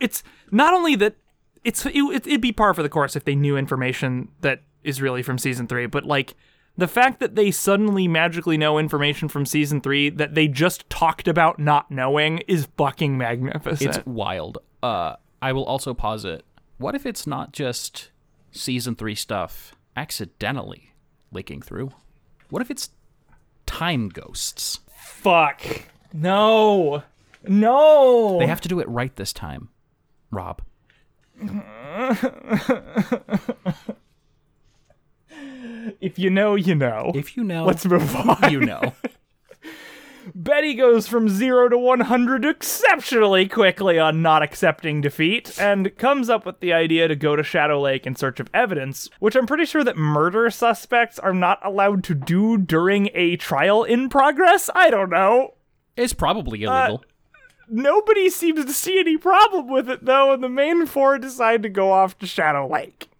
it's 0.00 0.22
not 0.50 0.74
only 0.74 0.96
that 0.96 1.16
it's 1.64 1.86
it, 1.86 1.94
it'd 2.26 2.40
be 2.42 2.52
par 2.52 2.74
for 2.74 2.82
the 2.82 2.88
course 2.90 3.16
if 3.16 3.24
they 3.24 3.34
knew 3.34 3.56
information 3.56 4.28
that 4.42 4.62
is 4.84 5.00
really 5.00 5.22
from 5.22 5.38
season 5.38 5.66
3 5.66 5.86
but 5.86 6.04
like 6.04 6.34
the 6.78 6.88
fact 6.88 7.20
that 7.20 7.34
they 7.34 7.50
suddenly 7.50 8.08
magically 8.08 8.56
know 8.56 8.78
information 8.78 9.28
from 9.28 9.44
season 9.44 9.80
3 9.80 10.10
that 10.10 10.34
they 10.34 10.48
just 10.48 10.88
talked 10.88 11.28
about 11.28 11.58
not 11.58 11.90
knowing 11.90 12.38
is 12.46 12.68
fucking 12.78 13.18
magnificent. 13.18 13.96
It's 13.96 14.06
wild. 14.06 14.58
Uh, 14.82 15.16
I 15.42 15.52
will 15.52 15.64
also 15.64 15.92
posit. 15.92 16.44
What 16.78 16.94
if 16.94 17.04
it's 17.04 17.26
not 17.26 17.52
just 17.52 18.10
season 18.52 18.94
three 18.94 19.16
stuff 19.16 19.74
accidentally 19.96 20.94
leaking 21.32 21.62
through? 21.62 21.90
What 22.48 22.62
if 22.62 22.70
it's 22.70 22.90
time 23.66 24.08
ghosts? 24.08 24.78
Fuck. 24.96 25.62
No. 26.12 27.02
No. 27.46 28.38
They 28.38 28.46
have 28.46 28.60
to 28.60 28.68
do 28.68 28.78
it 28.78 28.88
right 28.88 29.14
this 29.16 29.32
time, 29.32 29.70
Rob. 30.30 30.62
if 36.00 36.18
you 36.18 36.30
know, 36.30 36.54
you 36.54 36.74
know. 36.74 37.12
If 37.14 37.36
you 37.36 37.44
know, 37.44 37.64
Let's 37.64 37.84
move 37.84 38.14
on. 38.14 38.50
you 38.50 38.60
know. 38.60 38.94
Betty 40.34 40.74
goes 40.74 41.08
from 41.08 41.28
0 41.28 41.70
to 41.70 41.78
100 41.78 42.44
exceptionally 42.44 43.48
quickly 43.48 43.98
on 43.98 44.20
not 44.20 44.42
accepting 44.42 45.00
defeat 45.00 45.58
and 45.58 45.96
comes 45.96 46.28
up 46.28 46.44
with 46.44 46.60
the 46.60 46.72
idea 46.72 47.08
to 47.08 47.16
go 47.16 47.34
to 47.34 47.42
Shadow 47.42 47.80
Lake 47.80 48.06
in 48.06 48.14
search 48.14 48.38
of 48.38 48.50
evidence, 48.52 49.08
which 49.20 49.34
I'm 49.34 49.46
pretty 49.46 49.64
sure 49.64 49.84
that 49.84 49.96
murder 49.96 50.50
suspects 50.50 51.18
are 51.18 51.32
not 51.32 51.64
allowed 51.64 52.04
to 52.04 52.14
do 52.14 52.58
during 52.58 53.08
a 53.14 53.36
trial 53.36 53.84
in 53.84 54.08
progress. 54.08 54.68
I 54.74 54.90
don't 54.90 55.10
know. 55.10 55.54
It's 55.96 56.12
probably 56.12 56.66
uh, 56.66 56.72
illegal. 56.88 57.04
Nobody 57.70 58.30
seems 58.30 58.64
to 58.64 58.72
see 58.72 58.98
any 58.98 59.16
problem 59.16 59.68
with 59.68 59.88
it, 59.90 60.04
though, 60.04 60.32
and 60.32 60.42
the 60.42 60.48
main 60.48 60.86
four 60.86 61.18
decide 61.18 61.62
to 61.62 61.68
go 61.68 61.92
off 61.92 62.18
to 62.18 62.26
Shadow 62.26 62.66
Lake. 62.66 63.10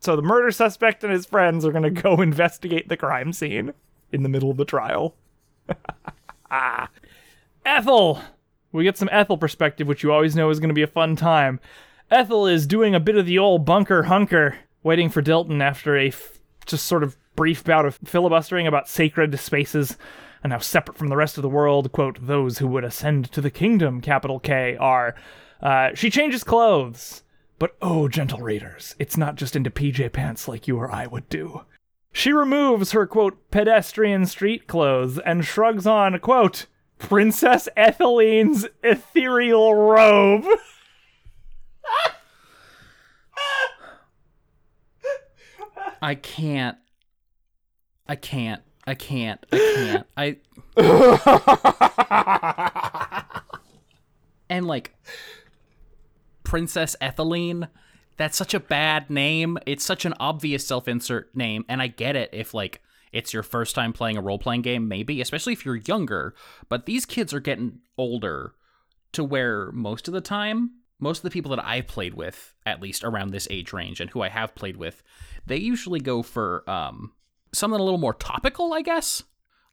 So 0.00 0.16
the 0.16 0.22
murder 0.22 0.50
suspect 0.50 1.02
and 1.02 1.12
his 1.12 1.26
friends 1.26 1.64
are 1.64 1.72
going 1.72 1.94
to 1.94 2.02
go 2.02 2.16
investigate 2.20 2.88
the 2.88 2.96
crime 2.96 3.32
scene 3.32 3.72
in 4.12 4.22
the 4.22 4.28
middle 4.28 4.50
of 4.50 4.56
the 4.56 4.64
trial. 4.64 5.14
Ethel! 7.66 8.22
We 8.70 8.84
get 8.84 8.98
some 8.98 9.08
Ethel 9.10 9.38
perspective, 9.38 9.86
which 9.88 10.02
you 10.02 10.12
always 10.12 10.36
know 10.36 10.50
is 10.50 10.60
going 10.60 10.68
to 10.68 10.74
be 10.74 10.82
a 10.82 10.86
fun 10.86 11.16
time. 11.16 11.58
Ethel 12.10 12.46
is 12.46 12.66
doing 12.66 12.94
a 12.94 13.00
bit 13.00 13.16
of 13.16 13.26
the 13.26 13.38
old 13.38 13.64
bunker 13.64 14.04
hunker, 14.04 14.56
waiting 14.82 15.08
for 15.08 15.22
Dilton 15.22 15.62
after 15.62 15.96
a 15.96 16.08
f- 16.08 16.38
just 16.66 16.86
sort 16.86 17.02
of 17.02 17.16
brief 17.34 17.64
bout 17.64 17.86
of 17.86 17.98
filibustering 18.04 18.66
about 18.66 18.88
sacred 18.88 19.38
spaces 19.38 19.96
and 20.42 20.52
how 20.52 20.58
separate 20.58 20.96
from 20.96 21.08
the 21.08 21.16
rest 21.16 21.36
of 21.38 21.42
the 21.42 21.48
world, 21.48 21.92
quote, 21.92 22.26
those 22.26 22.58
who 22.58 22.66
would 22.68 22.84
ascend 22.84 23.30
to 23.32 23.40
the 23.40 23.50
kingdom, 23.50 24.00
capital 24.00 24.38
K, 24.38 24.76
are. 24.76 25.14
Uh, 25.60 25.90
she 25.94 26.10
changes 26.10 26.44
clothes. 26.44 27.22
But 27.58 27.76
oh, 27.82 28.08
gentle 28.08 28.40
readers, 28.40 28.94
it's 28.98 29.16
not 29.16 29.34
just 29.34 29.56
into 29.56 29.70
PJ 29.70 30.12
pants 30.12 30.46
like 30.46 30.68
you 30.68 30.76
or 30.76 30.92
I 30.92 31.06
would 31.06 31.28
do. 31.28 31.62
She 32.12 32.32
removes 32.32 32.92
her, 32.92 33.06
quote, 33.06 33.50
pedestrian 33.50 34.26
street 34.26 34.66
clothes 34.66 35.18
and 35.18 35.44
shrugs 35.44 35.86
on, 35.86 36.18
quote, 36.20 36.66
Princess 36.98 37.68
Etheline's 37.76 38.66
ethereal 38.82 39.74
robe. 39.74 40.44
I 46.00 46.14
can't. 46.14 46.78
I 48.06 48.16
can't. 48.16 48.62
I 48.86 48.94
can't. 48.94 49.44
I 49.52 50.04
can't. 50.16 50.16
I. 50.16 50.36
and 54.48 54.66
like, 54.66 54.94
Princess 56.48 56.96
Etheline. 57.02 57.68
That's 58.16 58.38
such 58.38 58.54
a 58.54 58.60
bad 58.60 59.10
name. 59.10 59.58
It's 59.66 59.84
such 59.84 60.06
an 60.06 60.14
obvious 60.18 60.66
self-insert 60.66 61.36
name, 61.36 61.66
and 61.68 61.82
I 61.82 61.88
get 61.88 62.16
it 62.16 62.30
if 62.32 62.54
like 62.54 62.80
it's 63.12 63.34
your 63.34 63.42
first 63.42 63.74
time 63.74 63.92
playing 63.92 64.16
a 64.16 64.22
role-playing 64.22 64.62
game, 64.62 64.88
maybe, 64.88 65.20
especially 65.20 65.52
if 65.52 65.66
you're 65.66 65.76
younger. 65.76 66.34
But 66.70 66.86
these 66.86 67.04
kids 67.04 67.34
are 67.34 67.40
getting 67.40 67.80
older 67.98 68.54
to 69.12 69.22
where 69.22 69.70
most 69.72 70.08
of 70.08 70.14
the 70.14 70.22
time, 70.22 70.70
most 70.98 71.18
of 71.18 71.24
the 71.24 71.30
people 71.30 71.50
that 71.54 71.66
I've 71.66 71.86
played 71.86 72.14
with, 72.14 72.54
at 72.64 72.80
least 72.80 73.04
around 73.04 73.30
this 73.30 73.46
age 73.50 73.74
range, 73.74 74.00
and 74.00 74.08
who 74.08 74.22
I 74.22 74.30
have 74.30 74.54
played 74.54 74.78
with, 74.78 75.02
they 75.44 75.58
usually 75.58 76.00
go 76.00 76.22
for 76.22 76.68
um 76.68 77.12
something 77.52 77.78
a 77.78 77.84
little 77.84 77.98
more 77.98 78.14
topical, 78.14 78.72
I 78.72 78.80
guess. 78.80 79.22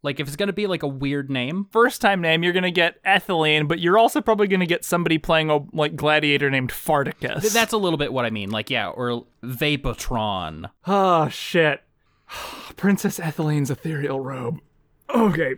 Like 0.05 0.19
if 0.19 0.27
it's 0.27 0.35
gonna 0.35 0.53
be 0.53 0.67
like 0.67 0.83
a 0.83 0.87
weird 0.87 1.31
name, 1.31 1.65
First 1.71 1.99
time 1.99 2.21
name, 2.21 2.43
you're 2.43 2.53
gonna 2.53 2.69
get 2.69 2.99
Etheline, 3.03 3.65
but 3.65 3.79
you're 3.79 3.97
also 3.97 4.21
probably 4.21 4.47
gonna 4.47 4.67
get 4.67 4.85
somebody 4.85 5.17
playing 5.17 5.49
a 5.49 5.61
like 5.73 5.95
gladiator 5.95 6.51
named 6.51 6.69
Farticus. 6.69 7.41
th- 7.41 7.53
that's 7.53 7.73
a 7.73 7.77
little 7.77 7.97
bit 7.97 8.13
what 8.13 8.23
I 8.23 8.29
mean. 8.29 8.51
Like 8.51 8.69
yeah, 8.69 8.87
or 8.87 9.25
Vapotron. 9.43 10.69
Oh 10.85 11.27
shit. 11.29 11.81
Princess 12.77 13.19
Etheline's 13.19 13.71
ethereal 13.71 14.19
robe. 14.19 14.59
Okay. 15.13 15.55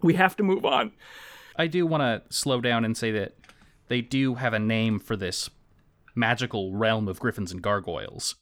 We 0.00 0.14
have 0.14 0.36
to 0.36 0.44
move 0.44 0.64
on. 0.64 0.92
I 1.56 1.66
do 1.66 1.86
want 1.86 2.02
to 2.02 2.22
slow 2.32 2.60
down 2.60 2.84
and 2.84 2.96
say 2.96 3.10
that 3.12 3.34
they 3.88 4.00
do 4.00 4.36
have 4.36 4.52
a 4.52 4.60
name 4.60 5.00
for 5.00 5.16
this 5.16 5.50
magical 6.14 6.72
realm 6.72 7.08
of 7.08 7.18
griffins 7.18 7.50
and 7.50 7.62
gargoyles, 7.62 8.36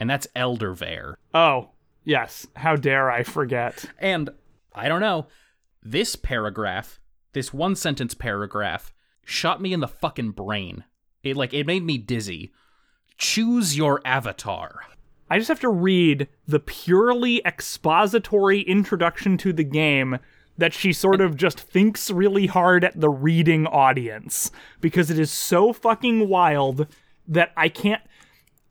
and 0.00 0.10
that's 0.10 0.26
Eldervale. 0.34 1.14
Oh, 1.32 1.70
yes. 2.04 2.48
How 2.56 2.74
dare 2.74 3.10
I 3.10 3.22
forget? 3.22 3.84
And 3.98 4.30
I 4.76 4.88
don't 4.88 5.00
know, 5.00 5.26
this 5.82 6.14
paragraph, 6.14 7.00
this 7.32 7.52
one 7.52 7.74
sentence 7.74 8.14
paragraph, 8.14 8.92
shot 9.24 9.60
me 9.60 9.72
in 9.72 9.80
the 9.80 9.88
fucking 9.88 10.32
brain. 10.32 10.84
It 11.22 11.36
like 11.36 11.54
it 11.54 11.66
made 11.66 11.82
me 11.82 11.98
dizzy. 11.98 12.52
Choose 13.16 13.76
your 13.76 14.00
avatar. 14.04 14.82
I 15.30 15.38
just 15.38 15.48
have 15.48 15.60
to 15.60 15.68
read 15.68 16.28
the 16.46 16.60
purely 16.60 17.44
expository 17.44 18.60
introduction 18.60 19.36
to 19.38 19.52
the 19.52 19.64
game 19.64 20.18
that 20.58 20.72
she 20.72 20.92
sort 20.92 21.20
of 21.20 21.36
just 21.36 21.58
thinks 21.58 22.10
really 22.10 22.46
hard 22.46 22.84
at 22.84 23.00
the 23.00 23.10
reading 23.10 23.66
audience 23.66 24.50
because 24.80 25.10
it 25.10 25.18
is 25.18 25.30
so 25.30 25.72
fucking 25.72 26.28
wild 26.28 26.86
that 27.26 27.52
I 27.56 27.68
can't. 27.68 28.02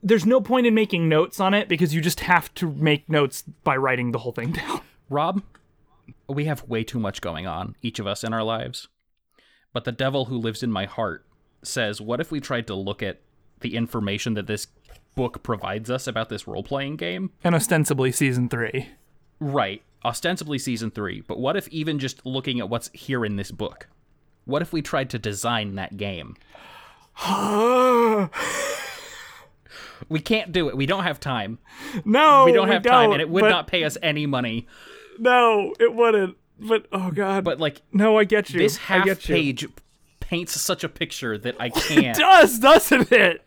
There's 0.01 0.25
no 0.25 0.39
point 0.39 0.67
in 0.67 0.73
making 0.73 1.09
notes 1.09 1.39
on 1.39 1.53
it 1.53 1.67
because 1.67 1.93
you 1.93 2.01
just 2.01 2.21
have 2.21 2.53
to 2.55 2.71
make 2.71 3.09
notes 3.09 3.43
by 3.63 3.75
writing 3.75 4.11
the 4.11 4.19
whole 4.19 4.31
thing 4.31 4.51
down. 4.51 4.81
Rob, 5.09 5.43
we 6.27 6.45
have 6.45 6.63
way 6.63 6.83
too 6.83 6.99
much 6.99 7.21
going 7.21 7.45
on, 7.47 7.75
each 7.81 7.99
of 7.99 8.07
us 8.07 8.23
in 8.23 8.33
our 8.33 8.43
lives. 8.43 8.87
But 9.73 9.83
the 9.83 9.91
devil 9.91 10.25
who 10.25 10.37
lives 10.37 10.63
in 10.63 10.71
my 10.71 10.85
heart 10.85 11.25
says, 11.63 11.99
what 12.01 12.19
if 12.21 12.31
we 12.31 12.39
tried 12.39 12.67
to 12.67 12.75
look 12.75 13.03
at 13.03 13.21
the 13.61 13.75
information 13.75 14.33
that 14.35 14.47
this 14.47 14.67
book 15.15 15.43
provides 15.43 15.89
us 15.89 16.07
about 16.07 16.29
this 16.29 16.47
role 16.47 16.63
playing 16.63 16.95
game? 16.97 17.31
And 17.43 17.53
ostensibly 17.55 18.11
season 18.11 18.49
three. 18.49 18.89
Right, 19.39 19.81
ostensibly 20.03 20.57
season 20.59 20.91
three, 20.91 21.21
but 21.21 21.39
what 21.39 21.55
if 21.57 21.67
even 21.69 21.99
just 21.99 22.25
looking 22.25 22.59
at 22.59 22.69
what's 22.69 22.89
here 22.93 23.25
in 23.25 23.35
this 23.35 23.51
book? 23.51 23.87
What 24.45 24.61
if 24.61 24.71
we 24.71 24.81
tried 24.81 25.09
to 25.11 25.19
design 25.19 25.75
that 25.75 25.97
game? 25.97 26.35
We 30.09 30.19
can't 30.19 30.51
do 30.51 30.67
it. 30.69 30.77
We 30.77 30.85
don't 30.85 31.03
have 31.03 31.19
time. 31.19 31.57
no, 32.03 32.45
We 32.45 32.51
don't 32.51 32.67
have 32.67 32.83
time, 32.83 33.05
don't, 33.05 33.13
and 33.13 33.21
it 33.21 33.29
would 33.29 33.41
but- 33.41 33.49
not 33.49 33.67
pay 33.67 33.83
us 33.83 33.97
any 34.03 34.25
money. 34.25 34.67
No, 35.19 35.73
it 35.79 35.93
wouldn't. 35.93 36.37
But 36.59 36.87
oh 36.91 37.11
god. 37.11 37.43
But 37.43 37.59
like 37.59 37.81
no, 37.91 38.17
I 38.17 38.23
get 38.23 38.49
you. 38.49 38.59
this 38.59 38.77
I 38.77 38.81
half 38.81 39.05
get 39.05 39.27
you. 39.29 39.35
page 39.35 39.67
paints 40.19 40.59
such 40.59 40.83
a 40.83 40.89
picture 40.89 41.37
that 41.37 41.55
I 41.59 41.69
can't. 41.69 42.17
does, 42.17 42.59
doesn't 42.59 43.11
it? 43.11 43.41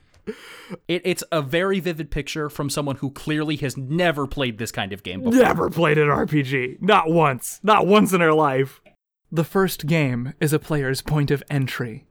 It, 0.86 1.02
it's 1.04 1.24
a 1.32 1.40
very 1.40 1.80
vivid 1.80 2.10
picture 2.10 2.50
from 2.50 2.68
someone 2.68 2.96
who 2.96 3.10
clearly 3.10 3.56
has 3.56 3.76
never 3.76 4.26
played 4.26 4.58
this 4.58 4.70
kind 4.70 4.92
of 4.92 5.02
game 5.02 5.22
before. 5.22 5.40
Never 5.40 5.70
played 5.70 5.96
an 5.96 6.08
RPG. 6.08 6.82
Not 6.82 7.10
once. 7.10 7.58
Not 7.62 7.86
once 7.86 8.12
in 8.12 8.20
her 8.20 8.34
life. 8.34 8.80
The 9.32 9.44
first 9.44 9.86
game 9.86 10.34
is 10.40 10.52
a 10.52 10.58
player's 10.58 11.00
point 11.02 11.30
of 11.30 11.42
entry. 11.50 12.06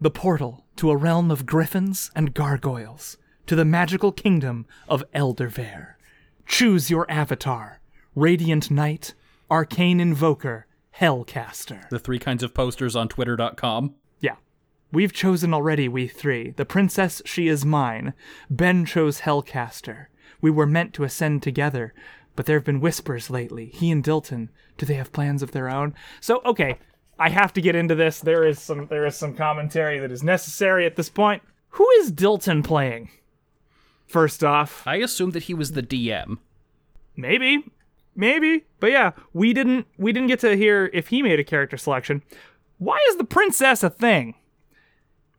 The 0.00 0.10
portal 0.10 0.64
to 0.76 0.90
a 0.90 0.96
realm 0.96 1.30
of 1.30 1.46
griffins 1.46 2.10
and 2.14 2.34
gargoyles, 2.34 3.16
to 3.46 3.56
the 3.56 3.64
magical 3.64 4.12
kingdom 4.12 4.66
of 4.88 5.04
Eldervale. 5.14 5.94
Choose 6.46 6.90
your 6.90 7.10
avatar 7.10 7.80
Radiant 8.14 8.70
Knight, 8.70 9.14
Arcane 9.50 10.00
Invoker, 10.00 10.66
Hellcaster. 11.00 11.88
The 11.88 11.98
three 11.98 12.20
kinds 12.20 12.44
of 12.44 12.54
posters 12.54 12.94
on 12.94 13.08
Twitter.com. 13.08 13.94
Yeah. 14.20 14.36
We've 14.92 15.12
chosen 15.12 15.52
already, 15.52 15.88
we 15.88 16.06
three. 16.06 16.50
The 16.50 16.64
princess, 16.64 17.20
she 17.24 17.48
is 17.48 17.64
mine. 17.64 18.14
Ben 18.48 18.84
chose 18.84 19.22
Hellcaster. 19.22 20.06
We 20.40 20.50
were 20.50 20.66
meant 20.66 20.94
to 20.94 21.04
ascend 21.04 21.42
together, 21.42 21.92
but 22.36 22.46
there 22.46 22.56
have 22.56 22.64
been 22.64 22.80
whispers 22.80 23.30
lately. 23.30 23.66
He 23.66 23.90
and 23.90 24.04
Dilton, 24.04 24.48
do 24.78 24.86
they 24.86 24.94
have 24.94 25.12
plans 25.12 25.42
of 25.42 25.50
their 25.50 25.68
own? 25.68 25.94
So, 26.20 26.40
okay, 26.44 26.78
I 27.18 27.30
have 27.30 27.52
to 27.54 27.60
get 27.60 27.74
into 27.74 27.96
this. 27.96 28.20
There 28.20 28.44
is 28.46 28.60
some 28.60 28.86
there 28.86 29.06
is 29.06 29.16
some 29.16 29.34
commentary 29.34 29.98
that 29.98 30.12
is 30.12 30.22
necessary 30.22 30.86
at 30.86 30.96
this 30.96 31.08
point. 31.08 31.42
Who 31.70 31.88
is 32.00 32.12
Dilton 32.12 32.62
playing? 32.62 33.10
First 34.06 34.44
off, 34.44 34.86
I 34.86 34.96
assumed 34.96 35.32
that 35.32 35.44
he 35.44 35.54
was 35.54 35.72
the 35.72 35.82
DM. 35.82 36.38
maybe 37.16 37.64
maybe 38.16 38.64
but 38.80 38.90
yeah 38.90 39.12
we 39.32 39.52
didn't 39.52 39.86
we 39.98 40.12
didn't 40.12 40.28
get 40.28 40.40
to 40.40 40.56
hear 40.56 40.90
if 40.92 41.08
he 41.08 41.22
made 41.22 41.40
a 41.40 41.44
character 41.44 41.76
selection. 41.76 42.22
Why 42.78 42.98
is 43.10 43.16
the 43.16 43.24
princess 43.24 43.82
a 43.82 43.90
thing? 43.90 44.34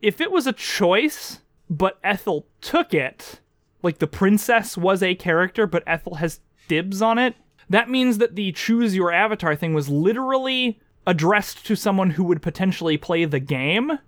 If 0.01 0.21
it 0.21 0.31
was 0.31 0.47
a 0.47 0.53
choice 0.53 1.41
but 1.69 1.99
ethel 2.03 2.47
took 2.61 2.93
it 2.93 3.39
like 3.81 3.99
the 3.99 4.07
princess 4.07 4.77
was 4.77 5.01
a 5.01 5.15
character 5.15 5.65
but 5.67 5.83
ethel 5.87 6.15
has 6.15 6.39
dibs 6.67 7.01
on 7.01 7.17
it 7.17 7.35
that 7.69 7.89
means 7.89 8.19
that 8.19 8.35
the 8.35 8.51
choose 8.51 8.95
your 8.95 9.11
avatar 9.11 9.55
thing 9.55 9.73
was 9.73 9.89
literally 9.89 10.79
addressed 11.07 11.65
to 11.65 11.75
someone 11.75 12.11
who 12.11 12.23
would 12.23 12.41
potentially 12.41 12.97
play 12.97 13.25
the 13.25 13.39
game 13.39 13.99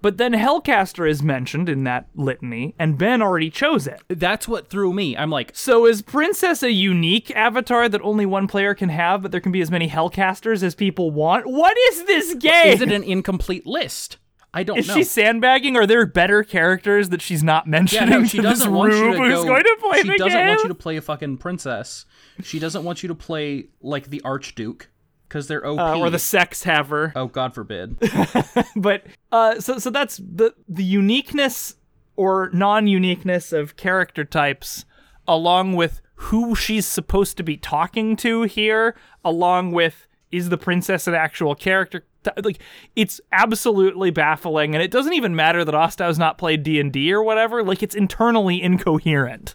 but 0.00 0.16
then 0.16 0.32
Hellcaster 0.32 1.08
is 1.08 1.22
mentioned 1.22 1.68
in 1.68 1.84
that 1.84 2.08
litany, 2.14 2.74
and 2.78 2.98
Ben 2.98 3.22
already 3.22 3.50
chose 3.50 3.86
it. 3.86 4.00
That's 4.08 4.46
what 4.48 4.68
threw 4.68 4.92
me. 4.92 5.16
I'm 5.16 5.30
like, 5.30 5.50
So 5.54 5.86
is 5.86 6.02
Princess 6.02 6.62
a 6.62 6.72
unique 6.72 7.30
avatar 7.34 7.88
that 7.88 8.02
only 8.02 8.26
one 8.26 8.46
player 8.46 8.74
can 8.74 8.88
have, 8.88 9.22
but 9.22 9.32
there 9.32 9.40
can 9.40 9.52
be 9.52 9.60
as 9.60 9.70
many 9.70 9.88
Hellcasters 9.88 10.62
as 10.62 10.74
people 10.74 11.10
want? 11.10 11.46
What 11.46 11.76
is 11.90 12.04
this 12.04 12.34
game? 12.34 12.68
is 12.74 12.80
it 12.82 12.92
an 12.92 13.02
incomplete 13.02 13.66
list? 13.66 14.18
I 14.54 14.62
don't 14.62 14.78
Is 14.78 14.88
know. 14.88 14.94
she 14.94 15.04
sandbagging? 15.04 15.76
Are 15.76 15.86
there 15.86 16.06
better 16.06 16.42
characters 16.42 17.10
that 17.10 17.20
she's 17.20 17.42
not 17.44 17.66
yeah, 17.66 17.70
mentioning 17.70 18.10
no, 18.10 18.24
she 18.24 18.38
to 18.38 18.42
this 18.42 18.52
doesn't 18.60 18.72
want 18.72 18.94
you 18.94 19.02
rube 19.02 19.16
to 19.16 19.22
who's 19.24 19.34
go. 19.34 19.44
going 19.44 19.62
to 19.62 19.76
play 19.80 20.02
she 20.02 20.08
the 20.08 20.16
doesn't 20.16 20.38
game? 20.38 20.48
want 20.48 20.62
you 20.62 20.68
to 20.68 20.74
play 20.74 20.96
a 20.96 21.02
fucking 21.02 21.36
princess. 21.36 22.06
She 22.42 22.58
doesn't 22.58 22.82
want 22.82 23.02
you 23.02 23.08
to 23.08 23.14
play 23.14 23.68
like 23.82 24.08
the 24.08 24.22
Archduke 24.22 24.88
because 25.28 25.46
they're 25.48 25.66
OP. 25.66 25.78
Uh, 25.78 25.98
or 25.98 26.10
the 26.10 26.18
sex 26.18 26.62
haver. 26.62 27.12
oh, 27.14 27.26
God 27.26 27.54
forbid. 27.54 27.96
but 28.76 29.04
uh, 29.30 29.60
so 29.60 29.78
so 29.78 29.90
that's 29.90 30.16
the 30.16 30.54
the 30.68 30.84
uniqueness 30.84 31.76
or 32.16 32.50
non-uniqueness 32.52 33.52
of 33.52 33.76
character 33.76 34.24
types, 34.24 34.84
along 35.26 35.74
with 35.76 36.00
who 36.16 36.54
she's 36.56 36.86
supposed 36.86 37.36
to 37.36 37.44
be 37.44 37.56
talking 37.56 38.16
to 38.16 38.42
here, 38.42 38.96
along 39.24 39.70
with 39.72 40.06
is 40.32 40.48
the 40.48 40.58
princess 40.58 41.06
an 41.06 41.14
actual 41.14 41.54
character? 41.54 42.04
Like 42.42 42.58
it's 42.96 43.20
absolutely 43.32 44.10
baffling, 44.10 44.74
and 44.74 44.82
it 44.82 44.90
doesn't 44.90 45.12
even 45.14 45.36
matter 45.36 45.64
that 45.64 45.74
Ostow's 45.74 46.18
not 46.18 46.36
played 46.36 46.62
D 46.62 46.80
and 46.80 46.92
D 46.92 47.12
or 47.12 47.22
whatever. 47.22 47.62
Like 47.62 47.82
it's 47.82 47.94
internally 47.94 48.60
incoherent. 48.60 49.54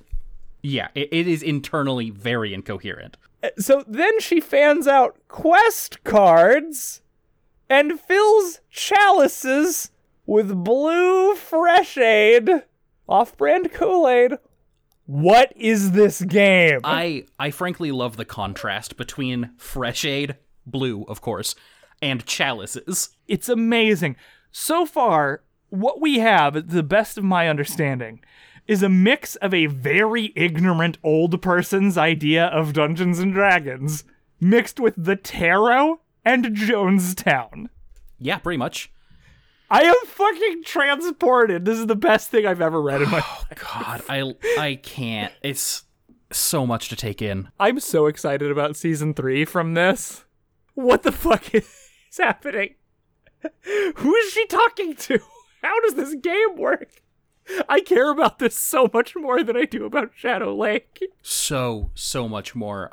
yeah, 0.64 0.88
it, 0.96 1.10
it 1.12 1.28
is 1.28 1.44
internally 1.44 2.10
very 2.10 2.54
incoherent. 2.54 3.18
So 3.58 3.84
then 3.88 4.20
she 4.20 4.40
fans 4.40 4.88
out 4.88 5.18
quest 5.28 6.04
cards 6.04 7.02
and 7.70 8.00
fills 8.00 8.62
chalices 8.70 9.92
with 10.26 10.64
blue 10.64 11.36
fresh 11.36 11.98
aid, 11.98 12.50
off 13.08 13.36
brand 13.36 13.72
Kool 13.74 14.08
Aid. 14.08 14.34
What 15.06 15.52
is 15.56 15.92
this 15.92 16.22
game? 16.22 16.80
I 16.84 17.26
I 17.38 17.52
frankly 17.52 17.92
love 17.92 18.16
the 18.16 18.26
contrast 18.26 18.96
between 18.96 19.52
fresh 19.58 20.06
aid, 20.06 20.38
blue, 20.66 21.04
of 21.04 21.20
course, 21.20 21.56
and 22.02 22.26
chalices. 22.26 23.10
it's 23.28 23.50
amazing. 23.50 24.16
So 24.52 24.86
far, 24.86 25.44
what 25.70 26.00
we 26.00 26.20
have, 26.20 26.56
at 26.56 26.70
the 26.70 26.84
best 26.84 27.18
of 27.18 27.24
my 27.24 27.50
understanding, 27.50 28.22
is 28.68 28.84
a 28.84 28.90
mix 28.90 29.36
of 29.38 29.54
a 29.54 29.66
very 29.68 30.32
ignorant 30.36 30.98
old 31.04 31.42
person's 31.42 31.98
idea 31.98 32.46
of 32.46 32.74
Dungeons 32.74 33.20
and 33.20 33.34
Dragons 33.34 34.04
mixed 34.40 34.80
with 34.80 34.96
the 34.98 35.16
Tarot 35.16 36.00
and 36.24 36.46
Jonestown. 36.56 37.70
Yeah, 38.20 38.38
pretty 38.38 38.58
much. 38.58 38.92
I 39.70 39.84
am 39.84 39.96
fucking 40.06 40.64
transported. 40.64 41.66
This 41.66 41.80
is 41.80 41.88
the 41.88 41.96
best 41.96 42.30
thing 42.30 42.46
I've 42.46 42.62
ever 42.62 42.82
read 42.82 43.02
in 43.02 43.10
my 43.10 43.24
oh, 43.26 43.44
life. 43.50 43.60
God, 43.60 44.04
I 44.08 44.34
I 44.60 44.76
can't. 44.76 45.34
It's 45.42 45.84
so 46.32 46.66
much 46.66 46.90
to 46.90 46.96
take 46.96 47.22
in. 47.22 47.50
I'm 47.60 47.80
so 47.80 48.06
excited 48.06 48.52
about 48.52 48.76
season 48.76 49.14
3 49.14 49.46
from 49.46 49.74
this. 49.74 50.26
What 50.76 51.04
the 51.04 51.12
fuck 51.12 51.54
is 51.54 51.90
happening? 52.18 52.76
Who 53.96 54.16
is 54.16 54.34
she 54.34 54.46
talking 54.48 54.96
to? 54.96 55.20
How 55.62 55.80
does 55.82 55.96
this 55.96 56.16
game 56.16 56.56
work? 56.56 57.03
I 57.68 57.82
care 57.82 58.12
about 58.12 58.40
this 58.40 58.58
so 58.58 58.90
much 58.94 59.16
more 59.16 59.44
than 59.44 59.58
I 59.58 59.66
do 59.66 59.86
about 59.86 60.12
Shadow 60.16 60.56
Lake. 60.56 61.04
So 61.22 61.92
so 61.94 62.28
much 62.30 62.56
more. 62.56 62.92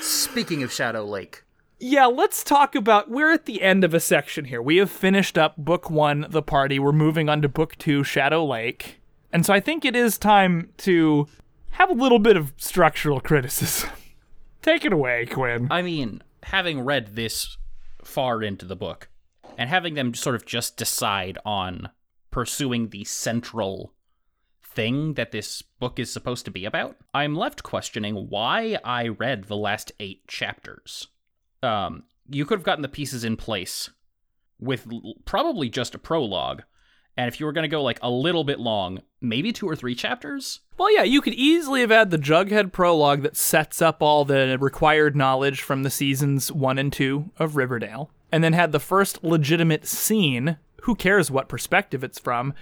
Speaking 0.00 0.62
of 0.62 0.72
Shadow 0.72 1.04
Lake, 1.04 1.44
Yeah, 1.78 2.06
let's 2.06 2.42
talk 2.42 2.74
about. 2.74 3.10
We're 3.10 3.32
at 3.32 3.44
the 3.46 3.62
end 3.62 3.84
of 3.84 3.92
a 3.94 4.00
section 4.00 4.46
here. 4.46 4.62
We 4.62 4.78
have 4.78 4.90
finished 4.90 5.36
up 5.36 5.56
book 5.56 5.90
one, 5.90 6.26
The 6.30 6.42
Party. 6.42 6.78
We're 6.78 6.92
moving 6.92 7.28
on 7.28 7.42
to 7.42 7.48
book 7.48 7.76
two, 7.76 8.02
Shadow 8.04 8.44
Lake. 8.44 9.00
And 9.32 9.44
so 9.44 9.52
I 9.52 9.60
think 9.60 9.84
it 9.84 9.94
is 9.96 10.16
time 10.16 10.70
to 10.78 11.26
have 11.72 11.90
a 11.90 11.94
little 11.94 12.20
bit 12.20 12.36
of 12.36 12.52
structural 12.56 13.20
criticism. 13.20 13.90
Take 14.62 14.84
it 14.84 14.92
away, 14.92 15.26
Quinn. 15.26 15.68
I 15.70 15.82
mean, 15.82 16.22
having 16.44 16.80
read 16.80 17.16
this 17.16 17.58
far 18.02 18.42
into 18.42 18.64
the 18.64 18.76
book 18.76 19.08
and 19.58 19.68
having 19.68 19.94
them 19.94 20.14
sort 20.14 20.36
of 20.36 20.46
just 20.46 20.76
decide 20.76 21.36
on 21.44 21.90
pursuing 22.34 22.88
the 22.88 23.04
central 23.04 23.94
thing 24.64 25.14
that 25.14 25.30
this 25.30 25.62
book 25.62 26.00
is 26.00 26.12
supposed 26.12 26.44
to 26.44 26.50
be 26.50 26.64
about, 26.64 26.96
I'm 27.14 27.36
left 27.36 27.62
questioning 27.62 28.26
why 28.28 28.76
I 28.82 29.06
read 29.06 29.44
the 29.44 29.56
last 29.56 29.92
8 30.00 30.26
chapters. 30.26 31.06
Um, 31.62 32.02
you 32.28 32.44
could 32.44 32.58
have 32.58 32.64
gotten 32.64 32.82
the 32.82 32.88
pieces 32.88 33.22
in 33.22 33.36
place 33.36 33.90
with 34.58 34.84
l- 34.90 35.14
probably 35.24 35.68
just 35.68 35.94
a 35.94 35.98
prologue. 35.98 36.64
And 37.16 37.28
if 37.28 37.38
you 37.38 37.46
were 37.46 37.52
going 37.52 37.62
to 37.62 37.68
go 37.68 37.84
like 37.84 38.00
a 38.02 38.10
little 38.10 38.42
bit 38.42 38.58
long, 38.58 39.02
maybe 39.20 39.52
two 39.52 39.68
or 39.68 39.76
three 39.76 39.94
chapters, 39.94 40.58
Well, 40.76 40.92
yeah, 40.92 41.04
you 41.04 41.20
could 41.20 41.34
easily 41.34 41.82
have 41.82 41.90
had 41.90 42.10
the 42.10 42.18
Jughead 42.18 42.72
prologue 42.72 43.22
that 43.22 43.36
sets 43.36 43.80
up 43.80 44.02
all 44.02 44.24
the 44.24 44.58
required 44.58 45.14
knowledge 45.14 45.62
from 45.62 45.84
the 45.84 45.90
seasons 45.90 46.50
one 46.50 46.78
and 46.78 46.92
two 46.92 47.30
of 47.38 47.54
Riverdale, 47.54 48.10
and 48.32 48.42
then 48.42 48.54
had 48.54 48.72
the 48.72 48.80
first 48.80 49.22
legitimate 49.22 49.86
scene. 49.86 50.58
Who 50.84 50.94
cares 50.94 51.30
what 51.30 51.48
perspective 51.48 52.04
it's 52.04 52.18
from? 52.18 52.54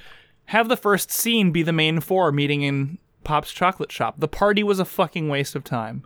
Have 0.46 0.68
the 0.68 0.76
first 0.76 1.10
scene 1.10 1.50
be 1.50 1.62
the 1.62 1.72
main 1.72 2.00
four 2.00 2.30
meeting 2.30 2.62
in 2.62 2.98
Pop's 3.24 3.52
chocolate 3.52 3.90
shop. 3.90 4.14
The 4.18 4.28
party 4.28 4.62
was 4.62 4.78
a 4.78 4.84
fucking 4.84 5.28
waste 5.28 5.54
of 5.54 5.64
time. 5.64 6.04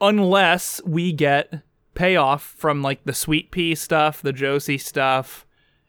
Unless 0.00 0.80
we 0.84 1.12
get 1.12 1.62
payoff 1.94 2.54
from 2.56 2.82
like 2.82 3.04
the 3.04 3.12
Sweet 3.12 3.50
Pea 3.50 3.74
stuff, 3.74 4.22
the 4.22 4.32
Josie 4.32 4.78
stuff, 4.78 5.44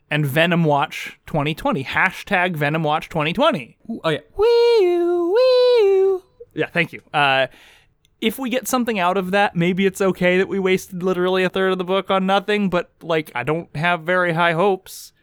and 0.09 0.25
Venom 0.25 0.63
Watch 0.63 1.19
2020. 1.27 1.83
Hashtag 1.83 2.55
Venom 2.55 2.83
Watch 2.83 3.09
2020. 3.09 3.77
Ooh, 3.89 4.01
oh 4.03 4.09
yeah, 4.09 4.19
Wee 4.35 4.97
wee. 5.33 6.21
Yeah, 6.53 6.67
thank 6.67 6.91
you. 6.91 7.01
Uh, 7.13 7.47
if 8.19 8.37
we 8.37 8.49
get 8.49 8.67
something 8.67 8.97
out 8.97 9.17
of 9.17 9.31
that, 9.31 9.55
maybe 9.55 9.85
it's 9.85 10.01
okay 10.01 10.37
that 10.37 10.47
we 10.47 10.59
wasted 10.59 11.03
literally 11.03 11.43
a 11.43 11.49
third 11.49 11.71
of 11.71 11.77
the 11.77 11.83
book 11.83 12.09
on 12.09 12.25
nothing, 12.25 12.69
but 12.69 12.91
like, 13.01 13.31
I 13.33 13.43
don't 13.43 13.75
have 13.75 14.01
very 14.01 14.33
high 14.33 14.53
hopes. 14.53 15.13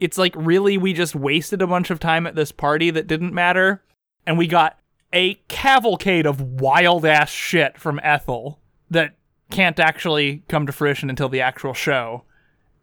It's 0.00 0.18
like, 0.18 0.34
really, 0.36 0.78
we 0.78 0.92
just 0.92 1.14
wasted 1.14 1.60
a 1.62 1.66
bunch 1.66 1.90
of 1.90 1.98
time 1.98 2.26
at 2.26 2.34
this 2.34 2.52
party 2.52 2.90
that 2.90 3.06
didn't 3.06 3.34
matter, 3.34 3.82
and 4.26 4.38
we 4.38 4.46
got 4.46 4.78
a 5.12 5.34
cavalcade 5.48 6.26
of 6.26 6.40
wild 6.40 7.04
ass 7.04 7.30
shit 7.30 7.78
from 7.78 7.98
Ethel 8.02 8.60
that 8.90 9.16
can't 9.50 9.80
actually 9.80 10.44
come 10.48 10.66
to 10.66 10.72
fruition 10.72 11.08
until 11.10 11.28
the 11.28 11.40
actual 11.40 11.74
show. 11.74 12.24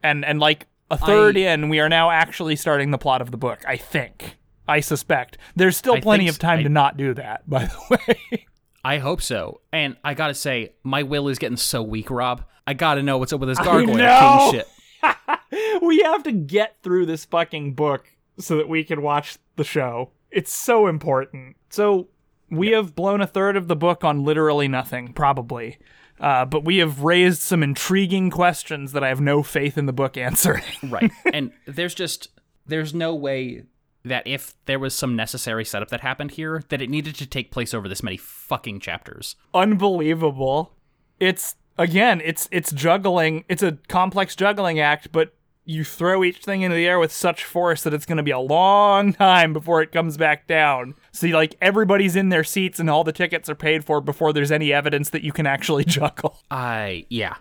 And, 0.04 0.26
and 0.26 0.40
like, 0.40 0.68
a 0.92 0.98
third 0.98 1.38
I- 1.38 1.42
in, 1.42 1.70
we 1.70 1.80
are 1.80 1.90
now 1.90 2.12
actually 2.12 2.56
starting 2.56 2.92
the 2.92 2.98
plot 2.98 3.22
of 3.22 3.32
the 3.32 3.38
book, 3.38 3.64
I 3.68 3.78
think. 3.78 4.38
I 4.68 4.80
suspect. 4.80 5.38
There's 5.56 5.78
still 5.78 5.96
I 5.96 6.00
plenty 6.02 6.28
of 6.28 6.40
time 6.40 6.60
I- 6.60 6.64
to 6.64 6.70
not 6.70 6.98
do 6.98 7.14
that, 7.14 7.48
by 7.50 7.66
the 7.66 7.98
way. 7.98 8.46
I 8.84 8.98
hope 9.00 9.22
so. 9.22 9.62
And 9.72 9.96
I 10.04 10.14
gotta 10.14 10.34
say, 10.36 10.74
my 10.84 11.04
will 11.04 11.28
is 11.28 11.40
getting 11.40 11.58
so 11.58 11.82
weak, 11.82 12.12
Rob. 12.12 12.44
I 12.68 12.74
gotta 12.74 13.02
know 13.04 13.18
what's 13.18 13.34
up 13.34 13.40
with 13.40 13.50
this 13.50 13.60
gargoyle 13.60 13.96
king 13.98 14.52
shit. 14.52 14.68
we 15.82 16.00
have 16.00 16.24
to 16.24 16.32
get 16.32 16.78
through 16.84 17.06
this 17.06 17.26
fucking 17.26 17.74
book 17.74 18.08
so 18.38 18.58
that 18.58 18.70
we 18.70 18.84
can 18.84 19.02
watch 19.02 19.38
the 19.56 19.64
show. 19.64 20.12
It's 20.32 20.52
so 20.52 20.88
important. 20.88 21.56
So 21.70 22.10
we 22.50 22.70
have 22.70 22.96
blown 22.96 23.22
a 23.22 23.28
third 23.28 23.56
of 23.56 23.68
the 23.68 23.76
book 23.76 24.04
on 24.04 24.24
literally 24.24 24.68
nothing, 24.68 25.14
probably. 25.14 25.78
Uh, 26.20 26.46
but 26.46 26.64
we 26.64 26.78
have 26.78 27.02
raised 27.04 27.42
some 27.42 27.62
intriguing 27.62 28.30
questions 28.30 28.94
that 28.94 29.04
I 29.04 29.10
have 29.10 29.22
no 29.22 29.44
faith 29.44 29.78
in 29.78 29.86
the 29.86 29.94
book 29.94 30.18
answering. 30.18 30.64
right. 30.84 31.12
And 31.34 31.52
there's 31.66 31.94
just 31.96 32.30
there's 32.66 32.94
no 32.94 33.14
way 33.14 33.64
that 34.04 34.26
if 34.26 34.54
there 34.66 34.80
was 34.80 34.94
some 34.94 35.16
necessary 35.16 35.66
setup 35.66 35.90
that 35.90 36.02
happened 36.02 36.32
here, 36.32 36.64
that 36.70 36.82
it 36.82 36.90
needed 36.90 37.16
to 37.16 37.26
take 37.26 37.52
place 37.52 37.74
over 37.74 37.90
this 37.90 38.04
many 38.04 38.18
fucking 38.18 38.80
chapters. 38.80 39.36
Unbelievable. 39.54 40.74
It's 41.20 41.56
again, 41.78 42.22
it's 42.24 42.48
it's 42.52 42.72
juggling. 42.72 43.44
It's 43.50 43.64
a 43.64 43.74
complex 43.90 44.36
juggling 44.36 44.80
act, 44.80 45.12
but 45.12 45.35
you 45.66 45.84
throw 45.84 46.24
each 46.24 46.38
thing 46.38 46.62
into 46.62 46.76
the 46.76 46.88
air 46.88 47.00
with 47.00 47.12
such 47.12 47.44
force 47.44 47.84
that 47.84 47.94
it's 47.94 48.06
going 48.06 48.18
to 48.18 48.24
be 48.24 48.32
a 48.32 48.40
long 48.40 49.14
time 49.14 49.52
before 49.52 49.82
it 49.82 49.92
comes 49.92 50.16
back 50.16 50.48
down. 50.48 50.94
So, 51.12 51.28
like, 51.28 51.56
everybody's 51.62 52.16
in 52.16 52.30
their 52.30 52.44
seats 52.44 52.80
and 52.80 52.90
all 52.90 53.04
the 53.04 53.12
tickets 53.12 53.50
are 53.50 53.56
paid 53.56 53.84
for 53.84 54.00
before 54.00 54.32
there's 54.32 54.52
any 54.52 54.72
evidence 54.72 55.10
that 55.10 55.24
you 55.24 55.32
can 55.32 55.48
actually 55.48 55.84
juggle. 55.86 56.38
I 56.52 57.06
yeah, 57.10 57.36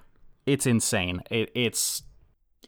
it's 0.46 0.66
insane. 0.66 1.22
It, 1.30 1.50
it's 1.54 2.02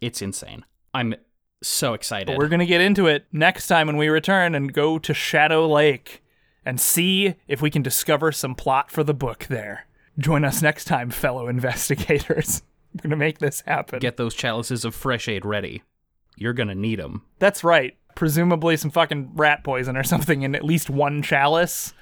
it's 0.00 0.22
insane. 0.22 0.64
I'm 0.92 1.14
so 1.62 1.94
excited. 1.94 2.26
But 2.26 2.38
we're 2.38 2.48
going 2.48 2.60
to 2.60 2.66
get 2.66 2.80
into 2.80 3.06
it 3.06 3.24
next 3.32 3.66
time 3.66 3.86
when 3.86 3.96
we 3.96 4.08
return 4.08 4.54
and 4.54 4.72
go 4.72 4.98
to 4.98 5.14
Shadow 5.14 5.66
Lake 5.66 6.22
and 6.64 6.80
see 6.80 7.34
if 7.48 7.62
we 7.62 7.70
can 7.70 7.82
discover 7.82 8.32
some 8.32 8.54
plot 8.54 8.90
for 8.90 9.04
the 9.04 9.14
book 9.14 9.46
there. 9.48 9.86
Join 10.18 10.44
us 10.44 10.62
next 10.62 10.84
time, 10.84 11.10
fellow 11.10 11.48
investigators. 11.48 12.62
I'm 12.96 13.10
going 13.10 13.10
to 13.10 13.16
make 13.16 13.38
this 13.38 13.62
happen. 13.66 13.98
Get 13.98 14.16
those 14.16 14.34
chalices 14.34 14.84
of 14.84 14.94
fresh 14.94 15.28
aid 15.28 15.44
ready. 15.44 15.82
You're 16.36 16.54
going 16.54 16.68
to 16.68 16.74
need 16.74 16.98
them. 16.98 17.24
That's 17.38 17.62
right. 17.62 17.96
Presumably 18.14 18.78
some 18.78 18.90
fucking 18.90 19.32
rat 19.34 19.64
poison 19.64 19.96
or 19.96 20.02
something 20.04 20.42
in 20.42 20.54
at 20.54 20.64
least 20.64 20.88
one 20.88 21.22
chalice. 21.22 21.92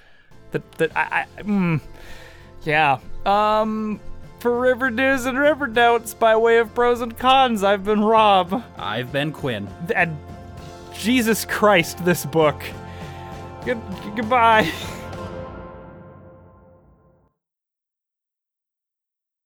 That 0.52 0.70
that 0.72 0.96
I, 0.96 1.26
I 1.38 1.42
mm, 1.42 1.80
yeah. 2.62 2.98
Um 3.26 3.98
for 4.38 4.60
River 4.60 4.90
News 4.90 5.24
and 5.26 5.36
River 5.36 5.66
Notes 5.66 6.14
by 6.14 6.36
way 6.36 6.58
of 6.58 6.72
pros 6.74 7.00
and 7.00 7.16
cons, 7.18 7.64
I've 7.64 7.82
been 7.82 8.04
Rob. 8.04 8.62
I've 8.76 9.10
been 9.10 9.32
Quinn. 9.32 9.66
And 9.96 10.16
Jesus 10.92 11.44
Christ, 11.44 12.04
this 12.04 12.24
book. 12.24 12.62
Good 13.64 13.80
goodbye. 14.14 14.70